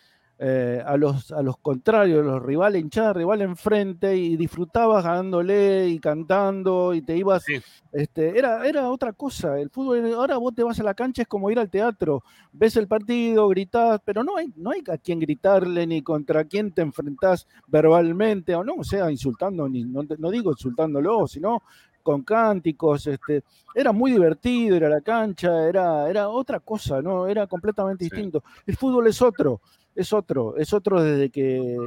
[0.46, 6.00] eh, a, los, a los contrarios, los rivales, hinchada rival enfrente y disfrutabas ganándole y
[6.00, 7.46] cantando y te ibas,
[7.94, 11.30] este, era, era otra cosa, el fútbol, ahora vos te vas a la cancha es
[11.30, 15.18] como ir al teatro, ves el partido, gritás, pero no hay, no hay a quién
[15.22, 20.30] gritarle ni contra quién te enfrentás verbalmente, o no, o sea, insultando, ni, no, no
[20.30, 21.64] digo insultándolo, sino
[22.02, 23.44] con cánticos, este,
[23.74, 27.28] era muy divertido ir a la cancha, era, era otra cosa, ¿no?
[27.28, 28.44] Era completamente distinto.
[28.68, 29.62] El fútbol es otro,
[29.96, 31.78] es otro, es otro desde que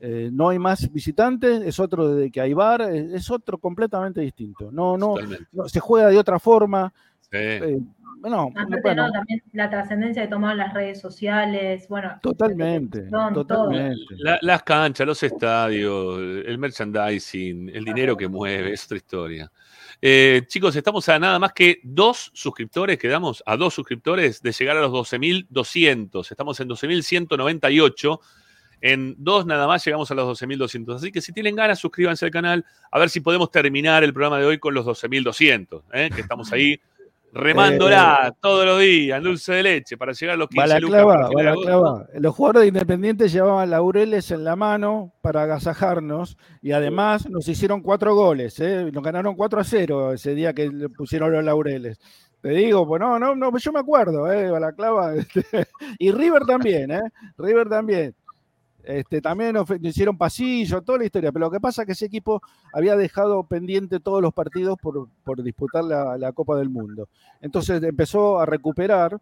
[0.00, 4.20] eh, no hay más visitantes, es otro desde que hay bar, es, es otro completamente
[4.20, 4.70] distinto.
[4.70, 5.14] No, no,
[5.52, 6.92] no, se juega de otra forma.
[7.22, 7.28] Sí.
[7.32, 7.78] eh,
[8.22, 9.12] no, Aparte, bueno, ¿no?
[9.12, 13.96] También la trascendencia que tomaban las redes sociales, bueno, totalmente, Son totalmente.
[14.18, 19.52] La- las canchas, los estadios, el merchandising, el dinero que mueve, es otra historia.
[20.02, 24.76] Eh, chicos, estamos a nada más que dos suscriptores, quedamos a dos suscriptores de llegar
[24.76, 26.30] a los 12.200.
[26.30, 28.20] Estamos en 12.198.
[28.82, 30.96] En dos nada más llegamos a los 12.200.
[30.96, 32.64] Así que si tienen ganas, suscríbanse al canal.
[32.90, 35.82] A ver si podemos terminar el programa de hoy con los 12.200.
[35.94, 36.10] ¿eh?
[36.14, 36.78] Que estamos ahí
[37.36, 41.30] remándola todos los días dulce de leche para llegar a los 15 lucas.
[42.14, 47.82] Los jugadores de Independiente llevaban laureles en la mano para agasajarnos y además nos hicieron
[47.82, 48.58] cuatro goles.
[48.60, 48.90] ¿eh?
[48.92, 51.98] Nos ganaron 4 a 0 ese día que le pusieron los laureles.
[52.40, 54.50] Te digo, pues no, no, no, yo me acuerdo, ¿eh?
[54.50, 55.14] Balaclava.
[55.16, 55.66] este,
[55.98, 57.02] y River también, ¿eh?
[57.38, 58.14] River también.
[58.86, 61.32] Este, también hicieron pasillo, toda la historia.
[61.32, 62.40] Pero lo que pasa es que ese equipo
[62.72, 67.08] había dejado pendiente todos los partidos por, por disputar la, la Copa del Mundo.
[67.40, 69.20] Entonces empezó a recuperar,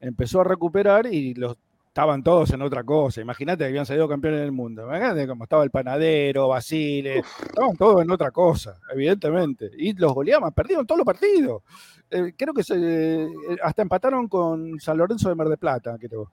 [0.00, 1.56] empezó a recuperar y los
[1.94, 3.20] estaban todos en otra cosa.
[3.20, 4.82] Imagínate que habían salido campeones del mundo.
[4.82, 9.70] Imagínate cómo estaba el panadero, Basile, estaban todos en otra cosa, evidentemente.
[9.78, 11.62] Y los goleaban, perdieron todos los partidos.
[12.10, 13.28] Eh, creo que se, eh,
[13.62, 16.32] hasta empataron con San Lorenzo de Mar de Plata, creo.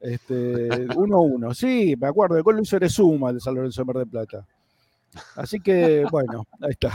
[0.00, 1.54] Este, 1-1.
[1.54, 4.46] Sí, me acuerdo, el gol lo hizo Erezuma de San Lorenzo de Mar de Plata.
[5.36, 6.92] Así que, bueno, ahí está.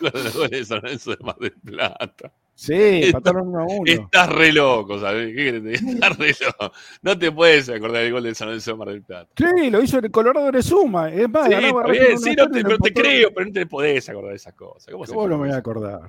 [0.00, 2.32] Los goles de San Lorenzo de Mar del Plata.
[2.54, 3.82] Sí, empataron 1 a 1.
[3.86, 5.34] Estás re loco, ¿sabes?
[5.34, 5.72] ¿Qué?
[5.72, 6.72] Estás re loco.
[7.00, 9.30] No te puedes acordar del gol del San Lorenzo de Mar del Plata.
[9.36, 11.10] Sí, lo hizo el Colorado de Suma.
[11.10, 13.46] Es más, Sí, ganaba bien, 1 a sí, no 0 te, pero te creo, pero
[13.46, 14.92] no te podés acordar de esas cosas.
[14.92, 16.08] ¿Cómo se ¿Cómo no me voy a acordar?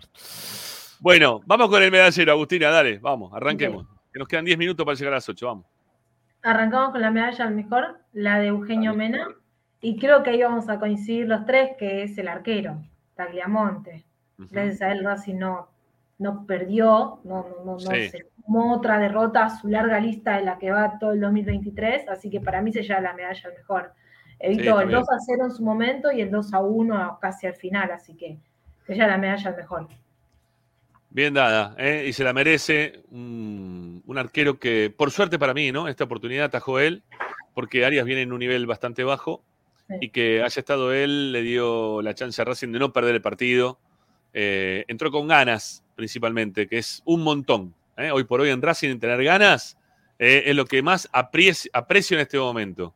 [1.00, 3.86] Bueno, vamos con el medallero, Agustina, dale, vamos, arranquemos.
[4.12, 5.66] Que nos quedan 10 minutos para llegar a las 8, vamos.
[6.44, 9.28] Arrancamos con la medalla al mejor, la de Eugenio Mena,
[9.82, 12.82] y creo que ahí vamos a coincidir los tres, que es el arquero,
[13.16, 14.06] Tagliamonte.
[14.38, 15.70] Gracias a él Racing no,
[16.20, 18.10] no perdió, no, no, no, no Sí.
[18.10, 22.10] se sumó otra derrota a su larga lista en la que va todo el 2023,
[22.10, 23.94] así que para mí se lleva la medalla al mejor.
[24.40, 25.00] Evitó está el bien.
[25.00, 28.16] 2 a 0 en su momento y el 2 a 1 casi al final, así
[28.16, 28.38] que
[28.86, 29.88] se lleva la medalla al mejor.
[31.14, 32.06] Bien dada, ¿eh?
[32.08, 35.88] y se la merece un, un arquero que, por suerte para mí, ¿no?
[35.88, 37.04] Esta oportunidad atajó él,
[37.54, 39.44] porque Arias viene en un nivel bastante bajo,
[40.02, 43.22] y que haya estado él le dio la chance a Racing de no perder el
[43.22, 43.78] partido.
[44.34, 47.76] Eh, entró con ganas, principalmente, que es un montón.
[47.96, 48.10] ¿eh?
[48.10, 49.78] Hoy por hoy en Racing tener ganas
[50.18, 52.96] es lo que más apreci- aprecio en este momento.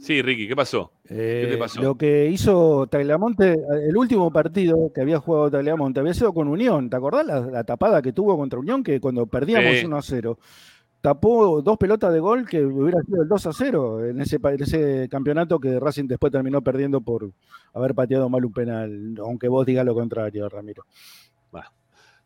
[0.00, 0.90] Sí, Ricky, ¿qué pasó?
[1.12, 1.80] ¿Qué te Eh, pasó?
[1.82, 3.52] Lo que hizo Tagliamonte,
[3.88, 6.88] el último partido que había jugado Tagliamonte había sido con Unión.
[6.90, 8.82] ¿Te acordás la, la tapada que tuvo contra Unión?
[8.82, 9.86] Que cuando perdíamos Sí.
[9.86, 10.38] 1 a 0,
[11.00, 14.52] tapó dos pelotas de gol que hubiera sido el 2 a 0 en ese, pa-
[14.52, 17.30] en ese campeonato que Racing después terminó perdiendo por
[17.74, 20.84] haber pateado mal un penal, aunque vos digas lo contrario, Ramiro.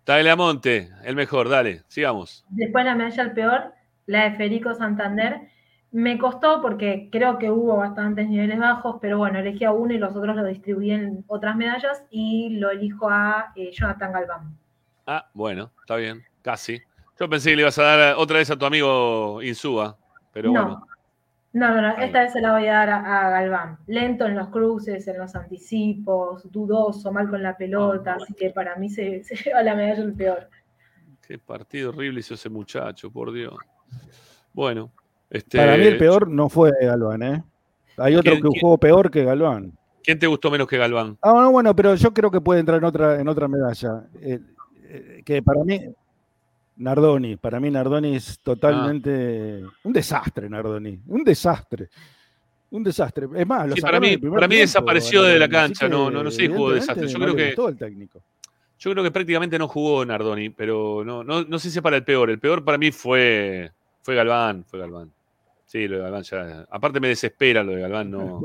[0.04, 2.44] Tagliamonte, el mejor, dale, sigamos.
[2.50, 3.72] Después la medalla al peor,
[4.06, 5.48] la de Federico Santander.
[5.96, 9.96] Me costó porque creo que hubo bastantes niveles bajos, pero bueno, elegí a uno y
[9.96, 14.58] los otros lo distribuí en otras medallas y lo elijo a eh, Jonathan Galván.
[15.06, 16.82] Ah, bueno, está bien, casi.
[17.18, 19.96] Yo pensé que le ibas a dar otra vez a tu amigo Insúa,
[20.34, 20.62] pero no.
[20.62, 20.86] bueno.
[21.54, 23.78] No, no, no, esta vez se la voy a dar a, a Galván.
[23.86, 28.76] Lento en los cruces, en los anticipos, dudoso, mal con la pelota, así que para
[28.76, 30.50] mí se, se lleva la medalla el peor.
[31.26, 33.54] Qué partido horrible hizo ese muchacho, por Dios.
[34.52, 34.92] Bueno,
[35.30, 35.58] este.
[35.58, 37.44] Para mí el peor no fue Galván, ¿eh?
[37.98, 39.72] Hay otro ¿Quién- que quién- jugó peor que Galván.
[40.02, 41.18] ¿Quién te gustó menos que Galván?
[41.22, 44.04] Ah, no, bueno, pero yo creo que puede entrar en otra, en otra medalla.
[44.20, 44.38] Eh,
[44.88, 45.80] eh, que para mí,
[46.76, 51.88] Nardoni, para mí Nardoni es totalmente un desastre, Nardoni, un desastre.
[52.70, 53.26] Un desastre.
[53.34, 56.22] Es más, lo Sí, para mí, para mí desapareció de la cancha, que, no, no,
[56.22, 57.06] no sé si jugó desastre.
[57.06, 57.56] Yo evidentemente, creo no le que.
[57.56, 58.22] gustó el técnico.
[58.78, 61.96] Yo creo que prácticamente no jugó Nardoni, pero no, no, no sé si es para
[61.96, 62.28] el peor.
[62.28, 63.70] El peor para mí fue,
[64.06, 65.10] fue Galván, fue Galván.
[65.64, 66.64] Sí, lo de Galván ya.
[66.70, 68.40] Aparte me desespera lo de Galván, no.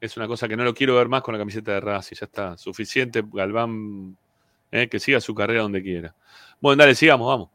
[0.00, 2.16] Es una cosa que no lo quiero ver más con la camiseta de Racing.
[2.16, 2.56] Ya está.
[2.56, 4.16] Suficiente, Galván,
[4.72, 6.14] eh, que siga su carrera donde quiera.
[6.58, 7.50] Bueno, dale, sigamos, vamos.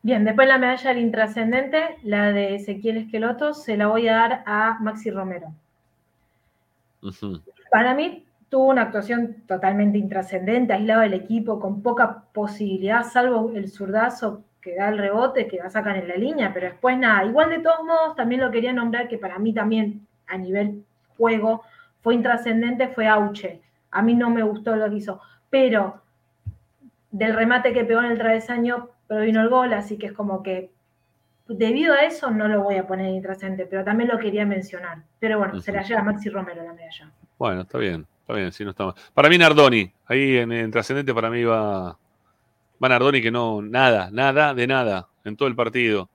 [0.00, 4.44] Bien, después la medalla del intrascendente, la de Ezequiel Esqueloto, se la voy a dar
[4.46, 5.52] a Maxi Romero.
[7.70, 13.68] Para mí tuvo una actuación totalmente intrascendente, aislado del equipo, con poca posibilidad, salvo el
[13.68, 17.24] zurdazo que da el rebote, que la sacan en la línea, pero después nada.
[17.24, 20.82] Igual de todos modos, también lo quería nombrar que para mí también a nivel
[21.16, 21.62] juego
[22.02, 23.60] fue intrascendente, fue Auche.
[23.92, 25.20] A mí no me gustó lo que hizo,
[25.50, 26.02] pero
[27.12, 30.42] del remate que pegó en el travesaño, pero vino el gol, así que es como
[30.42, 30.68] que
[31.46, 34.98] debido a eso no lo voy a poner intrascendente, pero también lo quería mencionar.
[35.20, 37.08] Pero bueno, se la lleva Maxi Romero la medalla.
[37.38, 38.94] Bueno, está bien, está bien, sí, no está mal.
[39.14, 41.96] Para mí Nardoni, ahí en, en trascendente para mí va,
[42.82, 46.08] va Nardoni que no, nada, nada de nada en todo el partido.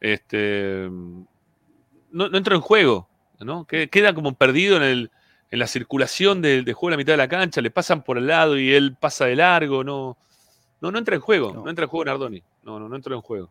[0.00, 3.08] Este, no, no entró en juego,
[3.40, 3.64] ¿no?
[3.66, 5.10] Que- Queda como perdido en, el,
[5.50, 8.18] en la circulación del de juego en la mitad de la cancha, le pasan por
[8.18, 10.16] el lado y él pasa de largo, no,
[10.80, 13.22] no, no entra en juego, no, entra en juego Nardoni, no, no, no entró en
[13.22, 13.50] juego.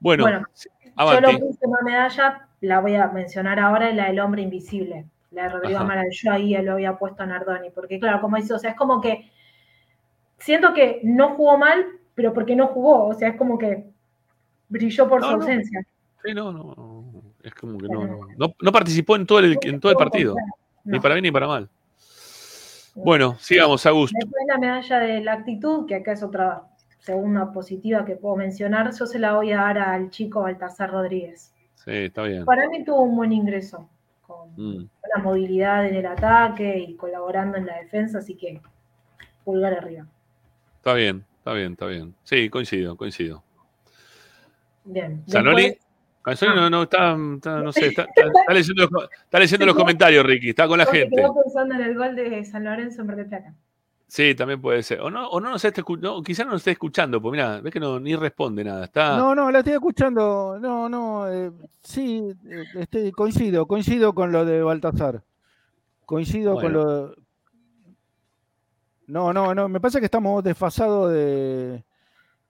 [0.00, 0.46] Bueno, Bueno,
[0.96, 5.06] Yo lo puse una medalla, la voy a mencionar ahora, es la del hombre invisible,
[5.32, 5.78] la de Rodrigo.
[5.80, 6.06] Amaral.
[6.12, 9.00] Yo ahí lo había puesto a Nardoni, porque claro, como dice, o sea, es como
[9.00, 9.30] que
[10.38, 13.84] siento que no jugó mal, pero porque no jugó, o sea, es como que
[14.68, 15.42] brilló por No, su no.
[15.42, 15.86] ausencia.
[16.24, 18.06] Sí, no, no, es como que no,
[18.36, 20.34] no, no, participó en todo el, en todo el partido,
[20.84, 21.68] ni para bien ni para mal.
[22.94, 24.16] Bueno, sigamos, Augusto.
[24.18, 26.64] Después la medalla de la actitud, que acá es otra
[26.98, 31.54] segunda positiva que puedo mencionar, yo se la voy a dar al chico Baltasar Rodríguez.
[31.76, 32.44] Sí, está bien.
[32.44, 33.88] Para mí tuvo un buen ingreso,
[34.26, 38.60] con Mm, buena movilidad en el ataque y colaborando en la defensa, así que
[39.44, 40.06] pulgar arriba.
[40.78, 42.14] Está bien, está bien, está bien.
[42.24, 43.42] Sí, coincido, coincido.
[44.84, 45.22] Bien.
[45.28, 45.62] ¿Zanoli?
[46.24, 49.38] Después- Zanoli no, no, está, está- no sé, está, está- está leyendo, los, co- está
[49.38, 51.16] leyendo los comentarios, Ricky, está con la gente.
[51.16, 53.54] quedó pensando en el gol de San Lorenzo en Mar del Plata.
[54.06, 55.00] Sí, también puede ser.
[55.02, 57.70] O no, o no nos esté no, quizás no nos esté escuchando, pues mira, ves
[57.72, 58.84] que no, ni responde nada.
[58.86, 60.58] Está, No, no, la estoy escuchando.
[60.58, 61.50] No, no, eh,
[61.82, 65.22] sí, eh, este, coincido, coincido con lo de Baltasar.
[66.06, 66.78] Coincido con Bueno.
[66.84, 67.14] lo.
[69.08, 71.82] No, no, no, me pasa que estamos desfasados de.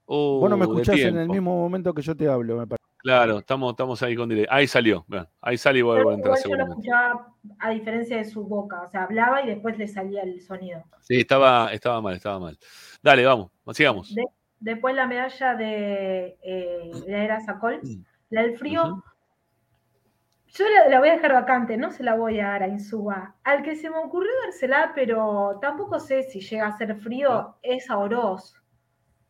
[0.05, 2.83] Vos no me Uh, escuchás en el mismo momento que yo te hablo, me parece.
[2.97, 4.45] Claro, estamos, estamos ahí con delay.
[4.49, 5.05] Ahí salió.
[5.39, 6.81] Ahí sale y vuelve a entrar yo lo seguramente.
[6.81, 10.83] escuchaba a diferencia de su boca, o sea, hablaba y después le salía el sonido.
[10.99, 12.57] Sí, estaba, estaba mal, estaba mal.
[13.01, 14.13] Dale, vamos, sigamos.
[14.13, 14.25] De-
[14.59, 17.79] después la medalla de eh, la era Sacol,
[18.31, 19.01] la del frío,
[20.53, 23.35] yo la, la voy a dejar vacante, no se la voy a dar a Insúa.
[23.43, 27.89] Al que se me ocurrió dársela, pero tampoco sé si llega a ser frío, es
[27.89, 28.55] a Oroz.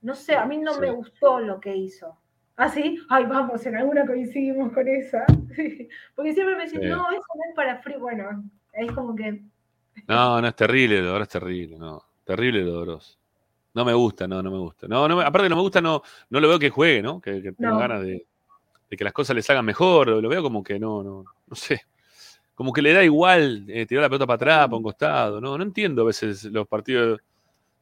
[0.01, 0.81] No sé, a mí no Sí.
[0.81, 2.17] me gustó lo que hizo.
[2.55, 2.99] ¿Ah, sí?
[3.09, 5.25] Ay, vamos, en alguna coincidimos con esa.
[6.15, 6.87] Porque siempre me dicen, Sí.
[6.87, 7.99] no, eso no es para frío.
[7.99, 8.43] Bueno,
[8.73, 9.41] es como que
[10.07, 12.01] No, no, es terrible, lo es terrible, no.
[12.23, 13.17] Terrible lo Oroz.
[13.73, 14.87] No me gusta, no, no me gusta.
[14.87, 17.21] No, no me- aparte no me gusta, no, no lo veo que juegue, ¿no?
[17.21, 17.77] Que, que tenga No.
[17.79, 18.25] ganas de,
[18.89, 20.07] de que las cosas les hagan mejor.
[20.07, 21.81] Lo veo como que no, no, no sé.
[22.55, 25.39] Como que le da igual eh, tirar la pelota para atrás, para un costado.
[25.39, 27.21] No, no entiendo a veces los partidos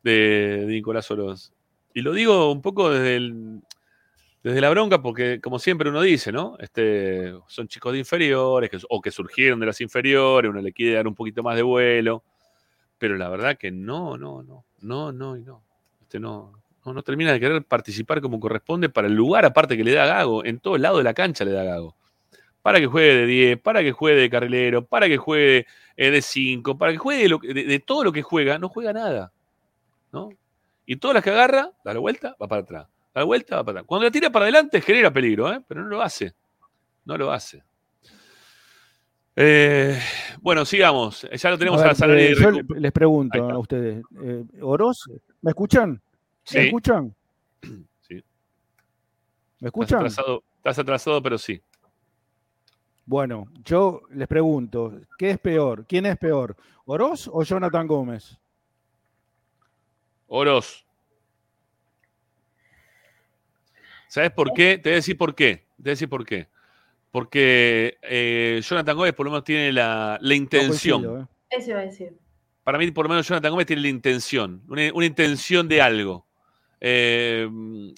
[0.03, 1.51] de, de Nicolás Oroz.
[1.93, 3.59] Y lo digo un poco desde,
[4.43, 6.55] desde la bronca, porque como siempre uno dice, ¿no?
[6.59, 11.07] Este, son chicos de inferiores, o que surgieron de las inferiores, uno le quiere dar
[11.07, 12.23] un poquito más de vuelo.
[12.99, 15.63] Pero la verdad que no, no, no, no, no y no.
[16.01, 16.53] Este no,
[16.87, 20.05] no, no termina de querer participar como corresponde para el lugar aparte que le da
[20.05, 20.43] Gago.
[20.45, 21.95] En todo el lado de la cancha le da Gago.
[22.61, 25.65] Para que juegue de 10, para que juegue de carrilero, para que juegue
[25.95, 28.67] eh, de 5, para que juegue de, lo de- de todo lo que juega, no
[28.69, 29.31] juega nada.
[30.11, 30.29] ¿no?
[30.85, 32.87] Y todas las que agarra, da la vuelta, va para atrás.
[33.13, 33.87] Da la vuelta, va para atrás.
[33.87, 35.61] Cuando la tira para adelante genera peligro, ¿eh?
[35.67, 36.33] pero no lo hace.
[37.05, 37.63] No lo hace.
[39.35, 39.99] Eh,
[40.41, 41.27] bueno, sigamos.
[41.31, 44.03] Ya lo tenemos A a, ver, Sanoni eh, yo recu- le- les pregunto a ustedes,
[44.23, 45.05] eh, Oroz,
[45.41, 46.01] ¿me escuchan?
[46.47, 46.57] Sí.
[46.59, 47.13] ¿Me escuchan?
[47.61, 48.13] Sí.
[48.13, 48.23] ¿Me Estás
[49.67, 49.97] escuchan?
[49.99, 51.61] atrasado, estás atrasado, pero sí.
[53.05, 55.85] Bueno, yo les pregunto, ¿qué es peor?
[55.85, 56.55] ¿Quién es peor?
[56.85, 58.37] ¿Oroz o Jonathan Gómez?
[60.27, 60.85] Oroz.
[64.07, 64.77] ¿Sabes por qué?
[64.77, 65.55] Te voy a decir por qué.
[65.57, 66.47] Te voy a decir por qué.
[67.11, 71.01] Porque eh, Jonathan Gómez por lo menos tiene la, la intención.
[71.03, 71.27] coincido, ¿eh?
[71.49, 72.17] eso iba a decir.
[72.63, 76.26] Para mí, por lo menos, Jonathan Gómez tiene la intención, una, una intención de algo.
[76.79, 77.49] Eh,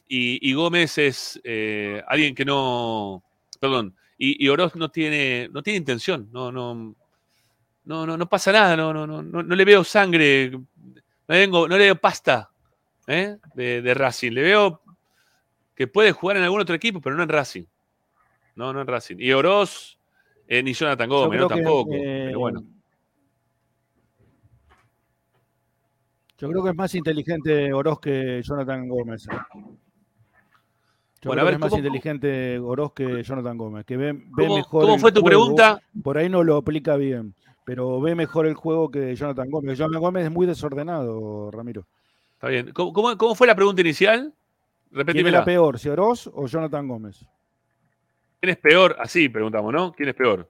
[0.07, 3.23] y, y Gómez es eh, alguien que no.
[3.59, 3.95] Perdón.
[4.17, 6.29] Y, y Oroz no tiene, no tiene intención.
[6.31, 6.95] No, no,
[7.85, 8.75] no, no, no pasa nada.
[8.75, 10.51] No, no, no, no, le veo sangre.
[10.51, 10.65] No
[11.27, 12.49] le, vengo, no le veo pasta
[13.07, 13.37] ¿eh?
[13.53, 14.31] de, de Racing.
[14.31, 14.81] Le veo
[15.75, 17.63] que puede jugar en algún otro equipo, pero no en Racing.
[18.55, 19.15] No, no en Racing.
[19.19, 19.97] Y Oroz,
[20.47, 21.91] eh, ni Jonathan Gómez, no que, tampoco.
[21.91, 22.63] pero bueno.
[26.39, 29.25] Yo creo que es más inteligente Oroz que Jonathan Gómez.
[31.21, 33.97] Yo Bueno, a creo ver, que es más ¿cómo- inteligente Oroz que Jonathan Gómez, que
[33.97, 35.27] ve, ve ¿Cómo- mejor cómo el fue tu juego.
[35.43, 35.81] pregunta?
[36.01, 37.33] Por ahí no lo aplica bien,
[37.65, 39.77] pero ve mejor el juego que Jonathan Gómez.
[39.77, 41.85] Jonathan Gómez es muy desordenado, Ramiro.
[42.35, 42.71] Está bien.
[42.71, 44.19] ¿Cómo, cómo, cómo fue la pregunta inicial?
[44.21, 44.31] ¿Quién
[44.91, 45.39] es Repetímela.
[45.39, 47.25] la peor, si Oroz o Jonathan Gómez?
[48.39, 48.95] ¿Quién es peor?
[48.97, 49.91] Así preguntamos, ¿no?
[49.91, 50.49] ¿Quién es peor?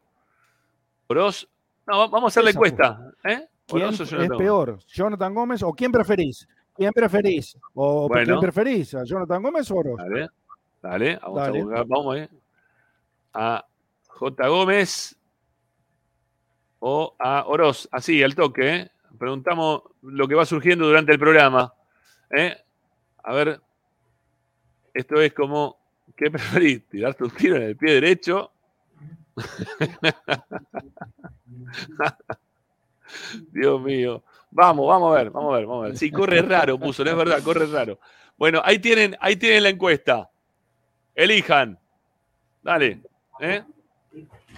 [1.08, 1.50] ¿Oroz?
[1.88, 3.12] No, va- vamos a hacer la encuesta.
[3.24, 3.48] ¿eh?
[3.70, 4.38] ¿Quién ¿Oroz o es Jonathan?
[4.38, 6.48] peor, Jonathan Gómez o quién preferís?
[6.76, 7.58] ¿Quién preferís?
[7.74, 8.26] ¿O Bueno.
[8.26, 8.96] quién preferís?
[8.96, 9.98] ¿A Jonathan Gómez o Oroz?
[9.98, 10.30] Dale,
[10.82, 11.60] dale, vamos Dale.
[11.60, 12.30] a buscar, vamos a ver.
[13.34, 13.66] A
[14.08, 14.48] J.
[14.48, 15.16] Gómez
[16.80, 17.88] o a Oroz.
[17.92, 18.92] Así, al toque, ¿eh?
[19.18, 21.74] Preguntamos lo que va surgiendo durante el programa.
[22.32, 22.56] ¿eh?
[23.24, 23.60] A ver,
[24.94, 25.78] esto es como,
[26.16, 26.88] ¿qué preferís?
[26.88, 28.52] ¿Tirarte un tiro en el pie derecho?
[33.52, 34.24] Dios mío.
[34.52, 35.98] Vamos, vamos a ver, vamos a ver, vamos a ver.
[35.98, 38.00] Sí, corre raro, puso, no es verdad, corre raro.
[38.38, 40.30] Bueno, ahí tienen, ahí tienen la encuesta.
[41.14, 41.78] Elijan.
[42.64, 43.02] Dale.
[43.42, 43.64] ¿eh?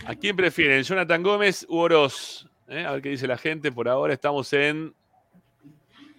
[0.06, 0.84] ¿A quién prefieren?
[0.84, 2.48] ¿Jonathan Gómez u Oroz?
[2.68, 2.86] ¿Eh?
[2.86, 3.72] A ver qué dice la gente.
[3.72, 4.94] Por ahora estamos en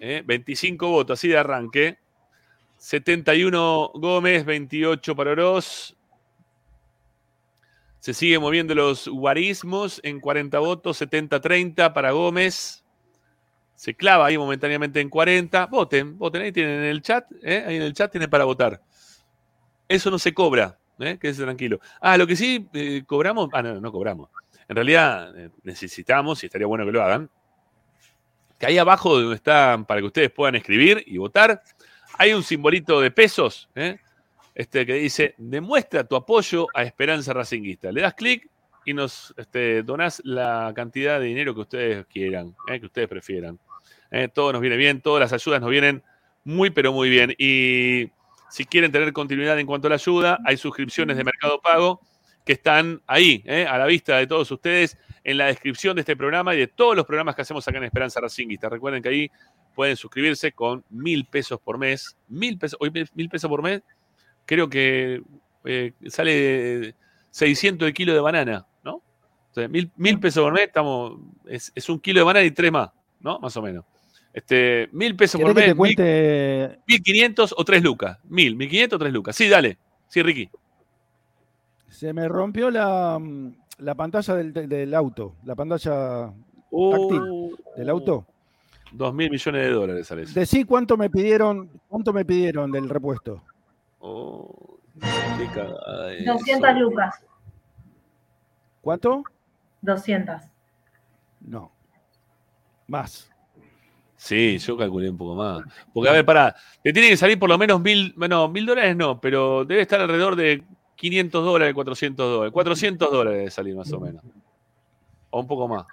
[0.01, 0.23] ¿eh?
[0.25, 1.99] 25 votos, así de arranque.
[2.77, 5.97] 71 Gómez, 28 para Oroz.
[8.03, 12.85] Se sigue moviendo los guarismos en 40 votos, 70-30 para Gómez.
[13.77, 15.67] Se clava ahí momentáneamente en 40.
[15.67, 16.43] Voten, voten.
[16.43, 17.31] Ahí tienen en el chat.
[17.41, 17.63] ¿eh?
[17.65, 18.83] Ahí en el chat tienen para votar.
[19.87, 20.77] Eso no se cobra.
[20.99, 21.17] ¿eh?
[21.17, 21.79] Tranquilo.
[22.01, 23.49] Ah, lo que sí eh, cobramos.
[23.53, 24.31] Ah, no, no cobramos.
[24.67, 27.31] En realidad eh, necesitamos, y estaría bueno que lo hagan,
[28.59, 31.63] que ahí abajo donde están para que ustedes puedan escribir y votar,
[32.19, 33.69] hay un simbolito de pesos.
[33.77, 34.01] ¿eh?
[34.55, 37.91] Este que dice, demuestra tu apoyo a Esperanza Racinguista.
[37.91, 38.51] Le das clic
[38.85, 42.81] y nos este, donás la cantidad de dinero que ustedes quieran, ¿eh?
[42.81, 43.59] que ustedes prefieran.
[44.11, 44.29] ¿eh?
[44.29, 46.03] Todo nos viene bien, todas las ayudas nos vienen
[46.45, 47.35] muy, pero muy bien.
[47.39, 48.11] Y
[48.51, 52.01] si quieren tener continuidad en cuanto a la ayuda, hay suscripciones de Mercado Pago
[52.45, 53.67] que están ahí, ¿eh?
[53.67, 56.97] a la vista de todos ustedes, en la descripción de este programa y de todos
[56.97, 58.69] los programas que hacemos acá en Esperanza Racinguista.
[58.69, 59.31] Recuerden que ahí
[59.75, 62.17] pueden suscribirse con mil pesos por mes.
[62.29, 63.83] Mil pesos, hoy mil pesos por mes,
[64.47, 65.23] creo que
[65.65, 66.95] eh, sale
[67.31, 68.97] 600 de kilo de banana, ¿no?
[68.97, 72.51] O sea, mil, mil pesos por mes, estamos, es, es un kilo de banana y
[72.51, 72.91] tres más,
[73.21, 73.39] ¿no?
[73.39, 73.85] Más o menos.
[74.33, 76.79] Este, mil pesos por ¿Querés que mes, te cuente?
[76.87, 78.19] mil quinientos o tres lucas.
[78.25, 79.37] Mil, mil quinientos o tres lucas.
[79.37, 79.79] Sí, dale.
[80.09, 80.49] Sí, Ricky.
[81.89, 83.21] Se me rompió la,
[83.79, 86.33] la pantalla del, del auto, la pantalla
[86.71, 88.27] táctil del auto.
[88.91, 90.39] Dos mil millones de dólares eso.
[90.39, 93.43] Decí cuánto me pidieron, cuánto me pidieron del repuesto.
[94.05, 94.81] Oh,
[95.39, 96.33] qué cagada eso.
[96.33, 97.25] 200 lucas.
[98.81, 99.23] ¿Cuánto?
[99.81, 100.43] 200.
[101.41, 101.71] No.
[102.89, 103.31] Más.
[104.17, 105.63] Sí, yo calculé un poco más.
[105.95, 108.97] Porque, a ver, pará, te tiene que salir por lo menos mil, bueno, mil dólares
[108.97, 110.65] no, pero debe estar alrededor de
[110.97, 112.53] 500 dólares, 400 dólares.
[112.53, 114.25] 400 dólares debe salir más o menos.
[115.31, 115.87] O un poco más.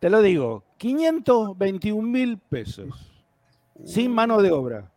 [0.00, 3.10] Te lo digo, 521 mil pesos.
[3.84, 4.90] Sin mano de obra.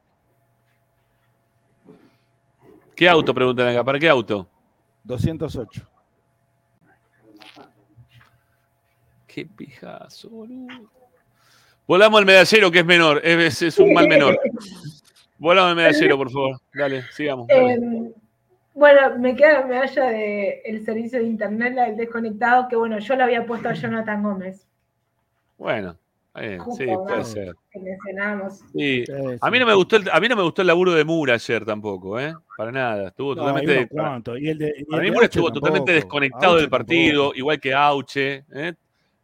[2.97, 3.83] ¿Qué auto preguntan acá?
[3.83, 4.49] ¿Para qué auto?
[5.03, 5.87] 208.
[9.27, 10.89] Qué pijazo, boludo.
[11.85, 13.21] Volamos al medallero, que es menor.
[13.23, 14.39] Es, es un mal menor.
[15.37, 16.57] Volamos al medallero, por favor.
[16.73, 17.47] Dale, sigamos.
[17.47, 17.73] dale.
[17.75, 18.13] Eh,
[18.73, 23.15] bueno, me queda la medalla del servicio de internet, la del desconectado, que bueno, yo
[23.15, 24.67] la había puesto a Jonathan Gómez.
[25.55, 25.95] Bueno,
[26.59, 27.23] Justo, sí, puede ¿no?
[27.23, 27.55] ser.
[27.71, 27.79] Que.
[28.73, 29.03] Sí.
[29.41, 31.33] A mí no me gustó el, a mí no me gustó el laburo de Mura
[31.35, 32.33] ayer tampoco, ¿eh?
[32.57, 33.07] Para nada.
[33.07, 33.89] Estuvo No, totalmente.
[34.39, 37.37] Y el de, y para el mí Mura estuvo totalmente desconectado Auche del partido, tampoco.
[37.39, 38.45] igual que Auche.
[38.53, 38.73] ¿eh?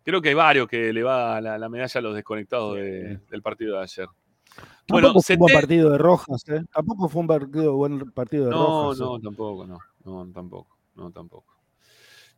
[0.03, 3.41] Creo que hay varios que le va la, la medalla a los desconectados de- del
[3.41, 4.07] partido de ayer.
[4.87, 6.61] Bueno, Tampoco fue un buen partido de Rojas, ¿eh?
[6.73, 8.57] Tampoco fue un partido, buen partido de No,
[8.93, 8.99] Rojas.
[8.99, 9.03] ¿eh?
[9.03, 9.79] no, tampoco, no.
[10.05, 10.77] No, tampoco.
[10.95, 11.52] No, tampoco.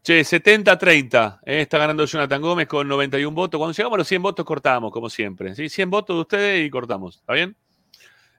[0.05, 1.39] Che, 70-30.
[1.43, 3.57] eh, está ganando Jonathan Gómez con 91 votos.
[3.57, 5.55] Cuando llegamos a los 100 votos, cortamos, como siempre.
[5.55, 5.67] ¿sí?
[5.67, 7.15] 100 votos de ustedes y cortamos.
[7.17, 7.55] ¿Está bien?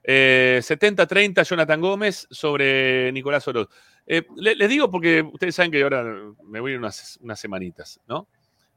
[0.03, 3.67] Eh, 70-30 Jonathan Gómez sobre Nicolás Oroz.
[4.05, 6.05] Eh, le- les digo porque ustedes saben que ahora
[6.45, 8.29] me voy a unas, unas semanitas, ¿no?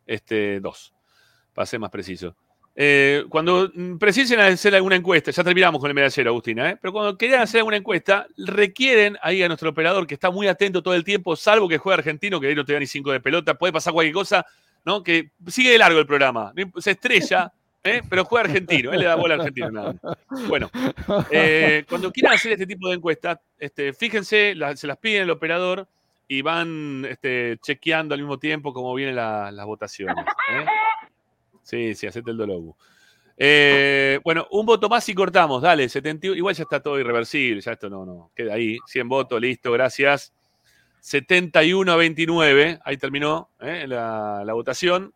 [0.04, 0.92] Este, dos,
[1.54, 2.34] para ser más preciso.
[2.76, 6.78] Eh, cuando mm, precisen hacer alguna encuesta, ya terminamos con el medallero, Agustina, ¿eh?
[6.80, 10.82] pero cuando quieran hacer alguna encuesta, requieren ahí a nuestro operador que está muy atento
[10.82, 13.20] todo el tiempo, salvo que juegue argentino, que ahí no te da ni cinco de
[13.20, 14.46] pelota, puede pasar cualquier cosa,
[14.84, 15.02] ¿no?
[15.02, 17.52] Que sigue de largo el programa, se estrella,
[17.84, 18.02] ¿eh?
[18.08, 19.70] pero juega argentino, él le da bola al argentino.
[19.70, 19.94] nada.
[20.48, 20.70] Bueno,
[21.30, 25.30] eh, cuando quieran hacer este tipo de encuestas, este, fíjense, la- se las piden el
[25.30, 25.86] operador
[26.28, 30.24] y van este, chequeando al mismo tiempo cómo vienen la- las votaciones.
[31.70, 32.74] Sí, sí, hacete el dolobu.
[33.36, 37.72] Eh, bueno, un voto más y cortamos, dale, 71, igual ya está todo irreversible, ya
[37.72, 40.34] esto no, no, queda ahí, 100 votos, listo, gracias.
[40.98, 43.86] 71 a 29, ahí terminó ¿eh?
[43.86, 45.14] la, la votación,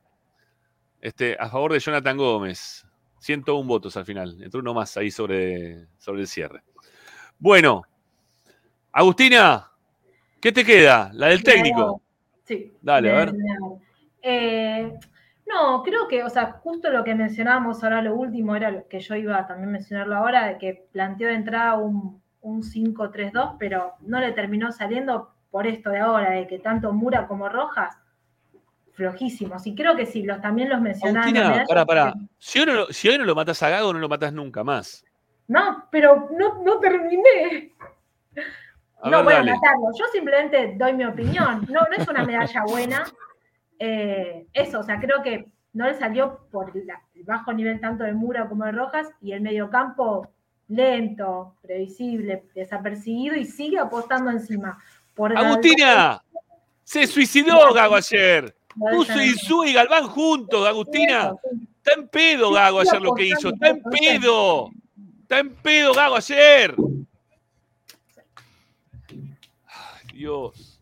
[1.00, 2.86] este, a favor de Jonathan Gómez,
[3.18, 6.62] 101 votos al final, entró uno más ahí sobre, sobre el cierre.
[7.36, 7.82] Bueno,
[8.92, 9.72] Agustina,
[10.40, 11.10] ¿qué te queda?
[11.14, 12.00] La del técnico.
[12.44, 12.72] Sí.
[12.80, 13.34] Dale, a ver.
[14.22, 14.92] eh,
[15.54, 19.00] no, creo que, o sea, justo lo que mencionábamos ahora, lo último era lo que
[19.00, 23.94] yo iba a también mencionarlo ahora, de que planteó de entrada un, un 5-3-2, pero
[24.00, 27.96] no le terminó saliendo por esto de ahora, de que tanto Mura como Rojas,
[28.92, 29.66] flojísimos.
[29.66, 31.28] Y creo que sí, los, también los mencionaban.
[31.28, 32.14] en la Agustina, pará, pará.
[32.38, 34.62] Si hoy, no, lo- si hoy no lo matas a Gago, no lo matas nunca
[34.64, 35.04] más.
[35.48, 37.72] No, pero no, no terminé.
[39.02, 39.52] A no ver, voy a dale.
[39.52, 39.86] matarlo.
[39.98, 41.66] Yo simplemente doy mi opinión.
[41.68, 43.04] No, no es una medalla buena.
[43.78, 46.86] Eh, eso, o sea, creo que no le salió por el
[47.24, 50.28] bajo nivel tanto de Mura como de Rojas y el mediocampo
[50.68, 54.78] lento, previsible, desapercibido y sigue apostando encima.
[55.14, 55.52] Por Galván.
[55.52, 56.22] Agustina,
[56.82, 58.54] se suicidó Gago ayer.
[58.76, 61.32] Puso San Insúa y Galván juntos, Agustina.
[61.76, 63.50] Está en pedo Gago ayer lo que hizo.
[63.50, 64.70] Está en pedo.
[65.22, 66.74] Está en pedo Gago ayer.
[69.66, 70.73] Ay, Dios.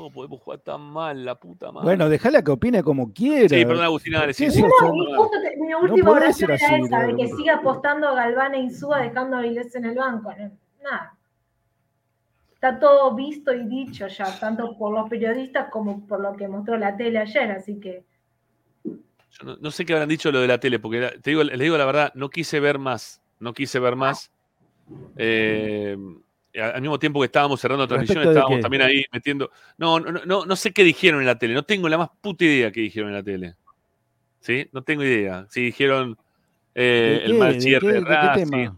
[0.00, 1.84] ¿Cómo podemos jugar tan mal, la puta madre?
[1.84, 3.50] Bueno, déjala que opine como quiera.
[3.50, 4.62] Sí, perdón, Agustina, dale, ¿Qué sí?
[4.62, 7.18] No, y justo te- mi última puede oración era así, esa, de no.
[7.18, 10.32] que siga apostando a Galván e Insúa dejando a Vilés en el banco.
[10.38, 10.50] No,
[10.82, 11.18] Nada.
[12.54, 16.78] Está todo visto y dicho ya, tanto por los periodistas como por lo que mostró
[16.78, 18.02] la tele ayer, así que
[18.84, 21.58] Yo no, no sé qué habrán dicho lo de la tele, porque te digo, les
[21.60, 23.20] digo la verdad, no quise ver más.
[23.38, 24.30] No quise ver más.
[25.16, 29.04] Eh, a- al mismo tiempo que estábamos cerrando la transmisión, ¿Respecto de estábamos también ahí
[29.12, 29.50] metiendo.
[29.78, 31.54] No, no, no, no sé qué dijeron en la tele.
[31.54, 33.54] No tengo la más puta idea qué dijeron en la tele.
[34.40, 34.68] ¿Sí?
[34.72, 35.46] No tengo idea.
[35.50, 36.16] Si dijeron
[36.74, 38.76] eh, ¿De el mal ¿De cierre qué- de de qué tema?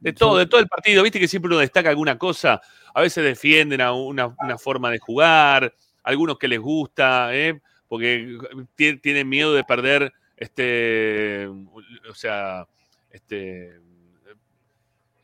[0.00, 1.02] De todo, de todo el partido.
[1.02, 2.60] Viste que siempre uno destaca alguna cosa.
[2.92, 5.72] A veces defienden a una, una forma de jugar,
[6.02, 7.60] algunos que les gusta, ¿eh?
[7.88, 8.36] porque
[8.74, 12.66] ti- tienen miedo de perder este, o sea,
[13.10, 13.80] este,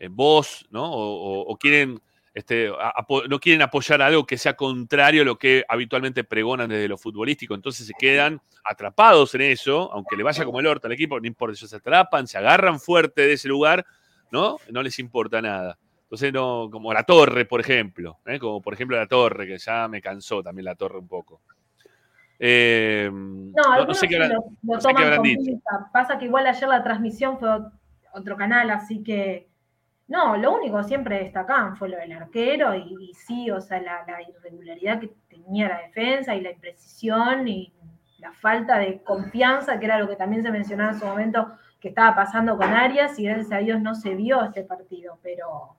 [0.02, 0.90] eh, vos, ¿no?
[0.92, 2.00] O, o- o quieren,
[2.34, 6.88] este, a- no quieren apoyar algo que sea contrario a lo que habitualmente pregonan desde
[6.88, 7.54] lo futbolístico.
[7.54, 11.26] Entonces se quedan atrapados en eso, aunque le vaya como el orto al equipo, no
[11.28, 13.86] importa, ellos se atrapan, se agarran fuerte de ese lugar,
[14.32, 14.56] ¿no?
[14.70, 15.78] No les importa nada.
[16.04, 18.38] Entonces, no, como la torre, por ejemplo, ¿eh?
[18.40, 21.40] como por ejemplo la torre, que ya me cansó también la torre un poco.
[22.38, 25.62] Eh, No, no, sé qué habrán- lo, lo no sé qué habrán dicho.
[25.92, 27.72] Pasa que igual ayer la transmisión fue ot-
[28.14, 29.48] otro canal, así que.
[30.12, 34.20] No, lo único siempre destacaban fue lo del arquero y, sí, o sea, la, la
[34.20, 37.72] irregularidad que tenía la defensa y la imprecisión y
[38.18, 41.88] la falta de confianza, que era lo que también se mencionaba en su momento que
[41.88, 45.78] estaba pasando con Arias y gracias a Dios no se vio este partido, pero.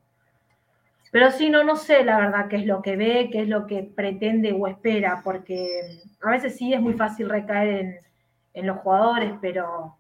[1.12, 3.68] Pero sí, no, no sé la verdad qué es lo que ve, qué es lo
[3.68, 8.00] que pretende o espera, porque a veces sí es muy fácil recaer
[8.56, 9.96] en los jugadores, pero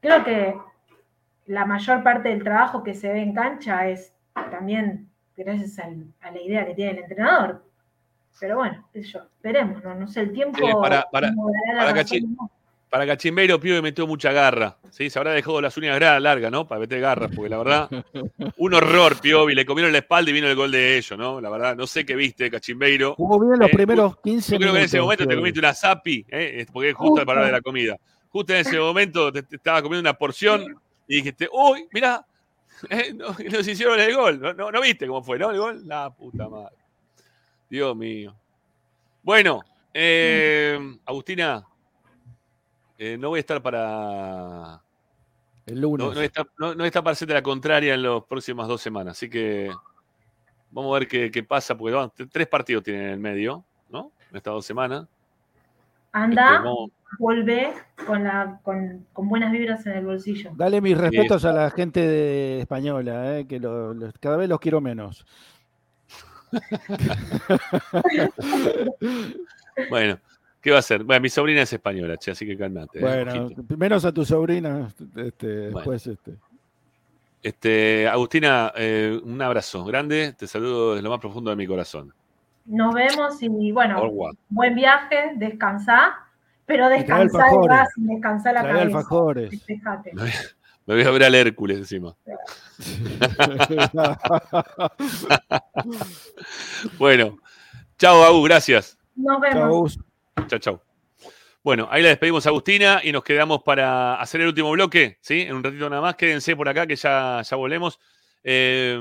[0.00, 0.54] creo que
[1.46, 4.12] la mayor parte del trabajo que se ve en cancha es
[4.50, 7.64] también gracias al- a la idea que tiene el entrenador.
[8.38, 10.58] Pero bueno, qué sé yo, esperemos, no, no sé, el tiempo...
[10.68, 11.32] Eh, para- para-
[11.78, 12.50] para Cachi- ¿no?
[12.90, 14.76] Para Cachimbeiro, Pibe metió mucha garra.
[14.90, 15.10] ¿sí?
[15.10, 16.66] Se habrá dejado las uñas largas, ¿no?
[16.68, 17.88] Para meter garras, porque la verdad,
[18.58, 19.54] un horror, Piovi.
[19.54, 21.40] Le comieron la espalda y vino el gol de ellos, ¿no?
[21.40, 23.14] La verdad, no sé qué viste, Cachimbeiro.
[23.16, 25.74] Jugó bien los Eh, primeros 15 Yo creo que en ese momento te comiste una
[25.74, 26.64] zapi, ¿eh?
[26.72, 27.96] Porque es justo la palabra de la comida.
[28.28, 30.76] Justo en ese momento te, te estaba comiendo una porción
[31.08, 32.24] y dijiste, uy, mirá,
[32.90, 34.40] eh, no- nos hicieron el gol.
[34.40, 35.50] ¿No, no, no viste cómo fue, no?
[35.50, 36.76] El gol, la puta madre.
[37.68, 38.34] Dios mío.
[39.22, 39.60] Bueno,
[39.92, 41.66] eh, Agustina,
[42.98, 44.80] eh, no voy a estar para.
[45.66, 46.06] El lunes.
[46.06, 49.16] No, no está, no, no está para hacerte la contraria en las próximas dos semanas.
[49.16, 49.68] Así que
[50.70, 54.12] vamos a ver qué, qué pasa, porque van, tres partidos tienen en el medio, ¿no?
[54.30, 55.06] En estas dos semanas.
[56.12, 57.72] Anda, Este, vamos- vuelve
[58.06, 60.50] con, la, con, con buenas vibras en el bolsillo.
[60.54, 64.80] Dale mis respetos a la gente de española, eh, que lo- cada vez los quiero
[64.80, 65.24] menos.
[69.90, 70.18] Bueno,
[70.60, 71.04] ¿qué va a hacer?
[71.04, 72.98] Bueno, mi sobrina es española, che, así que calmate.
[72.98, 76.32] eh, Bueno, menos a tu sobrina, este, después este.
[77.42, 80.32] Este, Agustina, eh, un abrazo grande.
[80.32, 82.12] Te saludo desde lo más profundo de mi corazón.
[82.64, 84.10] Nos vemos y bueno,
[84.48, 86.25] buen viaje, descansá,
[86.66, 87.68] pero trae descansá el.
[87.68, 88.98] Racing, descansá la Trae cabeza.
[88.98, 89.50] alfajores.
[89.50, 90.12] Despejate.
[90.14, 90.30] Me voy,
[90.86, 92.14] me voy a ver al Hércules encima.
[96.98, 97.38] bueno,
[97.98, 98.98] chao, Agus, gracias.
[99.14, 99.98] Nos vemos.
[100.46, 100.82] Chao, chao.
[101.62, 105.40] Bueno, ahí la despedimos a Agustina y nos quedamos para hacer el último bloque, ¿sí?
[105.40, 107.98] En un ratito nada más, quédense por acá que ya, ya volvemos.
[108.48, 108.96] Eh,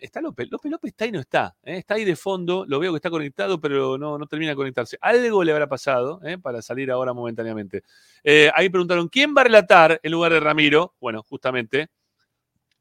[0.00, 1.76] está López, López López está y no está, ¿eh?
[1.78, 4.98] está ahí de fondo, lo veo que está conectado, pero no, termina de conectarse.
[5.00, 6.36] Algo le habrá pasado ¿eh?
[6.36, 7.84] para salir ahora momentáneamente.
[8.24, 10.96] Eh, ahí preguntaron, ¿quién va a relatar en lugar de Ramiro?
[11.00, 11.90] Bueno, justamente,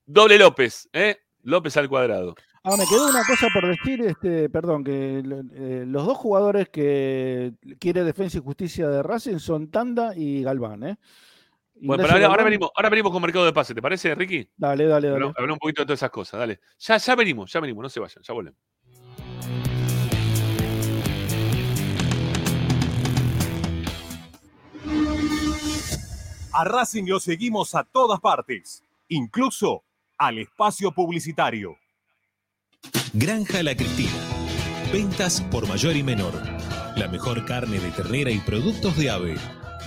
[0.08, 0.90] doble López.
[1.44, 2.34] López al cuadrado.
[2.64, 5.44] Ah, me quedó una cosa por decir, este, perdón, que lo-
[5.86, 10.98] los dos jugadores que quiere Defensa y Justicia de Racing son Tanda y Galván, ¿eh?
[11.82, 14.50] Bueno, pero ahora, ahora venimos, ahora venimos con mercado de pase, ¿te parece, Ricky?
[14.58, 15.26] Dale, dale, dale.
[15.26, 16.60] Habla, habla un poquito de todas esas cosas, dale.
[16.80, 18.60] Ya, ya venimos, ya venimos, no se vayan, ya volvemos.
[26.54, 29.84] A Racing lo seguimos a todas partes, incluso
[30.18, 31.78] al espacio publicitario.
[33.14, 34.10] Granja La Cristina.
[34.92, 36.34] Ventas por mayor y menor.
[36.96, 39.36] La mejor carne de ternera y productos de ave.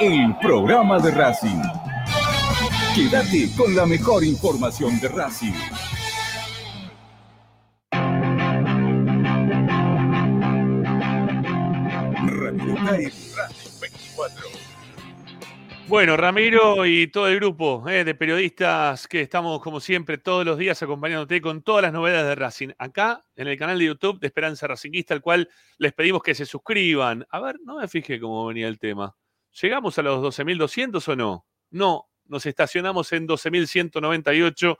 [0.00, 1.60] el programa de Racing.
[2.94, 5.52] Quédate con la mejor información de Racing.
[12.26, 14.48] Radio Racing 24.
[15.86, 20.56] Bueno, Ramiro y todo el grupo eh, de periodistas que estamos, como siempre, todos los
[20.56, 22.68] días acompañándote con todas las novedades de Racing.
[22.78, 26.46] Acá, en el canal de YouTube de Esperanza Racingista, al cual les pedimos que se
[26.46, 27.26] suscriban.
[27.28, 29.14] A ver, no me fijé cómo venía el tema.
[29.60, 31.46] ¿Llegamos a los 12.200 o no?
[31.70, 34.78] No, nos estacionamos en 12.198.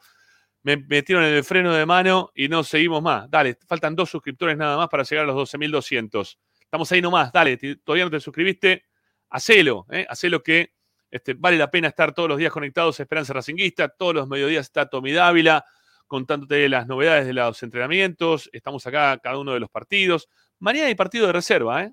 [0.63, 3.31] Me metieron en el freno de mano y no seguimos más.
[3.31, 6.39] Dale, faltan dos suscriptores nada más para llegar a los 12.200.
[6.61, 8.85] Estamos ahí nomás, dale, todavía no te suscribiste,
[9.31, 10.07] hacelo, ¿eh?
[10.09, 10.75] hacelo que
[11.11, 14.67] este, vale la pena estar todos los días conectados a Esperanza Racinguista, todos los mediodías
[14.67, 15.65] está Tommy Dávila
[16.07, 20.29] contándote las novedades de los entrenamientos, estamos acá cada uno de los partidos.
[20.59, 21.93] Mañana hay partido de reserva, ¿eh?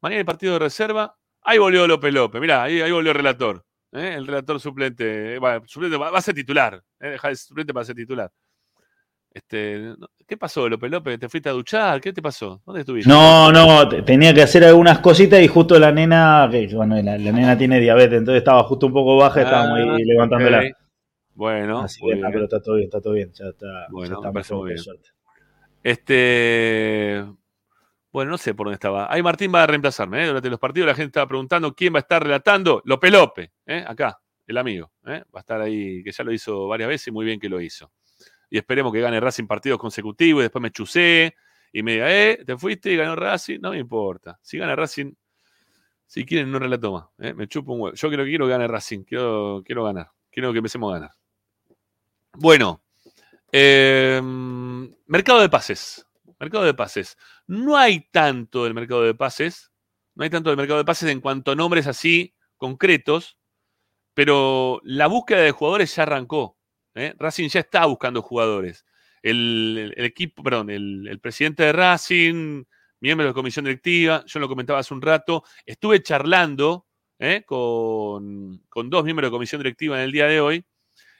[0.00, 1.16] Mañana hay partido de reserva.
[1.46, 3.64] Ahí volvió López López, mirá, ahí, ahí volvió el relator.
[3.92, 4.14] ¿eh?
[4.16, 7.10] El relator suplente, eh, va, suplente va, va a ser titular, ¿eh?
[7.10, 8.30] deja de ser suplente para ser titular.
[9.32, 9.94] Este,
[10.26, 11.18] ¿Qué pasó, López López?
[11.20, 12.00] ¿Te fuiste a duchar?
[12.00, 12.62] ¿Qué te pasó?
[12.64, 13.08] ¿Dónde estuviste?
[13.08, 17.18] No, no, te- tenía que hacer algunas cositas y justo la nena, que bueno, la,
[17.18, 20.62] la nena tiene diabetes, entonces estaba justo un poco baja, estábamos Ah, ahí levantándola.
[21.34, 24.54] Bueno, Así que, pero está todo bien, está todo bien, ya está, Bueno, ya está
[24.54, 24.78] muy bien.
[24.78, 25.08] suerte.
[25.82, 27.24] Este.
[28.16, 29.12] Bueno, no sé por dónde estaba.
[29.12, 30.24] Ahí Martín va a reemplazarme.
[30.24, 30.28] ¿eh?
[30.28, 32.80] Durante los partidos la gente estaba preguntando quién va a estar relatando.
[32.86, 33.84] Lope Lope, ¿eh?
[33.86, 34.90] acá, el amigo.
[35.04, 35.22] ¿eh?
[35.34, 37.60] Va a estar ahí, que ya lo hizo varias veces y muy bien que lo
[37.60, 37.92] hizo.
[38.48, 41.36] Y esperemos que gane Racing partidos consecutivos y después me chusé
[41.70, 43.60] y me diga, eh, te fuiste y ganó Racing.
[43.60, 44.38] No me importa.
[44.40, 45.12] Si gana Racing,
[46.06, 47.04] si quieren, no relato más.
[47.18, 47.34] ¿eh?
[47.34, 47.96] Me chupo un huevo.
[47.96, 49.04] Yo quiero, quiero que gane Racing.
[49.04, 50.08] Quiero, quiero ganar.
[50.30, 51.10] Quiero que empecemos a ganar.
[52.32, 52.80] Bueno,
[55.06, 56.05] mercado de pases.
[56.38, 57.16] Mercado de pases.
[57.46, 59.72] No hay tanto del mercado de pases.
[60.14, 63.38] No hay tanto del mercado de pases en cuanto a nombres así concretos.
[64.14, 66.58] Pero la búsqueda de jugadores ya arrancó.
[66.94, 67.14] ¿eh?
[67.18, 68.84] Racing ya está buscando jugadores.
[69.22, 72.64] El, equipo, perdón, el, presidente de Racing,
[73.00, 76.86] miembro de la comisión directiva, yo lo comentaba hace un rato, estuve charlando
[77.18, 77.42] ¿eh?
[77.44, 80.64] con, con dos miembros de comisión directiva en el día de hoy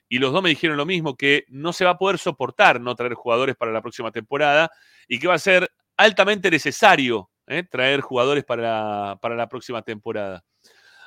[0.09, 2.95] y los dos me dijeron lo mismo, que no se va a poder soportar no
[2.95, 4.70] traer jugadores para la próxima temporada
[5.09, 7.65] y que va a ser altamente necesario ¿eh?
[7.65, 10.45] traer jugadores para, para, la próxima temporada.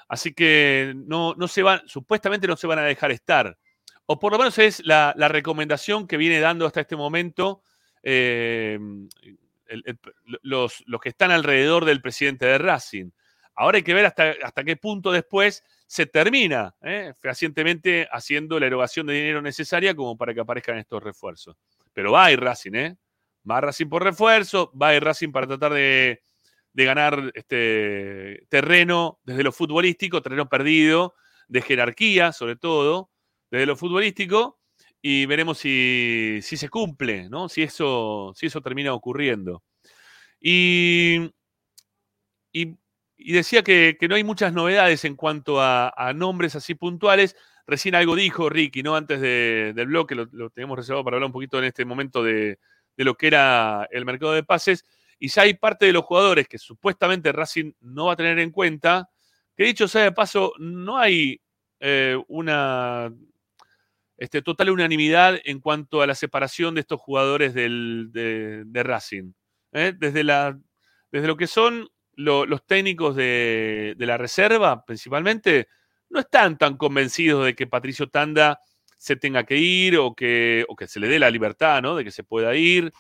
[0.07, 3.57] Así que no, no se van, supuestamente no se van a dejar estar.
[4.05, 7.61] O por lo menos es la, recomendación que viene dando hasta este momento
[8.01, 8.79] eh,
[10.41, 13.11] los, los, que están alrededor del presidente de Racing.
[13.59, 17.11] Ahora hay que ver hasta, hasta qué punto después se termina ¿eh?
[17.19, 21.57] fehacientemente haciendo la erogación de dinero necesaria como para que aparezcan estos refuerzos.
[21.91, 22.95] Pero va a ir Racing, ¿eh?
[23.49, 26.21] Va Racing por refuerzo, va a ir Racing para tratar de,
[26.71, 31.15] de ganar este terreno desde lo futbolístico, terreno perdido,
[31.49, 33.11] de jerarquía sobre todo,
[33.51, 34.57] desde lo futbolístico,
[35.01, 37.49] y veremos si, si se cumple, ¿no?
[37.49, 39.63] Si eso, si eso termina ocurriendo.
[40.39, 41.29] Y,
[42.53, 42.77] y,
[43.21, 47.35] y decía que, no hay muchas novedades en cuanto a, nombres así puntuales.
[47.67, 48.95] Recién algo dijo Ricky, ¿no?
[48.95, 52.23] Antes de, del bloque, lo, lo, tenemos reservado para hablar un poquito en este momento
[52.23, 52.57] de,
[52.95, 54.85] lo que era el mercado de pases.
[55.19, 58.51] Y ya hay parte de los jugadores que supuestamente Racing no va a tener en
[58.51, 59.09] cuenta,
[59.55, 61.41] que dicho sea de paso, no hay
[61.81, 63.13] eh, una
[64.17, 69.33] este, total unanimidad en cuanto a la separación de estos jugadores del, de, de, Racing.
[69.73, 69.93] ¿eh?
[69.97, 70.57] Desde, la,
[71.11, 71.89] desde lo que son
[72.19, 75.69] lo, los técnicos de, la reserva, principalmente,
[76.09, 78.59] no están tan convencidos de que Patricio Tanda
[78.97, 81.95] se tenga que ir o que, se le dé la libertad, ¿no?
[81.95, 82.91] De que se pueda ir.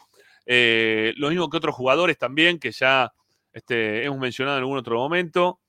[0.45, 3.11] Eh, lo mismo que otros jugadores también, que ya
[3.51, 5.59] este, hemos mencionado en algún otro momento.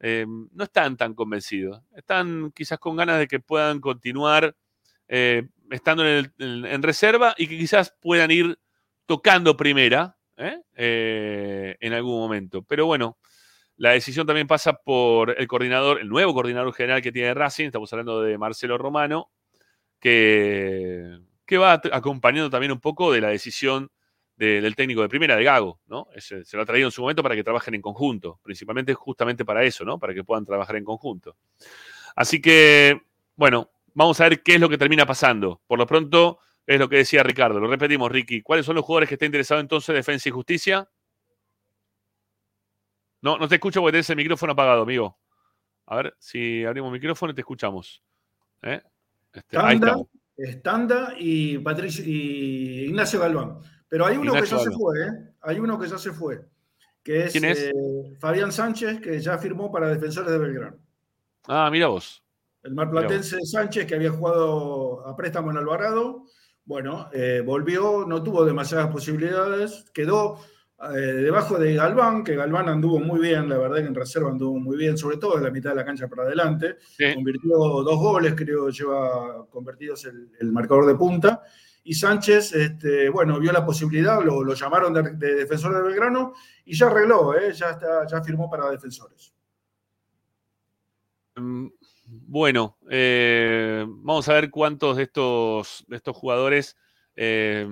[0.00, 1.80] Eh, no están tan convencidos.
[1.94, 4.56] Están quizás con ganas de que puedan continuar
[5.06, 8.58] eh, estando en, en, reserva y que quizás puedan ir
[9.06, 11.76] tocando primera ¿eh?
[11.80, 12.62] en algún momento.
[12.62, 13.18] Pero bueno,
[13.76, 17.92] la decisión también pasa por el coordinador, el nuevo coordinador general que tiene Racing, estamos
[17.92, 19.30] hablando de Marcelo Romano,
[20.00, 23.90] que, que va acompañando también un poco de la decisión
[24.36, 26.08] de, del técnico de primera, de Gago, ¿no?
[26.14, 29.44] Ese, se lo ha traído en su momento para que trabajen en conjunto, principalmente justamente
[29.44, 29.98] para eso, ¿no?
[29.98, 31.36] Para que puedan trabajar en conjunto.
[32.16, 33.00] Así que,
[33.36, 35.60] bueno, vamos a ver qué es lo que termina pasando.
[35.66, 37.58] Por lo pronto, es lo que decía Ricardo.
[37.58, 38.42] Lo repetimos, Ricky.
[38.42, 40.88] ¿Cuáles son los jugadores que están interesados entonces en Defensa y Justicia?
[43.22, 45.18] No, no te escucho porque tenés el micrófono apagado, amigo.
[45.86, 48.02] A ver, si abrimos el micrófono y te escuchamos.
[48.60, 48.82] ¿Eh?
[49.32, 50.06] Este, Tanda, ahí estamos.
[50.36, 53.60] Estanda y, Patricio, y Ignacio Galván.
[53.88, 54.72] Pero hay uno Ignacio que ya Galván.
[54.72, 55.34] se fue, ¿eh?
[55.40, 56.48] Hay uno que ya se fue.
[57.02, 57.58] Que es, es?
[57.62, 57.72] Eh,
[58.20, 60.76] Fabián Sánchez, que ya firmó para Defensores de Belgrano.
[61.46, 62.22] Ah, mira vos.
[62.62, 66.26] El marplatense Sánchez, que había jugado a préstamo en Alvarado,
[66.68, 70.38] bueno, eh, volvió, no tuvo demasiadas posibilidades, quedó
[70.94, 74.60] eh, debajo de Galván, que Galván anduvo muy bien, la verdad que en reserva anduvo
[74.60, 76.76] muy bien, sobre todo de la mitad de la cancha para adelante.
[76.78, 77.14] Sí.
[77.14, 81.42] Convirtió dos goles, creo, lleva convertidos el, el marcador de punta.
[81.84, 86.34] Y Sánchez, este, bueno, vio la posibilidad, lo, lo llamaron de, de, defensor de Belgrano
[86.66, 87.50] y ya arregló, ¿eh?
[87.54, 89.32] ya, está, ya firmó para defensores.
[91.34, 91.68] Mm,
[92.10, 96.76] bueno, eh, vamos a ver cuántos de estos, de estos jugadores
[97.16, 97.66] eh,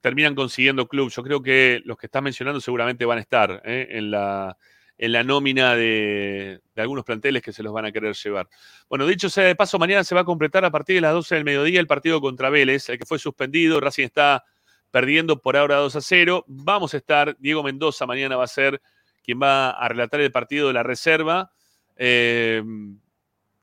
[0.00, 1.10] terminan consiguiendo club.
[1.10, 3.88] Yo creo que los que estás mencionando seguramente van a estar ¿eh?
[3.90, 4.56] en, la,
[4.98, 8.48] en, la, nómina de, algunos planteles que se los van a querer llevar.
[8.88, 11.34] Bueno, dicho sea de paso, mañana se va a completar a partir de las 12
[11.34, 13.80] del mediodía el partido contra Vélez, el que fue suspendido.
[13.80, 14.44] Racing está
[14.92, 16.44] perdiendo por ahora 2 a 0.
[16.46, 18.80] Vamos a estar, Diego Mendoza mañana va a ser
[19.24, 21.50] quien va a relatar el partido de la reserva.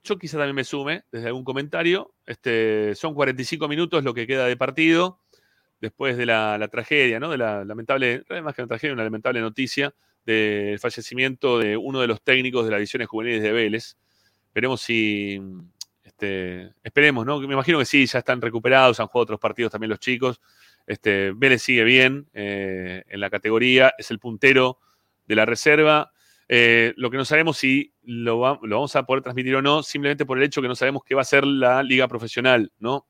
[0.03, 2.13] Yo quizá también me sume desde algún comentario.
[2.25, 5.19] Este, son 45 minutos lo que queda de partido
[5.83, 7.29] después de la, tragedia, ¿no?
[7.29, 9.93] De la lamentable, más que una tragedia, una lamentable noticia
[10.25, 13.97] del fallecimiento de uno de los técnicos de las divisiones juveniles de Vélez.
[14.55, 15.41] Veremos si,
[16.03, 17.37] este, esperemos, ¿no?
[17.41, 20.39] Me imagino que sí, ya están recuperados, han jugado otros partidos también los chicos.
[20.87, 24.79] Este, Vélez sigue bien eh, en la categoría, es el puntero
[25.27, 26.12] de la reserva.
[26.49, 30.25] Eh, lo que no sabemos si lo, va, vamos a poder transmitir o no, simplemente
[30.25, 33.07] por el hecho que no sabemos qué va a ser la liga profesional, ¿no?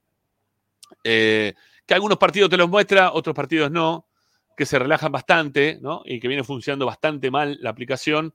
[1.04, 1.54] Eh,
[1.86, 4.08] que algunos partidos te los muestra, otros partidos no,
[4.56, 6.04] que se relajan bastante, ¿no?
[6.06, 8.34] Y que viene funcionando bastante mal la aplicación.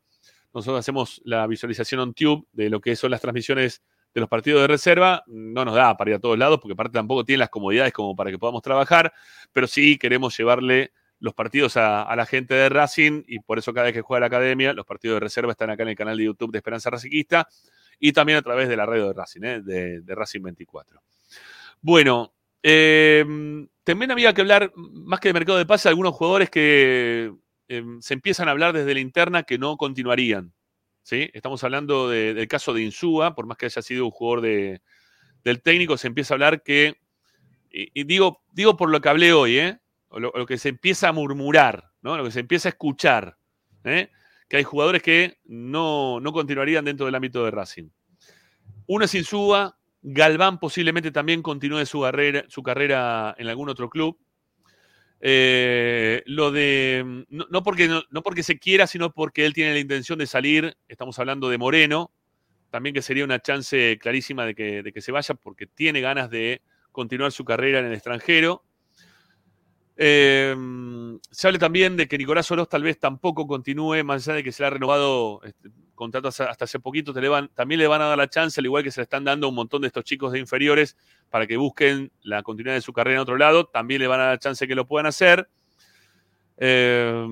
[0.52, 3.82] Nosotros hacemos la visualización on tube de lo que son las transmisiones
[4.14, 5.22] de los partidos de reserva.
[5.26, 8.16] No nos da para ir a todos lados, porque aparte tampoco tiene las comodidades como
[8.16, 9.12] para que podamos trabajar,
[9.52, 13.86] pero sí queremos llevarle los partidos a, la gente de Racing y por eso cada
[13.86, 16.24] vez que juega la academia, los partidos de reserva están acá en el canal de
[16.24, 17.48] YouTube de Esperanza Raciquista
[17.98, 19.60] y también a través de la radio de Racing, ¿eh?
[19.60, 21.00] de, Racing 24.
[21.80, 23.24] Bueno, eh,
[23.82, 27.32] también había que hablar, más que de mercado de pase, algunos jugadores que
[27.68, 30.52] eh, se empiezan a hablar desde la interna que no continuarían.
[31.02, 31.30] ¿sí?
[31.32, 34.80] Estamos hablando de, del caso de Insúa, por más que haya sido un jugador de,
[35.42, 36.96] del técnico se empieza a hablar que,
[37.70, 39.78] y, y digo, digo por lo que hablé hoy, ¿eh?
[40.10, 42.16] Lo que se empieza a murmurar, ¿no?
[42.16, 43.36] Lo que se empieza a escuchar,
[43.84, 44.10] ¿eh?
[44.48, 47.90] que hay jugadores que no, no continuarían dentro del ámbito de Racing.
[48.86, 54.18] Uno es Insúa, Galván posiblemente también continúe su carrera, su carrera en algún otro club.
[55.20, 57.24] Eh, lo de.
[57.28, 60.26] No, no porque, no, no porque se quiera, sino porque él tiene la intención de
[60.26, 60.76] salir.
[60.88, 62.12] Estamos hablando de Moreno.
[62.70, 66.30] También que sería una chance clarísima de que, de que se vaya, porque tiene ganas
[66.30, 66.62] de
[66.92, 68.64] continuar su carrera en el extranjero.
[70.00, 70.54] Eh,
[71.28, 74.52] se habla también de que Nicolás Oroz tal vez tampoco continúe, más allá de que
[74.52, 77.88] se le ha renovado este, contrato hasta, hasta hace poquito, te le van- también le
[77.88, 79.82] van a dar la chance, al igual que se le están dando a un montón
[79.82, 80.96] de estos chicos de inferiores
[81.30, 84.24] para que busquen la continuidad de su carrera en otro lado, también le van a
[84.24, 85.48] dar la chance que lo puedan hacer.
[86.58, 87.26] Eh,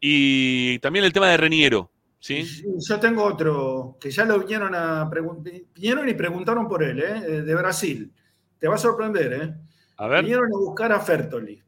[0.00, 2.44] y también el tema de Reniero, ¿sí?
[2.88, 7.22] Yo tengo otro que ya lo vinieron a preguntar, vinieron y preguntaron por él, ¿eh?
[7.28, 8.12] Eh, de Brasil.
[8.58, 9.54] Te va a sorprender, ¿eh?
[9.98, 10.22] A ver.
[10.22, 11.62] Vinieron a buscar a Fertoli.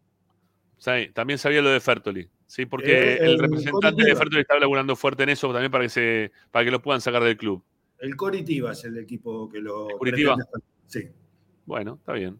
[0.84, 2.28] Sí, también sabía lo de Fertoli.
[2.46, 4.18] Sí, porque Eh, el el representante de Coritiba.
[4.18, 7.24] Fertoli está laburando fuerte en eso también para que se, para que lo puedan sacar
[7.24, 7.64] del club.
[8.00, 9.88] El Coritiba es el equipo que lo.
[9.98, 10.44] Pretende.
[10.86, 11.08] Sí.
[11.64, 12.38] Bueno, está bien.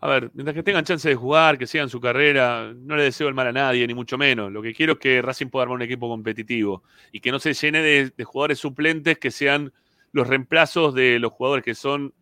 [0.00, 3.28] A ver, mientras que tengan chance de jugar, que sigan su carrera, no le deseo
[3.28, 4.50] el mal a nadie, ni mucho menos.
[4.50, 7.54] Lo que quiero es que Racing pueda armar un equipo competitivo y que no se
[7.54, 9.72] llene de, de jugadores suplentes que sean
[10.10, 12.12] los reemplazos de los jugadores que son,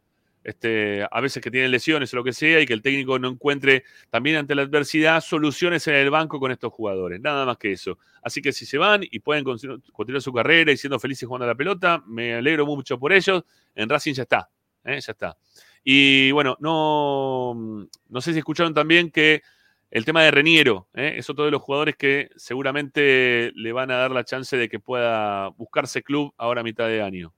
[0.44, 3.28] este, a veces que tienen lesiones o lo que sea, y que el técnico no
[3.28, 7.20] encuentre también ante la adversidad soluciones en el banco con estos jugadores.
[7.20, 7.98] Nada más que eso.
[8.23, 11.44] Así que si se van y pueden continu- continuar su carrera y siendo felices jugando
[11.44, 13.44] a la pelota, me alegro mucho por ellos.
[13.74, 14.48] En Racing ya está.
[14.85, 15.01] ¿eh?
[15.01, 15.36] Ya está.
[15.85, 19.43] Y bueno, no, no sé si escucharon también que
[19.90, 21.14] el tema de Reniero ¿eh?
[21.16, 24.78] es otro de los jugadores que seguramente le van a dar la chance de que
[24.78, 27.35] pueda buscarse club ahora a mitad de año.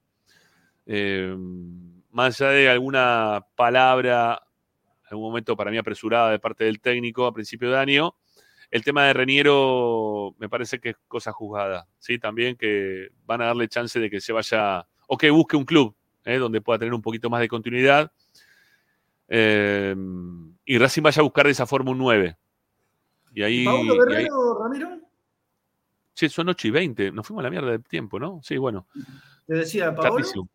[0.85, 1.35] Eh,
[2.15, 4.41] más allá de alguna palabra,
[5.09, 8.15] algún momento para mí apresurada de parte del técnico a principio de año,
[8.71, 11.87] el tema de Reniero me parece que es cosa juzgada.
[11.99, 12.17] ¿sí?
[12.17, 15.93] También que van a darle chance de que se vaya o que busque un club
[16.23, 16.37] ¿eh?
[16.37, 18.09] donde pueda tener un poquito más de continuidad.
[19.27, 19.93] Eh,
[20.63, 22.37] y Racing vaya a buscar de esa forma un 9.
[23.33, 23.63] Y ahí.
[23.63, 24.99] Y ahí- Guerrero, Ramiro,
[26.13, 27.11] Che, son 8 y 20.
[27.11, 28.39] Nos fuimos a la mierda de tiempo, ¿no?
[28.41, 28.87] Sí, bueno.
[29.45, 29.93] te decía.
[29.93, 30.47] Tardísimo.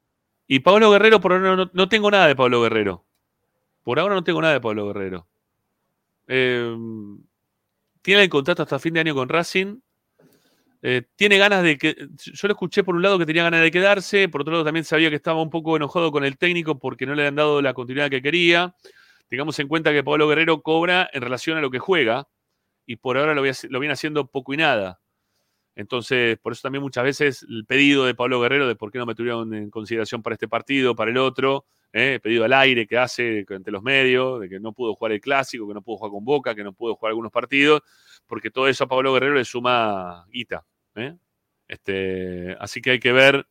[0.52, 3.06] Y Pablo Guerrero, por ahora no, tengo nada de Pablo Guerrero.
[3.84, 5.28] Por ahora no tengo nada de Pablo Guerrero.
[6.26, 6.76] Eh,
[8.02, 9.78] tiene el contrato hasta fin de año con Racing.
[10.82, 11.94] Eh, tiene ganas de que.
[12.16, 14.84] Yo lo escuché por un lado que tenía ganas de quedarse, por otro lado también
[14.84, 17.72] sabía que estaba un poco enojado con el técnico porque no le han dado la
[17.72, 18.74] continuidad que quería.
[19.28, 22.26] Tengamos en cuenta que Pablo Guerrero cobra en relación a lo que juega
[22.86, 23.42] y por ahora lo
[23.80, 24.98] viene haciendo poco y nada.
[25.80, 29.06] Entonces, por eso también muchas veces el pedido de Pablo Guerrero de por qué no
[29.06, 32.20] me tuvieron en consideración para este partido, para el otro, ¿eh?
[32.22, 35.66] pedido al aire que hace ante los medios, de que no pudo jugar el clásico,
[35.66, 37.80] que no pudo jugar con Boca, que no pudo jugar algunos partidos,
[38.26, 40.66] porque todo eso a Pablo Guerrero le suma guita.
[40.96, 41.16] ¿eh?
[41.66, 43.46] Este, así que hay que ver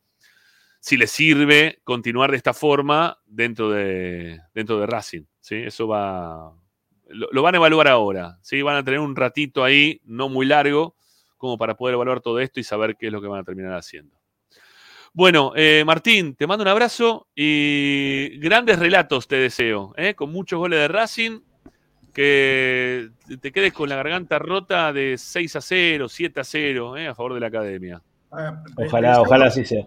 [0.78, 5.24] si le sirve continuar de esta forma dentro de, dentro de Racing.
[5.40, 5.56] ¿sí?
[5.56, 6.54] Eso va.
[7.08, 8.38] Lo, lo van a evaluar ahora.
[8.40, 8.62] ¿sí?
[8.62, 10.94] Van a tener un ratito ahí, no muy largo,
[11.40, 13.72] como para poder evaluar todo esto y saber qué es lo que van a terminar
[13.72, 14.14] haciendo.
[15.14, 20.14] Bueno, eh, Martín, te mando un abrazo y grandes relatos te deseo, ¿eh?
[20.14, 21.40] con muchos goles de Racing,
[22.12, 23.08] que
[23.40, 27.08] te quedes con la garganta rota de 6 a 0, 7 a 0, ¿eh?
[27.08, 28.02] a favor de la academia.
[28.30, 29.86] Ah, Ojalá, ojalá así sea.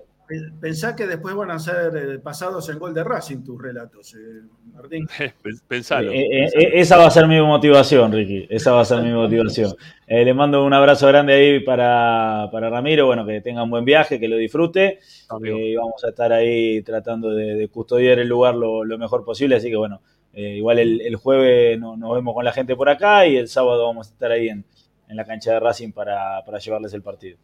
[0.59, 4.41] Pensá que después van a ser eh, pasados en gol de Racing tus relatos, eh,
[4.73, 5.05] Martín.
[5.67, 6.11] Pensalo.
[6.11, 8.47] Eh, eh, eh, esa va a ser mi motivación, Ricky.
[8.49, 9.73] Esa va a ser mi motivación.
[10.07, 13.05] Eh, le mando un abrazo grande ahí para, para Ramiro.
[13.05, 14.99] Bueno, que tenga un buen viaje, que lo disfrute.
[15.43, 19.25] Eh, y vamos a estar ahí tratando de, de custodiar el lugar lo, lo mejor
[19.25, 19.57] posible.
[19.57, 20.01] Así que bueno,
[20.33, 23.49] eh, igual el, el jueves no- nos vemos con la gente por acá y el
[23.49, 24.65] sábado vamos a estar ahí en,
[25.09, 27.37] en la cancha de Racing para, para llevarles el partido.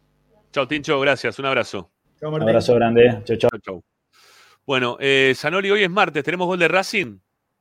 [0.50, 1.90] Chao, Tincho, gracias, un abrazo.
[2.22, 3.22] Un abrazo grande.
[3.24, 3.50] Chau, chau.
[3.62, 3.84] chau.
[4.66, 7.18] Bueno, eh, Zanoli, hoy es martes, ¿tenemos gol de Racing?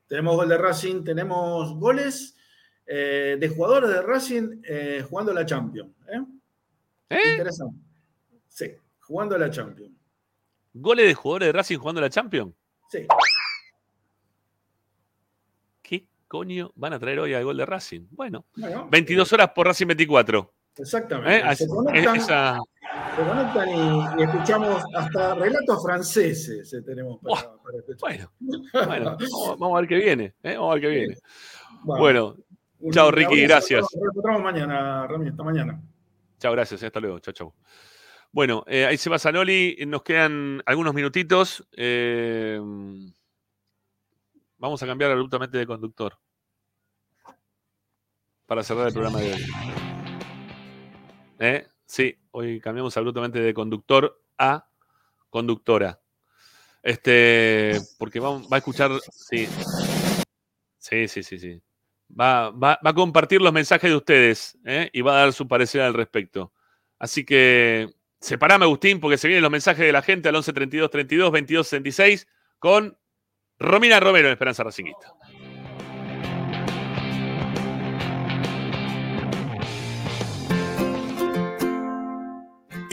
[0.07, 2.35] Tenemos gol de Racing, tenemos goles
[2.85, 5.91] eh, de jugadores de Racing eh, jugando la Champions.
[6.07, 7.31] ¿eh?
[7.31, 7.79] Interesante.
[8.47, 9.93] Sí, jugando la Champions.
[10.73, 12.53] ¿Goles de jugadores de Racing jugando la Champions?
[12.89, 13.07] Sí.
[15.81, 18.07] ¿Qué coño van a traer hoy al gol de Racing?
[18.11, 20.53] Bueno, Bueno, 22 horas por Racing 24.
[20.79, 21.49] Exactamente.
[21.51, 21.55] ¿Eh?
[21.55, 22.59] Se conectan, esa-
[23.15, 27.99] se conectan y, y escuchamos hasta relatos franceses tenemos para, para escuchar.
[27.99, 28.31] Bueno,
[28.87, 30.33] bueno, vamos, vamos a ver qué viene.
[30.43, 30.55] ¿eh?
[30.55, 31.15] Vamos a ver qué viene.
[31.83, 32.35] Bueno, Bueno,
[32.79, 33.81] un chao Ricky, gracias.
[33.81, 35.81] Nos encontramos mañana, Rami, hasta mañana.
[36.39, 36.81] Chao, gracias.
[36.83, 37.19] eh, Hasta luego.
[37.19, 37.53] Chao, chao.
[38.31, 39.77] Bueno, eh, ahí se va Zanoli.
[39.87, 41.67] Nos quedan algunos minutitos.
[44.57, 46.17] Vamos a cambiar abruptamente de conductor.
[48.45, 49.41] Para cerrar el programa de hoy.
[51.39, 51.67] ¿Eh?
[51.85, 54.67] Sí, hoy cambiamos abruptamente de conductor a
[55.29, 55.99] conductora.
[56.83, 58.91] Este, porque va, a escuchar.
[59.11, 59.47] Sí.
[60.77, 61.61] Sí, sí, sí, sí.
[62.19, 64.89] Va, va- va a compartir los mensajes de ustedes ¿eh?
[64.93, 66.53] y va a dar su parecer al respecto.
[66.97, 70.89] Así que separame, Agustín, porque se vienen los mensajes de la gente al 11 32
[70.89, 72.27] 32 22 66
[72.57, 72.97] con
[73.59, 75.13] Romina Romero en Esperanza Racingista.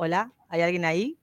[0.00, 1.18] Hola, ¿hay alguien ahí?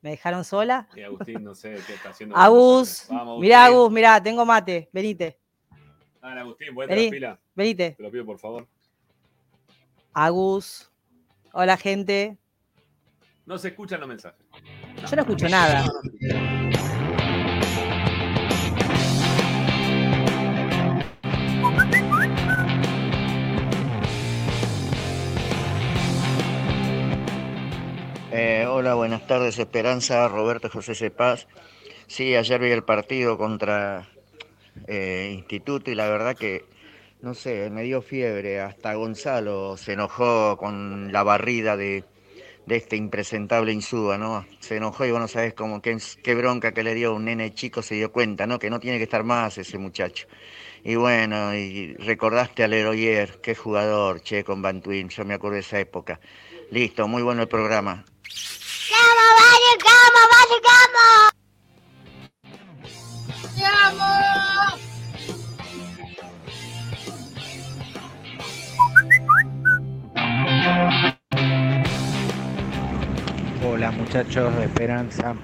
[0.00, 0.88] ¿Me dejaron sola?
[0.94, 2.36] Y Agustín, no sé qué está haciendo.
[2.36, 3.64] Agus, Vamos, mirá.
[3.64, 5.40] Agus, mirá, tengo mate, venite,
[6.22, 7.40] Dale, Agustín, vuelta Vení, la fila.
[7.56, 7.90] venite.
[7.96, 8.68] Te lo pido, por favor.
[10.12, 10.88] Agus,
[11.52, 12.38] hola gente,
[13.44, 14.46] No se escuchan los mensajes.
[15.10, 15.84] yo no escucho nada.
[28.80, 31.46] Hola, buenas tardes, Esperanza, Roberto José Cepaz.
[32.06, 34.08] Sí, ayer vi el partido contra
[34.86, 36.64] eh, Instituto y la verdad que,
[37.20, 38.58] no sé, me dio fiebre.
[38.58, 42.04] Hasta Gonzalo se enojó con la barrida de,
[42.64, 44.46] de este impresentable Insúa, ¿no?
[44.60, 47.82] Se enojó y vos no sabés cómo, qué, bronca que le dio un nene chico,
[47.82, 48.58] se dio cuenta, ¿no?
[48.58, 50.26] Que no tiene que estar más ese muchacho.
[50.84, 55.60] Y bueno, y recordaste a Leroyer, qué jugador, che, con Bantuin, yo me acuerdo de
[55.60, 56.18] esa época.
[56.70, 58.06] Listo, muy bueno el programa.
[73.62, 75.34] Hola muchachos de Esperanza.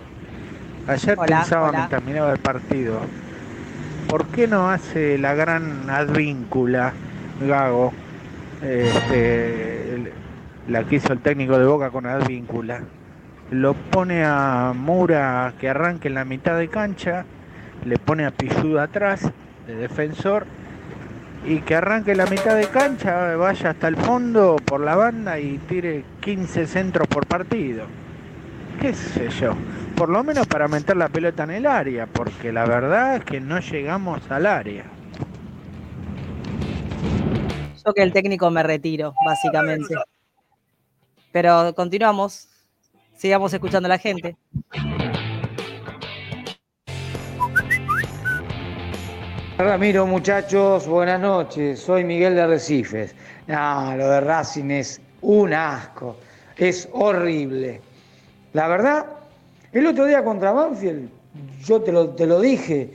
[0.89, 1.78] Ayer Hola, pensaba hola.
[1.78, 3.00] mientras miraba el partido,
[4.08, 6.92] ¿por qué no hace la gran advíncula
[7.41, 7.92] Gago?
[8.62, 10.12] Este,
[10.66, 12.83] la que hizo el técnico de Boca con advíncula.
[13.50, 17.25] Lo pone a Mura que arranque en la mitad de cancha,
[17.84, 19.31] le pone a Pichuda atrás,
[19.66, 20.47] de defensor,
[21.44, 25.39] y que arranque en la mitad de cancha, vaya hasta el fondo por la banda
[25.39, 27.86] y tire 15 centros por partido
[28.81, 29.55] qué sé yo,
[29.97, 33.41] por lo menos para meter la pelota en el área, porque la verdad es que
[33.41, 34.84] no llegamos al área.
[37.84, 39.94] Yo que el técnico me retiro, básicamente.
[41.33, 42.49] Pero continuamos,
[43.16, 44.36] sigamos escuchando a la gente.
[49.58, 51.80] Ramiro, muchachos, buenas noches.
[51.80, 53.14] Soy Miguel de Arrecifes.
[53.46, 56.16] No, lo de Racing es un asco.
[56.56, 57.80] Es horrible.
[58.52, 59.06] La verdad,
[59.72, 61.08] el otro día contra Banfield,
[61.64, 62.90] yo te lo, te lo dije,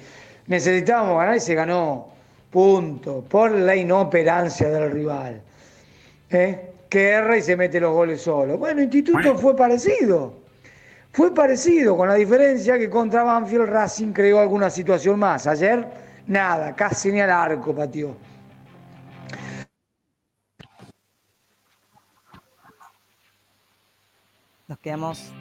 [0.47, 2.09] necesitábamos ganar y se ganó.
[2.51, 3.23] Punto.
[3.27, 5.41] Por la inoperancia del rival.
[6.29, 6.70] ¿Eh?
[6.91, 8.57] Que erra y se mete los goles solo.
[8.57, 10.41] Bueno, Instituto fue parecido.
[11.13, 15.47] Fue parecido, con la diferencia que contra Banfield Racing creó alguna situación más.
[15.47, 15.87] Ayer,
[16.27, 18.13] nada, casi ni al arco pateó.
[24.67, 25.31] Nos quedamos.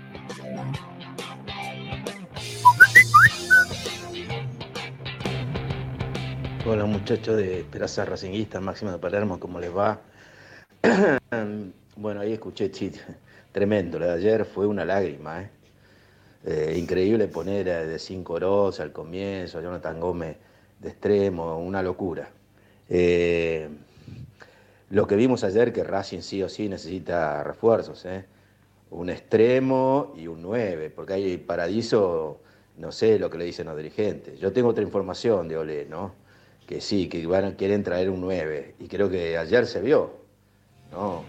[6.64, 10.00] Hola muchachos de Esperanza Racinguista, Máximo de Palermo, ¿cómo les va?
[11.96, 12.96] bueno, ahí escuché chit,
[13.52, 15.50] tremendo, lo de ayer fue una lágrima, ¿eh?
[16.44, 20.36] Eh, increíble poner a- de cinco Oroz al comienzo, a Jonathan Gómez
[20.80, 22.30] de extremo, una locura.
[22.88, 23.68] Eh,
[24.90, 28.24] lo que vimos ayer que Racing sí o sí necesita refuerzos, ¿eh?
[28.90, 32.40] un extremo y un 9, porque hay Paradiso,
[32.78, 34.40] no sé lo que le dicen los dirigentes.
[34.40, 36.14] Yo tengo otra información de Olé, ¿no?
[36.66, 37.26] Que sí, que
[37.56, 40.19] quieren traer un 9, y creo que ayer se vio,
[40.90, 41.24] ¿no?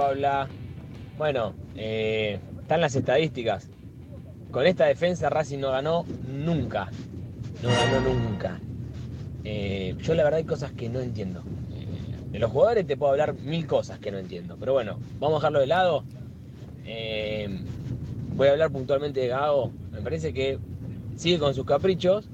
[0.00, 0.48] Habla.
[1.18, 3.68] Bueno, eh, están las estadísticas.
[4.50, 6.90] con esta defensa Racing no ganó nunca.
[7.62, 8.60] No ganó nunca.
[9.44, 11.42] Eh, yo la verdad hay cosas que no entiendo.
[12.30, 14.56] De los jugadores te puedo hablar mil cosas que no entiendo.
[14.58, 16.04] Pero bueno, vamos a dejarlo de lado.
[16.84, 17.48] Eh,
[18.34, 19.72] voy a hablar puntualmente de Gago.
[19.90, 20.58] Me parece que
[21.16, 22.28] sigue con sus caprichos.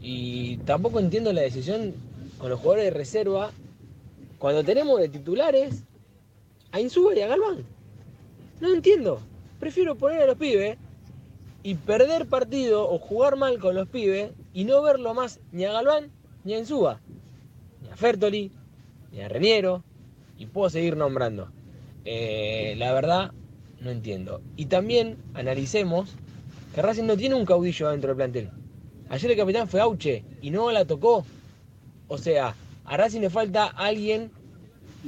[0.00, 1.94] Y tampoco entiendo la decisión
[2.38, 3.50] con los jugadores de reserva.
[4.38, 5.84] Cuando tenemos de titulares
[6.72, 7.64] a Insúa y a Galván.
[8.60, 9.20] No entiendo.
[9.60, 10.76] Prefiero poner a los pibes
[11.62, 15.72] y perder partido o jugar mal con los pibes y no verlo más ni a
[15.72, 16.10] Galván
[16.44, 17.00] ni a Insúa,
[17.82, 18.52] ni a Fertoli,
[19.10, 19.82] ni a Reniero,
[20.36, 21.48] y puedo seguir nombrando.
[22.04, 23.32] Eh, la verdad,
[23.84, 24.40] no entiendo.
[24.56, 26.14] Y también analicemos
[26.74, 28.50] que Racing no tiene un caudillo dentro del plantel.
[29.10, 31.24] Ayer el capitán fue Auche y no la tocó.
[32.08, 32.54] O sea,
[32.84, 34.30] a Racing le falta alguien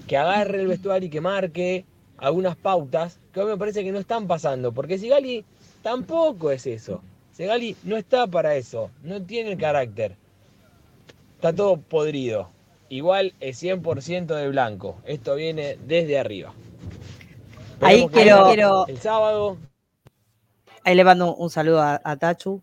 [0.06, 1.84] que agarre el vestuario y que marque
[2.18, 4.72] algunas pautas que hoy me parece que no están pasando.
[4.72, 5.44] Porque Sigali
[5.82, 7.02] tampoco es eso.
[7.32, 8.90] Sigali no está para eso.
[9.02, 10.16] No tiene el carácter.
[11.36, 12.50] Está todo podrido.
[12.88, 15.00] Igual es 100% de blanco.
[15.04, 16.54] Esto viene desde arriba.
[17.80, 19.58] Ahí quiero- el- quiero- El sábado
[20.84, 22.62] Ahí le mando un saludo a, a Tachu.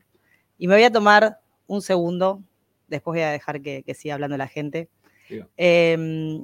[0.58, 2.42] Y me voy a tomar un segundo,
[2.88, 4.90] después voy a dejar que, que siga hablando la gente.
[5.30, 5.50] Diga.
[5.58, 6.40] Eh,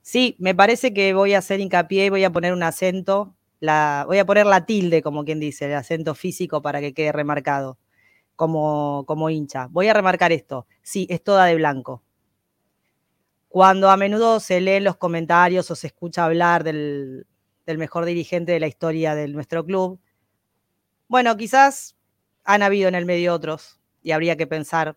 [0.00, 4.04] sí, me parece que voy a hacer hincapié y voy a poner un acento, la,
[4.06, 7.76] voy a poner la tilde, como quien dice, el acento físico para que quede remarcado,
[8.34, 9.66] como, como hincha.
[9.70, 12.02] Voy a remarcar esto, sí, es toda de blanco.
[13.50, 17.26] Cuando a menudo se leen los comentarios o se escucha hablar del,
[17.68, 20.00] del mejor dirigente de la historia de nuestro club,
[21.06, 21.96] bueno, quizás
[22.42, 24.96] han habido en el medio otros y habría que pensar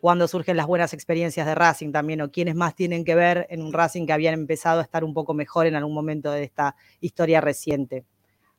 [0.00, 3.62] cuándo surgen las buenas experiencias de Racing también o quiénes más tienen que ver en
[3.62, 6.76] un Racing que habían empezado a estar un poco mejor en algún momento de esta
[7.00, 8.04] historia reciente.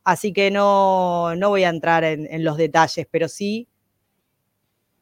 [0.04, 3.68] Así que no, no voy a entrar en, en los detalles, pero sí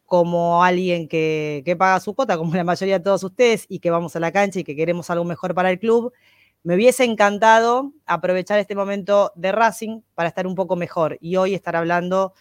[0.05, 3.91] como alguien que, que paga su cuota, como la mayoría de todos ustedes, y que
[3.91, 6.13] vamos a la cancha y que queremos algo mejor para el club,
[6.63, 11.55] me hubiese encantado aprovechar este momento de Racing para estar un poco mejor y hoy
[11.55, 12.35] estar hablando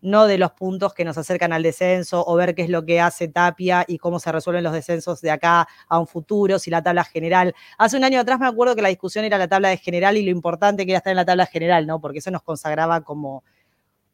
[0.00, 3.00] no de los puntos que nos acercan al descenso o ver qué es lo que
[3.00, 6.82] hace Tapia y cómo se resuelven los descensos de acá a un futuro, si la
[6.82, 7.54] tabla general.
[7.78, 10.24] Hace un año atrás me acuerdo que la discusión era la tabla de general y
[10.24, 12.00] lo importante que era estar en la tabla general, ¿no?
[12.00, 13.42] Porque eso nos consagraba como,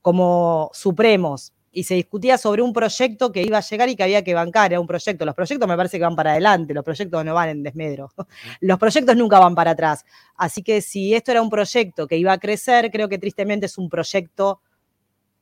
[0.03, 1.54] como supremos.
[1.77, 4.73] Y se discutía sobre un proyecto que iba a llegar y que había que bancar.
[4.73, 5.25] Era un proyecto.
[5.25, 8.13] Los proyectos me parece que van para adelante, los proyectos no van en desmedro.
[8.61, 10.05] Los proyectos nunca van para atrás.
[10.37, 13.77] Así que si esto era un proyecto que iba a crecer, creo que tristemente es
[13.77, 14.61] un proyecto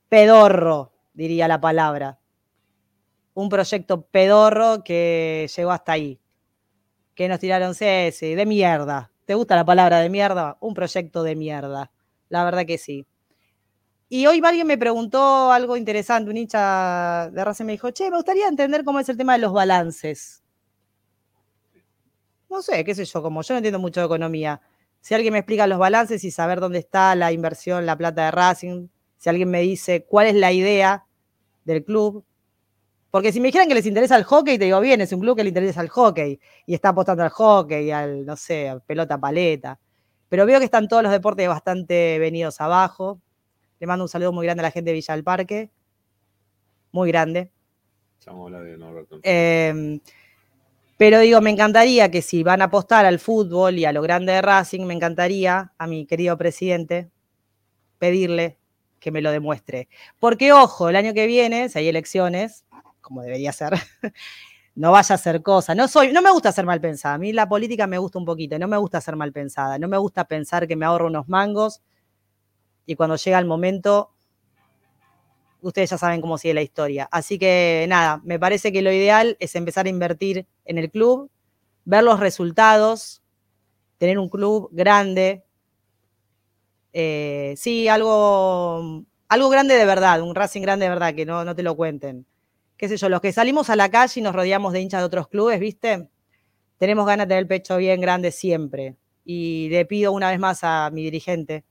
[0.08, 2.18] pedorro, diría la palabra.
[3.34, 6.18] Un proyecto pedorro que llegó hasta ahí.
[7.14, 9.10] Que nos tiraron, sí, de mierda.
[9.26, 10.56] ¿Te gusta la palabra de mierda?
[10.60, 11.92] Un proyecto de mierda.
[12.28, 13.06] La verdad que sí.
[14.14, 18.16] Y hoy alguien me preguntó algo interesante, un hincha de Racing me dijo, che, me
[18.16, 20.42] gustaría entender cómo es el tema de los balances.
[22.50, 24.60] No sé, qué sé yo, como yo no entiendo mucho de economía.
[25.00, 28.32] Si alguien me explica los balances y saber dónde está la inversión, la plata de
[28.32, 31.06] Racing, si alguien me dice cuál es la idea
[31.64, 32.22] del club.
[33.10, 35.38] Porque si me dijeran que les interesa el hockey, te digo, bien, es un club
[35.38, 39.80] que le interesa el hockey y está apostando al hockey, al, no sé, pelota paleta.
[40.28, 43.18] Pero veo que están todos los deportes bastante venidos abajo.
[43.82, 45.68] Le mando un saludo muy grande a la gente de Villa del Parque.
[46.92, 47.50] Muy grande.
[48.24, 49.18] De Norberto.
[49.24, 49.98] Eh,
[50.96, 54.34] pero digo, me encantaría que si van a apostar al fútbol y a lo grande
[54.34, 57.10] de Racing, me encantaría a mi querido presidente
[57.98, 58.56] pedirle
[59.00, 59.88] que me lo demuestre.
[60.20, 62.64] Porque, ojo, el año que viene, si hay elecciones,
[63.00, 63.72] como debería ser,
[64.76, 65.74] no vaya a hacer cosa.
[65.74, 67.16] No, soy, no me gusta ser mal pensada.
[67.16, 68.56] A mí la política me gusta un poquito.
[68.60, 69.76] No me gusta ser mal pensada.
[69.80, 71.82] No me gusta pensar que me ahorro unos mangos
[72.86, 74.12] y cuando llega el momento,
[75.60, 77.08] ustedes ya saben cómo sigue la historia.
[77.10, 81.30] Así que nada, me parece que lo ideal es empezar a invertir en el club,
[81.84, 83.22] ver los resultados,
[83.98, 85.44] tener un club grande.
[86.92, 91.54] Eh, sí, algo, algo grande de verdad, un Racing grande de verdad, que no, no
[91.54, 92.26] te lo cuenten.
[92.76, 95.06] Qué sé yo, los que salimos a la calle y nos rodeamos de hinchas de
[95.06, 96.08] otros clubes, ¿viste?
[96.78, 98.96] Tenemos ganas de tener el pecho bien grande siempre.
[99.24, 101.64] Y le pido una vez más a mi dirigente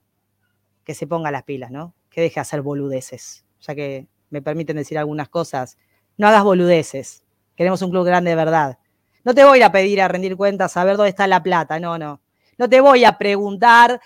[0.83, 1.93] que se ponga las pilas, ¿no?
[2.09, 5.77] Que deje de hacer boludeces, ya que me permiten decir algunas cosas.
[6.17, 7.23] No hagas boludeces.
[7.55, 8.79] Queremos un club grande de verdad.
[9.23, 11.97] No te voy a pedir a rendir cuentas, a ver dónde está la plata, no,
[11.97, 12.21] no.
[12.57, 14.01] No te voy a preguntar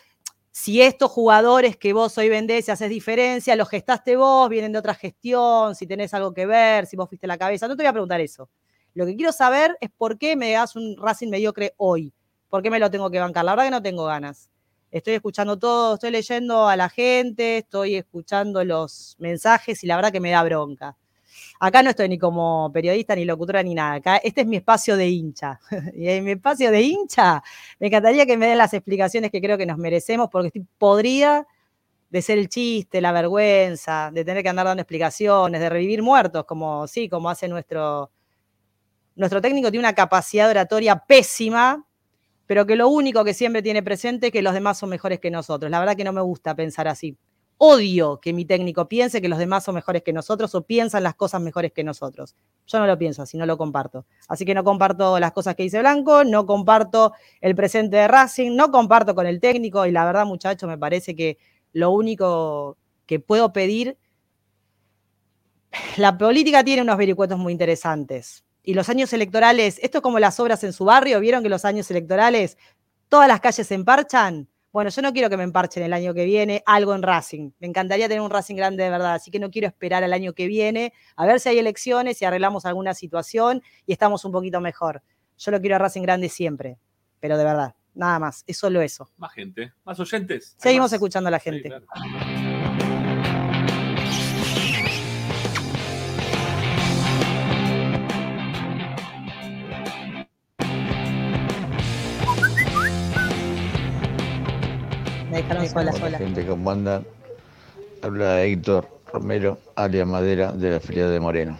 [0.51, 4.79] si estos jugadores que vos hoy vendés y haces diferencia, los gestaste vos, vienen de
[4.79, 7.67] otra gestión, si tenés algo que ver, si vos fuiste la cabeza.
[7.67, 8.49] No te voy a preguntar eso.
[8.93, 12.13] Lo que quiero saber es por qué me das un Racing mediocre hoy.
[12.49, 13.43] ¿Por qué me lo tengo que bancar?
[13.43, 14.49] La verdad que no tengo ganas.
[14.95, 20.09] Estoy escuchando todo, estoy leyendo a la gente, estoy escuchando los mensajes y la verdad
[20.09, 20.95] que me da bronca.
[21.59, 23.95] Acá no estoy ni como periodista, ni locutora, ni nada.
[23.95, 25.59] Acá, este es mi espacio de hincha.
[25.93, 27.43] Y en mi espacio de hincha,
[27.77, 31.45] me encantaría que me den las explicaciones que creo que nos merecemos, porque podrida
[32.09, 36.45] de ser el chiste, la vergüenza, de tener que andar dando explicaciones, de revivir muertos,
[36.45, 38.11] como sí, como hace nuestro,
[39.17, 41.85] nuestro técnico, tiene una capacidad oratoria pésima,
[42.47, 45.31] pero que lo único que siempre tiene presente es que los demás son mejores que
[45.31, 45.71] nosotros.
[45.71, 47.17] La verdad que no me gusta pensar así.
[47.57, 51.15] Odio que mi técnico piense que los demás son mejores que nosotros o piensan las
[51.15, 52.35] cosas mejores que nosotros.
[52.67, 54.05] Yo no lo pienso así, no lo comparto.
[54.27, 58.55] Así que no comparto las cosas que dice Blanco, no comparto el presente de Racing,
[58.55, 61.37] no comparto con el técnico y la verdad, muchachos, me parece que
[61.71, 63.97] lo único que puedo pedir,
[65.97, 68.43] la política tiene unos vericuetos muy interesantes.
[68.65, 71.65] Y los años electorales, esto es como las obras en su barrio, ¿vieron que los
[71.65, 72.57] años electorales
[73.09, 74.49] todas las calles se emparchan?
[74.71, 77.51] Bueno, yo no quiero que me emparchen el año que viene algo en Racing.
[77.59, 80.33] Me encantaría tener un Racing grande de verdad, así que no quiero esperar al año
[80.33, 84.59] que viene a ver si hay elecciones, si arreglamos alguna situación y estamos un poquito
[84.59, 85.03] mejor.
[85.37, 86.79] Yo lo quiero a Racing grande siempre,
[87.19, 89.11] pero de verdad, nada más, es solo eso.
[89.17, 90.55] Más gente, más oyentes.
[90.57, 91.69] Seguimos escuchando a la gente.
[105.35, 106.17] Me dejaron sola, sola.
[106.17, 107.05] Gente, ¿cómo andan?
[108.01, 111.59] Habla Héctor Romero, alias Madera, de la filial de Moreno,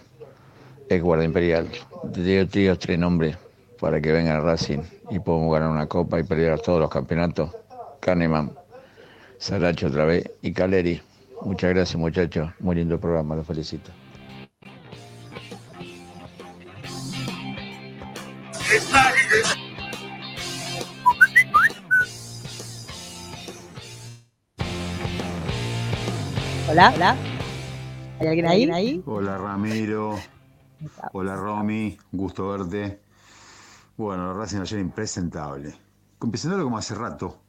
[0.88, 1.68] ex guardia imperial.
[2.14, 3.36] Te digo, tío, tres nombres
[3.82, 4.80] para que vengan a Racing
[5.10, 7.52] y podamos ganar una copa y pelear todos los campeonatos.
[8.00, 8.54] Kahneman,
[9.40, 11.02] Saracho otra vez y Caleri.
[11.42, 12.50] Muchas gracias, muchachos.
[12.62, 13.92] Muy lindo programa, los felicito.
[26.76, 27.16] Hola, hola.
[28.20, 28.70] ¿Hay alguien ahí?
[28.70, 29.04] ahí?
[29.06, 30.20] Hola Ramiro.
[31.14, 33.00] Hola Romy, gusto verte.
[33.96, 35.74] Bueno, Racing ayer impresentable.
[36.22, 37.44] Impresentable como hace rato.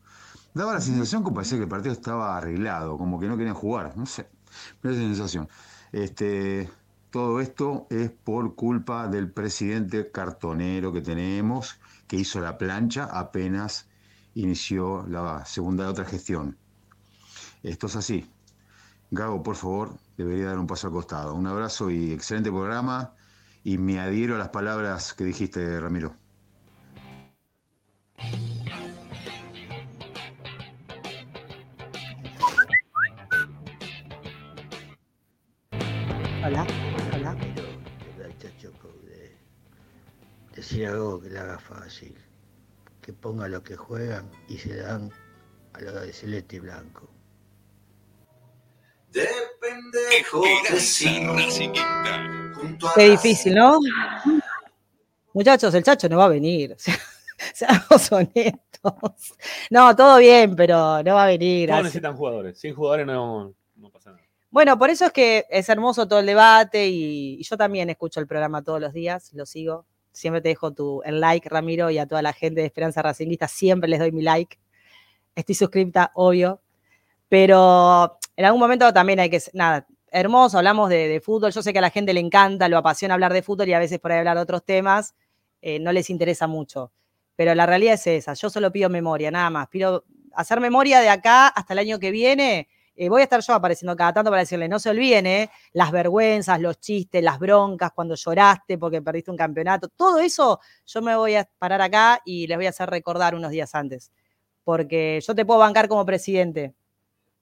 [0.55, 3.97] Daba la sensación como parecía que el partido estaba arreglado, como que no querían jugar,
[3.97, 4.29] no sé.
[4.81, 5.49] Me da esa sensación.
[5.91, 6.71] Este,
[7.11, 13.89] todo esto es por culpa del presidente cartonero que tenemos, que hizo la plancha apenas
[14.35, 16.57] inició la segunda otra gestión.
[17.65, 18.31] Esto es así.
[19.11, 21.35] Gago, por favor, debería dar un paso al costado.
[21.35, 23.15] Un abrazo y excelente programa.
[23.63, 26.17] Y me adhiero a las palabras que dijiste, Ramiro.
[36.45, 36.67] Hola,
[37.15, 37.37] hola.
[40.55, 42.17] Decir algo que le haga fácil.
[43.03, 45.13] Que ponga lo que juegan y se dan
[45.75, 47.11] a lo de celeste y blanco.
[49.13, 51.73] De pendejo
[52.95, 53.79] Qué difícil, ¿no?
[55.33, 56.77] Muchachos, el chacho no va a venir.
[57.55, 59.35] Seamos honestos.
[59.71, 61.73] No, todo bien, pero no va a venir.
[61.73, 61.83] Así.
[61.83, 62.59] necesitan jugadores.
[62.59, 64.23] Sin jugadores no, no pasa nada.
[64.51, 68.21] Bueno, por eso es que es hermoso todo el debate y, y yo también escucho
[68.21, 69.85] el programa todos los días, lo sigo.
[70.13, 73.49] Siempre te dejo tu, el like, Ramiro, y a toda la gente de Esperanza Racingista
[73.49, 74.59] siempre les doy mi like.
[75.35, 76.63] Estoy suscripta, obvio.
[77.29, 79.87] Pero en algún momento también hay que, nada,
[80.21, 81.53] hermoso, hablamos de, de fútbol.
[81.53, 83.79] Yo sé que a la gente le encanta, lo apasiona hablar de fútbol y a
[83.79, 85.15] veces por ahí hablar de otros temas
[85.61, 86.93] eh, no les interesa mucho.
[87.35, 89.69] Pero la realidad es esa, yo solo pido memoria, nada más.
[89.69, 92.69] Pido hacer memoria de acá hasta el año que viene.
[92.95, 95.91] Eh, voy a estar yo apareciendo cada tanto para decirle, no se olviden, eh, las
[95.91, 101.17] vergüenzas, los chistes, las broncas, cuando lloraste porque perdiste un campeonato, todo eso yo me
[101.17, 104.13] voy a parar acá y les voy a hacer recordar unos días antes.
[104.63, 106.76] Porque yo te puedo bancar como presidente,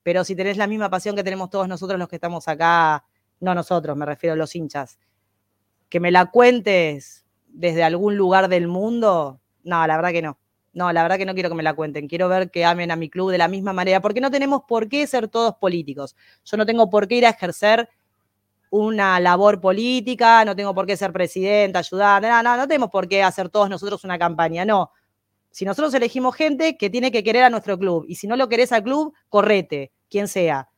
[0.04, 3.04] pero si tenés la misma pasión que tenemos todos nosotros los que estamos acá,
[3.40, 5.00] no nosotros, me refiero a los hinchas,
[5.88, 10.38] que me la cuentes desde algún lugar del mundo, no, la verdad que no.
[10.74, 12.08] No, la verdad que no quiero que me la cuenten.
[12.08, 14.88] Quiero ver que amen a mi club de la misma manera, porque no tenemos por
[14.88, 16.16] qué ser todos políticos.
[16.44, 17.88] Yo no tengo por qué ir a ejercer
[18.70, 23.06] una labor política, no tengo por qué ser presidenta, ayudante, no, no, no tenemos por
[23.06, 24.90] qué hacer todos nosotros una campaña, no.
[25.50, 28.48] Si nosotros elegimos gente que tiene que querer a nuestro club, y si no lo
[28.48, 30.68] querés al club, correte, quien sea.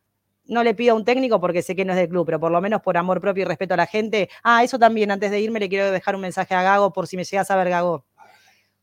[0.47, 2.51] No le pido a un técnico porque sé que no es del club, pero por
[2.51, 4.31] lo menos por amor propio y respeto a la gente.
[4.43, 7.19] Ah, eso también, antes de irme le quiero dejar un mensaje a Gago por si
[7.19, 8.07] me llegas a ver, Gago.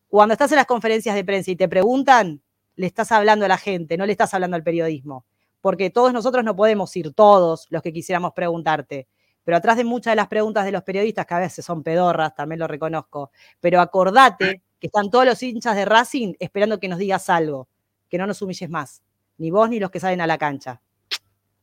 [0.08, 2.44] Cuando estás en las conferencias de prensa y te preguntan,
[2.76, 5.26] le estás hablando a la gente, no le estás hablando al periodismo.
[5.60, 9.08] Porque todos nosotros no podemos ir, todos los que quisiéramos preguntarte.
[9.44, 12.36] Pero atrás de muchas de las preguntas de los periodistas, que a veces son pedorras,
[12.36, 17.00] también lo reconozco, pero acordate que están todos los hinchas de Racing esperando que nos
[17.00, 17.68] digas algo,
[18.08, 19.02] que no nos humilles más,
[19.38, 20.82] ni vos ni los que salen a la cancha.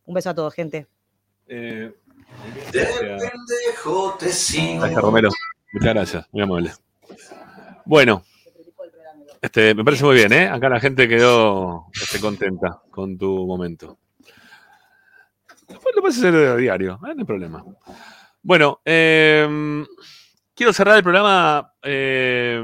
[0.05, 0.86] Un beso a todos, gente.
[1.47, 1.92] Eh,
[2.73, 4.81] De pendejo te sigo.
[4.81, 5.31] Gracias, Romero.
[5.73, 6.73] Muchas gracias, muy amable.
[7.84, 8.24] Bueno,
[9.40, 10.49] este, me parece muy bien, ¿eh?
[10.49, 13.99] Acá la gente quedó este, contenta con tu momento.
[15.66, 17.15] Después lo puedes hacer a diario, ¿eh?
[17.15, 17.65] no hay problema.
[18.42, 19.84] Bueno, eh,
[20.55, 22.62] quiero cerrar el programa eh,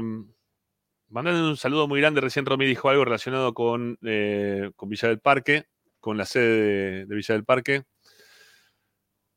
[1.17, 2.21] mandando un saludo muy grande.
[2.21, 5.65] Recién Romy dijo algo relacionado con, eh, con Villa del Parque,
[5.99, 7.83] con la sede de, Villa del Parque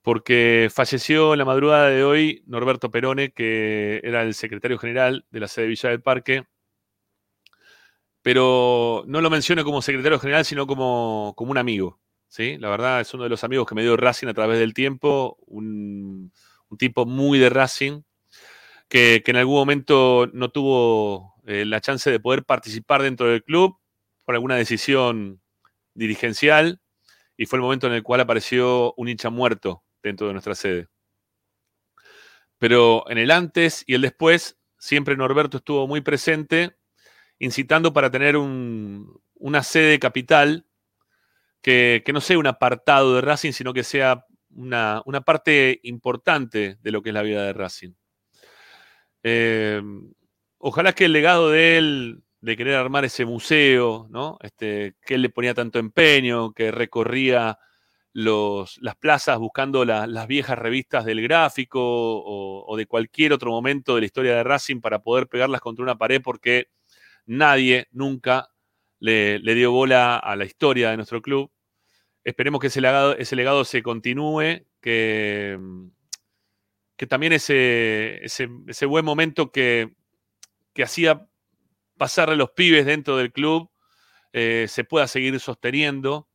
[0.03, 5.41] porque falleció en la madrugada de hoy Norberto Perone, que era el secretario general de
[5.41, 6.45] la sede de Villa del Parque,
[8.23, 12.01] pero no lo menciono como secretario general, sino como, como un amigo.
[12.29, 12.57] ¿sí?
[12.59, 15.37] La verdad es uno de los amigos que me dio Racing a través del tiempo,
[15.47, 16.33] un,
[16.69, 18.03] un tipo muy de Racing,
[18.89, 23.43] que, que en algún momento no tuvo eh, la chance de poder participar dentro del
[23.43, 23.77] club
[24.25, 25.41] por alguna decisión
[25.95, 26.81] dirigencial,
[27.37, 30.89] y fue el momento en el cual apareció un hincha muerto dentro de nuestra sede.
[32.59, 36.77] Pero en el antes y el después, siempre Norberto estuvo muy presente,
[37.39, 40.67] incitando para tener un- una sede capital
[41.63, 46.77] que, que no sea un apartado de Racing, sino que sea una, una parte importante
[46.81, 47.93] de lo que es la vida de Racing.
[49.23, 49.83] Eh,
[50.61, 54.39] ojalá que el legado de él, de querer armar ese museo, ¿no?
[54.43, 57.59] Este, que él le ponía tanto empeño, que recorría
[58.13, 64.01] las plazas buscando la- las viejas revistas del gráfico o, de cualquier otro momento de
[64.03, 66.69] la historia de Racing para poder pegarlas contra una pared porque
[67.27, 68.49] nadie nunca
[69.01, 71.51] le, dio bola a la historia de nuestro club.
[72.25, 75.59] Esperemos que ese legado, ese legado se continúe, que,
[77.09, 79.95] también ese buen momento que,
[80.73, 81.29] que hacía
[81.97, 83.71] pasarle a los pibes dentro del club
[84.33, 86.29] eh, se pueda seguir sosteniendo.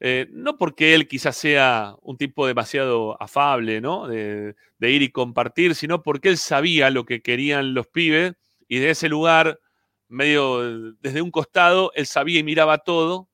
[0.00, 4.08] Eh, no porque él quizás sea un tipo demasiado afable, ¿no?
[4.08, 8.34] De, de ir y compartir, sino porque él sabía lo que querían los pibes
[8.68, 9.60] y de ese lugar,
[10.08, 13.30] medio desde un costado, él sabía y miraba todo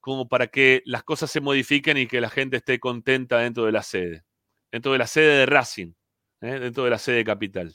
[0.00, 3.72] como para que las cosas se modifiquen y que la gente esté contenta dentro de
[3.72, 4.24] la sede,
[4.72, 5.92] dentro de la sede de Racing,
[6.42, 6.58] ¿eh?
[6.60, 7.74] dentro de la sede capital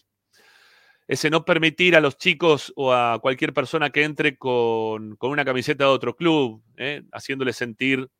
[1.09, 5.43] ese no permitir a los chicos o a cualquier persona que entre con, con una
[5.43, 7.01] camiseta de otro club, ¿eh?
[7.11, 8.11] haciéndole sentir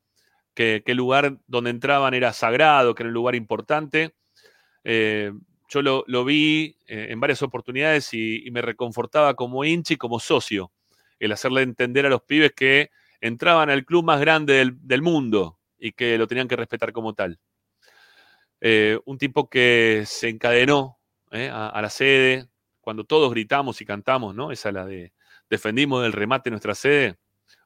[0.54, 4.16] que, que el lugar donde entraban era sagrado, que era un lugar importante.
[4.82, 5.30] Eh,
[5.68, 10.18] yo lo, lo vi eh, en varias oportunidades y, me reconfortaba como hincha y como
[10.18, 10.72] socio,
[11.20, 15.60] el hacerle entender a los pibes que entraban al club más grande del, del mundo
[15.78, 17.38] y que lo tenían que respetar como tal.
[18.60, 20.98] Un tipo que se encadenó
[21.30, 22.49] a la sede,
[22.80, 24.52] cuando todos gritamos y cantamos, ¿no?
[24.52, 25.12] Esa la de
[25.50, 27.16] defendimos el remate de nuestra sede.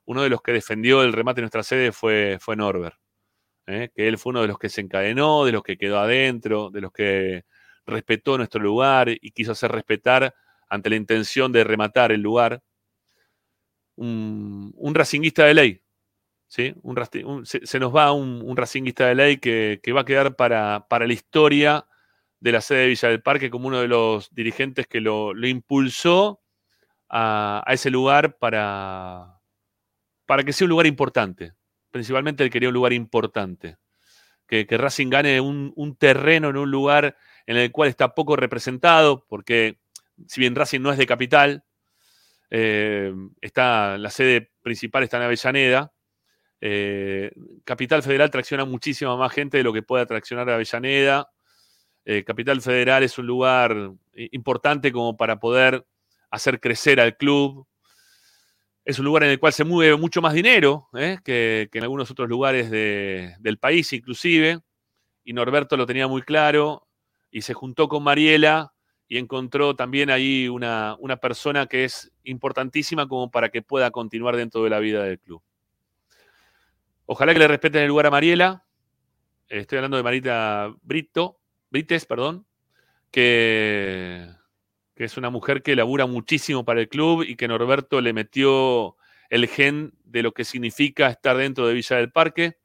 [0.06, 2.96] Uno de los que defendió el remate de nuestra sede fue, fue Norbert,
[3.66, 3.90] ¿eh?
[3.94, 6.80] que él fue uno de los que se encadenó, de los que quedó adentro, de
[6.82, 7.44] los que
[7.86, 10.34] respetó nuestro lugar y quiso hacer respetar
[10.68, 12.62] ante la intención de rematar el lugar.
[13.96, 15.82] Un, un racinguista de ley,
[16.48, 16.74] ¿sí?
[16.82, 20.86] Un un- se, nos va un racinguista de ley que, que va a quedar para,
[20.88, 21.86] para la historia
[22.44, 25.48] de la sede de Villa del Parque como uno de los dirigentes que lo, lo
[25.48, 26.42] impulsó
[27.08, 29.40] a, ese lugar para,
[30.26, 31.54] para que sea un lugar importante.
[31.90, 33.78] Principalmente él quería un lugar importante.
[34.46, 37.16] Que, que Racing gane un, un terreno en un lugar
[37.46, 39.78] en el cual está poco representado, porque
[40.26, 41.64] si bien Racing no es de capital,
[42.50, 45.94] eh, está, la sede principal está en Avellaneda.
[46.60, 47.32] eh,
[47.64, 51.30] capital Federal tracciona muchísima más gente de lo que puede atraccionar Avellaneda.
[52.04, 55.86] Eh, Capital Federal es un lugar importante como para poder
[56.30, 57.66] hacer crecer al club.
[58.84, 61.18] Es un lugar en el cual se mueve mucho más dinero ¿eh?
[61.24, 64.60] que, en algunos otros lugares de- del país, inclusive.
[65.24, 66.86] Y Norberto lo tenía muy claro
[67.30, 68.72] y se juntó con Mariela
[69.08, 74.36] y encontró también ahí una, una persona que es importantísima como para que pueda continuar
[74.36, 75.42] dentro de la vida del club.
[77.06, 78.64] Ojalá que le respeten el lugar a Mariela.
[79.48, 81.38] Estoy hablando de Marita Brito,
[81.74, 82.46] Brites, perdón,
[83.10, 84.30] que,
[84.94, 88.96] es una mujer que labura muchísimo para el club y que Norberto le metió
[89.28, 92.58] el gen de lo que significa estar dentro de Villa del Parque.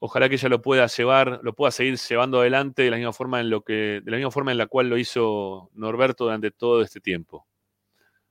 [0.00, 3.40] Ojalá que ella lo pueda llevar, lo pueda seguir llevando adelante de la misma forma
[3.40, 6.82] en lo que, de la misma forma en la cual lo hizo Norberto durante todo
[6.82, 7.46] este tiempo.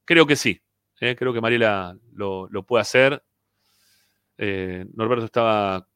[0.03, 0.61] Creo que sí.
[0.99, 1.15] ¿eh?
[1.15, 3.23] Creo que Mariela lo, lo puede hacer.
[4.37, 5.87] Eh, Norberto estaba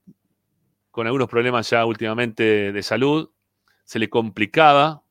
[0.89, 3.32] con algunos problemas ya últimamente de salud.
[3.83, 5.03] Se le complicaba,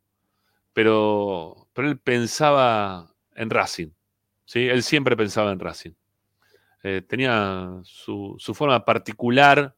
[0.73, 3.91] pero, pero él pensaba en Racing.
[4.47, 4.69] ¿sí?
[4.69, 5.93] Él siempre pensaba en Racing.
[6.83, 9.77] Eh, tenía su, su forma particular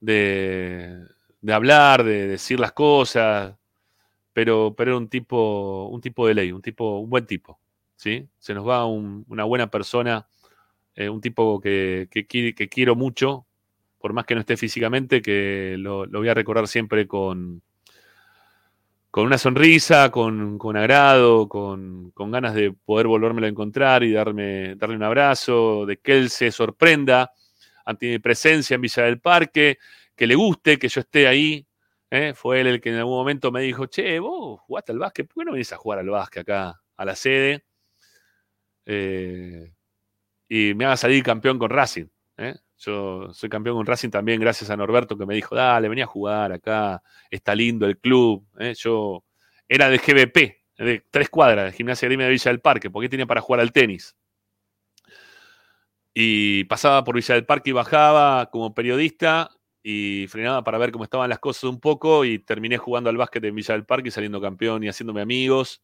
[0.00, 0.98] de,
[1.40, 3.56] de hablar, de decir las cosas,
[4.32, 7.60] pero, pero era un tipo, un tipo de ley, un tipo, un buen tipo.
[7.96, 8.28] ¿sí?
[8.38, 10.28] Se nos va un- una buena persona,
[10.96, 13.46] eh, un tipo que, que, que quiero mucho,
[13.98, 17.62] por más que no esté físicamente, que lo voy a recordar siempre con,
[19.16, 24.12] con una sonrisa, con, con agrado, con, con ganas de poder volvérmelo a encontrar y
[24.12, 27.32] darme, darle un abrazo, de que él se sorprenda
[27.86, 29.78] ante mi presencia en Villa del Parque,
[30.14, 31.66] que le guste que yo esté ahí.
[32.10, 32.34] ¿eh?
[32.34, 35.42] Fue él el que en algún momento me dijo, che, vos jugaste al básquet, ¿por
[35.42, 37.64] qué no venís a jugar al básquet acá, a la sede?
[38.84, 39.72] Eh,
[40.46, 42.08] y me haga salir campeón con Racing.
[42.36, 42.54] ¿eh?
[42.78, 46.08] Yo soy campeón con Racing también gracias a Norberto que me dijo, dale, venía a
[46.08, 48.46] jugar acá, está lindo el club.
[48.58, 48.74] ¿eh?
[48.76, 49.24] Yo
[49.68, 53.26] era de GBP, de tres cuadras, de Gimnasia Grima de Villa del Parque, porque tenía
[53.26, 54.14] para jugar al tenis.
[56.12, 59.50] Y pasaba por Villa del Parque y bajaba como periodista
[59.82, 63.44] y frenaba para ver cómo estaban las cosas un poco y terminé jugando al básquet
[63.44, 65.82] en Villa del Parque y saliendo campeón y haciéndome amigos,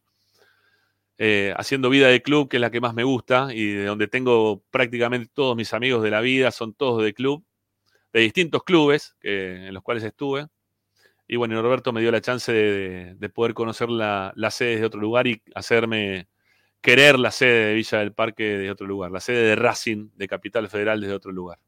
[1.17, 4.07] eh, haciendo vida de club, que es la que más me gusta y de donde
[4.07, 7.45] tengo prácticamente todos mis amigos de la vida, son todos de club,
[8.13, 10.47] de distintos clubes que- en los cuales estuve.
[11.27, 14.85] Y bueno, Roberto me dio la chance de, de poder conocer la, la sede de
[14.85, 16.27] otro lugar y hacerme
[16.81, 20.27] querer la sede de Villa del Parque de otro lugar, la sede de Racing de
[20.27, 21.59] Capital Federal desde otro lugar.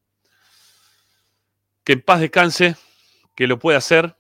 [1.84, 2.76] Que en paz descanse,
[3.36, 4.16] que lo pueda hacer.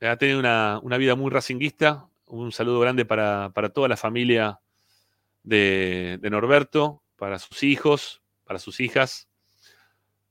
[0.00, 2.08] Ha tenido una, una vida muy racinguista.
[2.30, 4.60] Un saludo grande para, para toda la familia
[5.42, 9.28] de, de Norberto, para sus hijos, para sus hijas,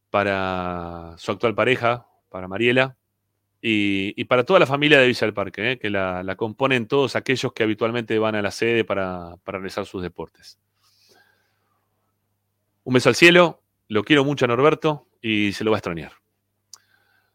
[0.09, 2.95] para su actual pareja, para Mariela,
[3.61, 5.77] y, para toda la familia de Villa del Parque, ¿eh?
[5.77, 9.85] que la, la componen todos aquellos que habitualmente van a la sede para, para realizar
[9.85, 10.57] sus deportes.
[12.85, 16.13] Un beso al cielo, lo quiero mucho a Norberto y se lo va a extrañar.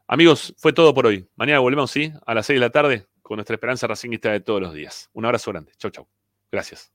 [0.07, 1.29] Amigos, fue todo por hoy.
[1.37, 2.15] Mañana volvemos, ¿sí?
[2.25, 5.09] A las 6 de la tarde con nuestra esperanza racinguista de todos los días.
[5.15, 5.73] Un abrazo grande.
[5.79, 6.07] Chau, chau.
[6.53, 6.93] Gracias.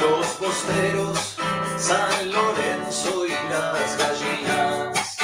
[0.00, 1.36] Los posteros,
[1.76, 5.18] San Lorenzo y las gallinas.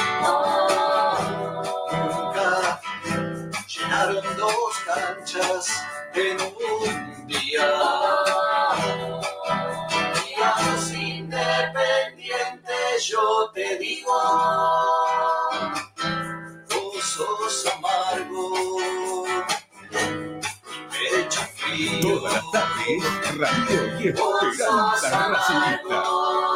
[1.91, 2.79] Nunca
[3.67, 7.77] llenaron dos canchas en un día.
[10.25, 14.13] Y a los independientes yo te digo,
[22.01, 23.03] Todas las tardes,
[23.37, 26.54] Radio Esperanza Racingista.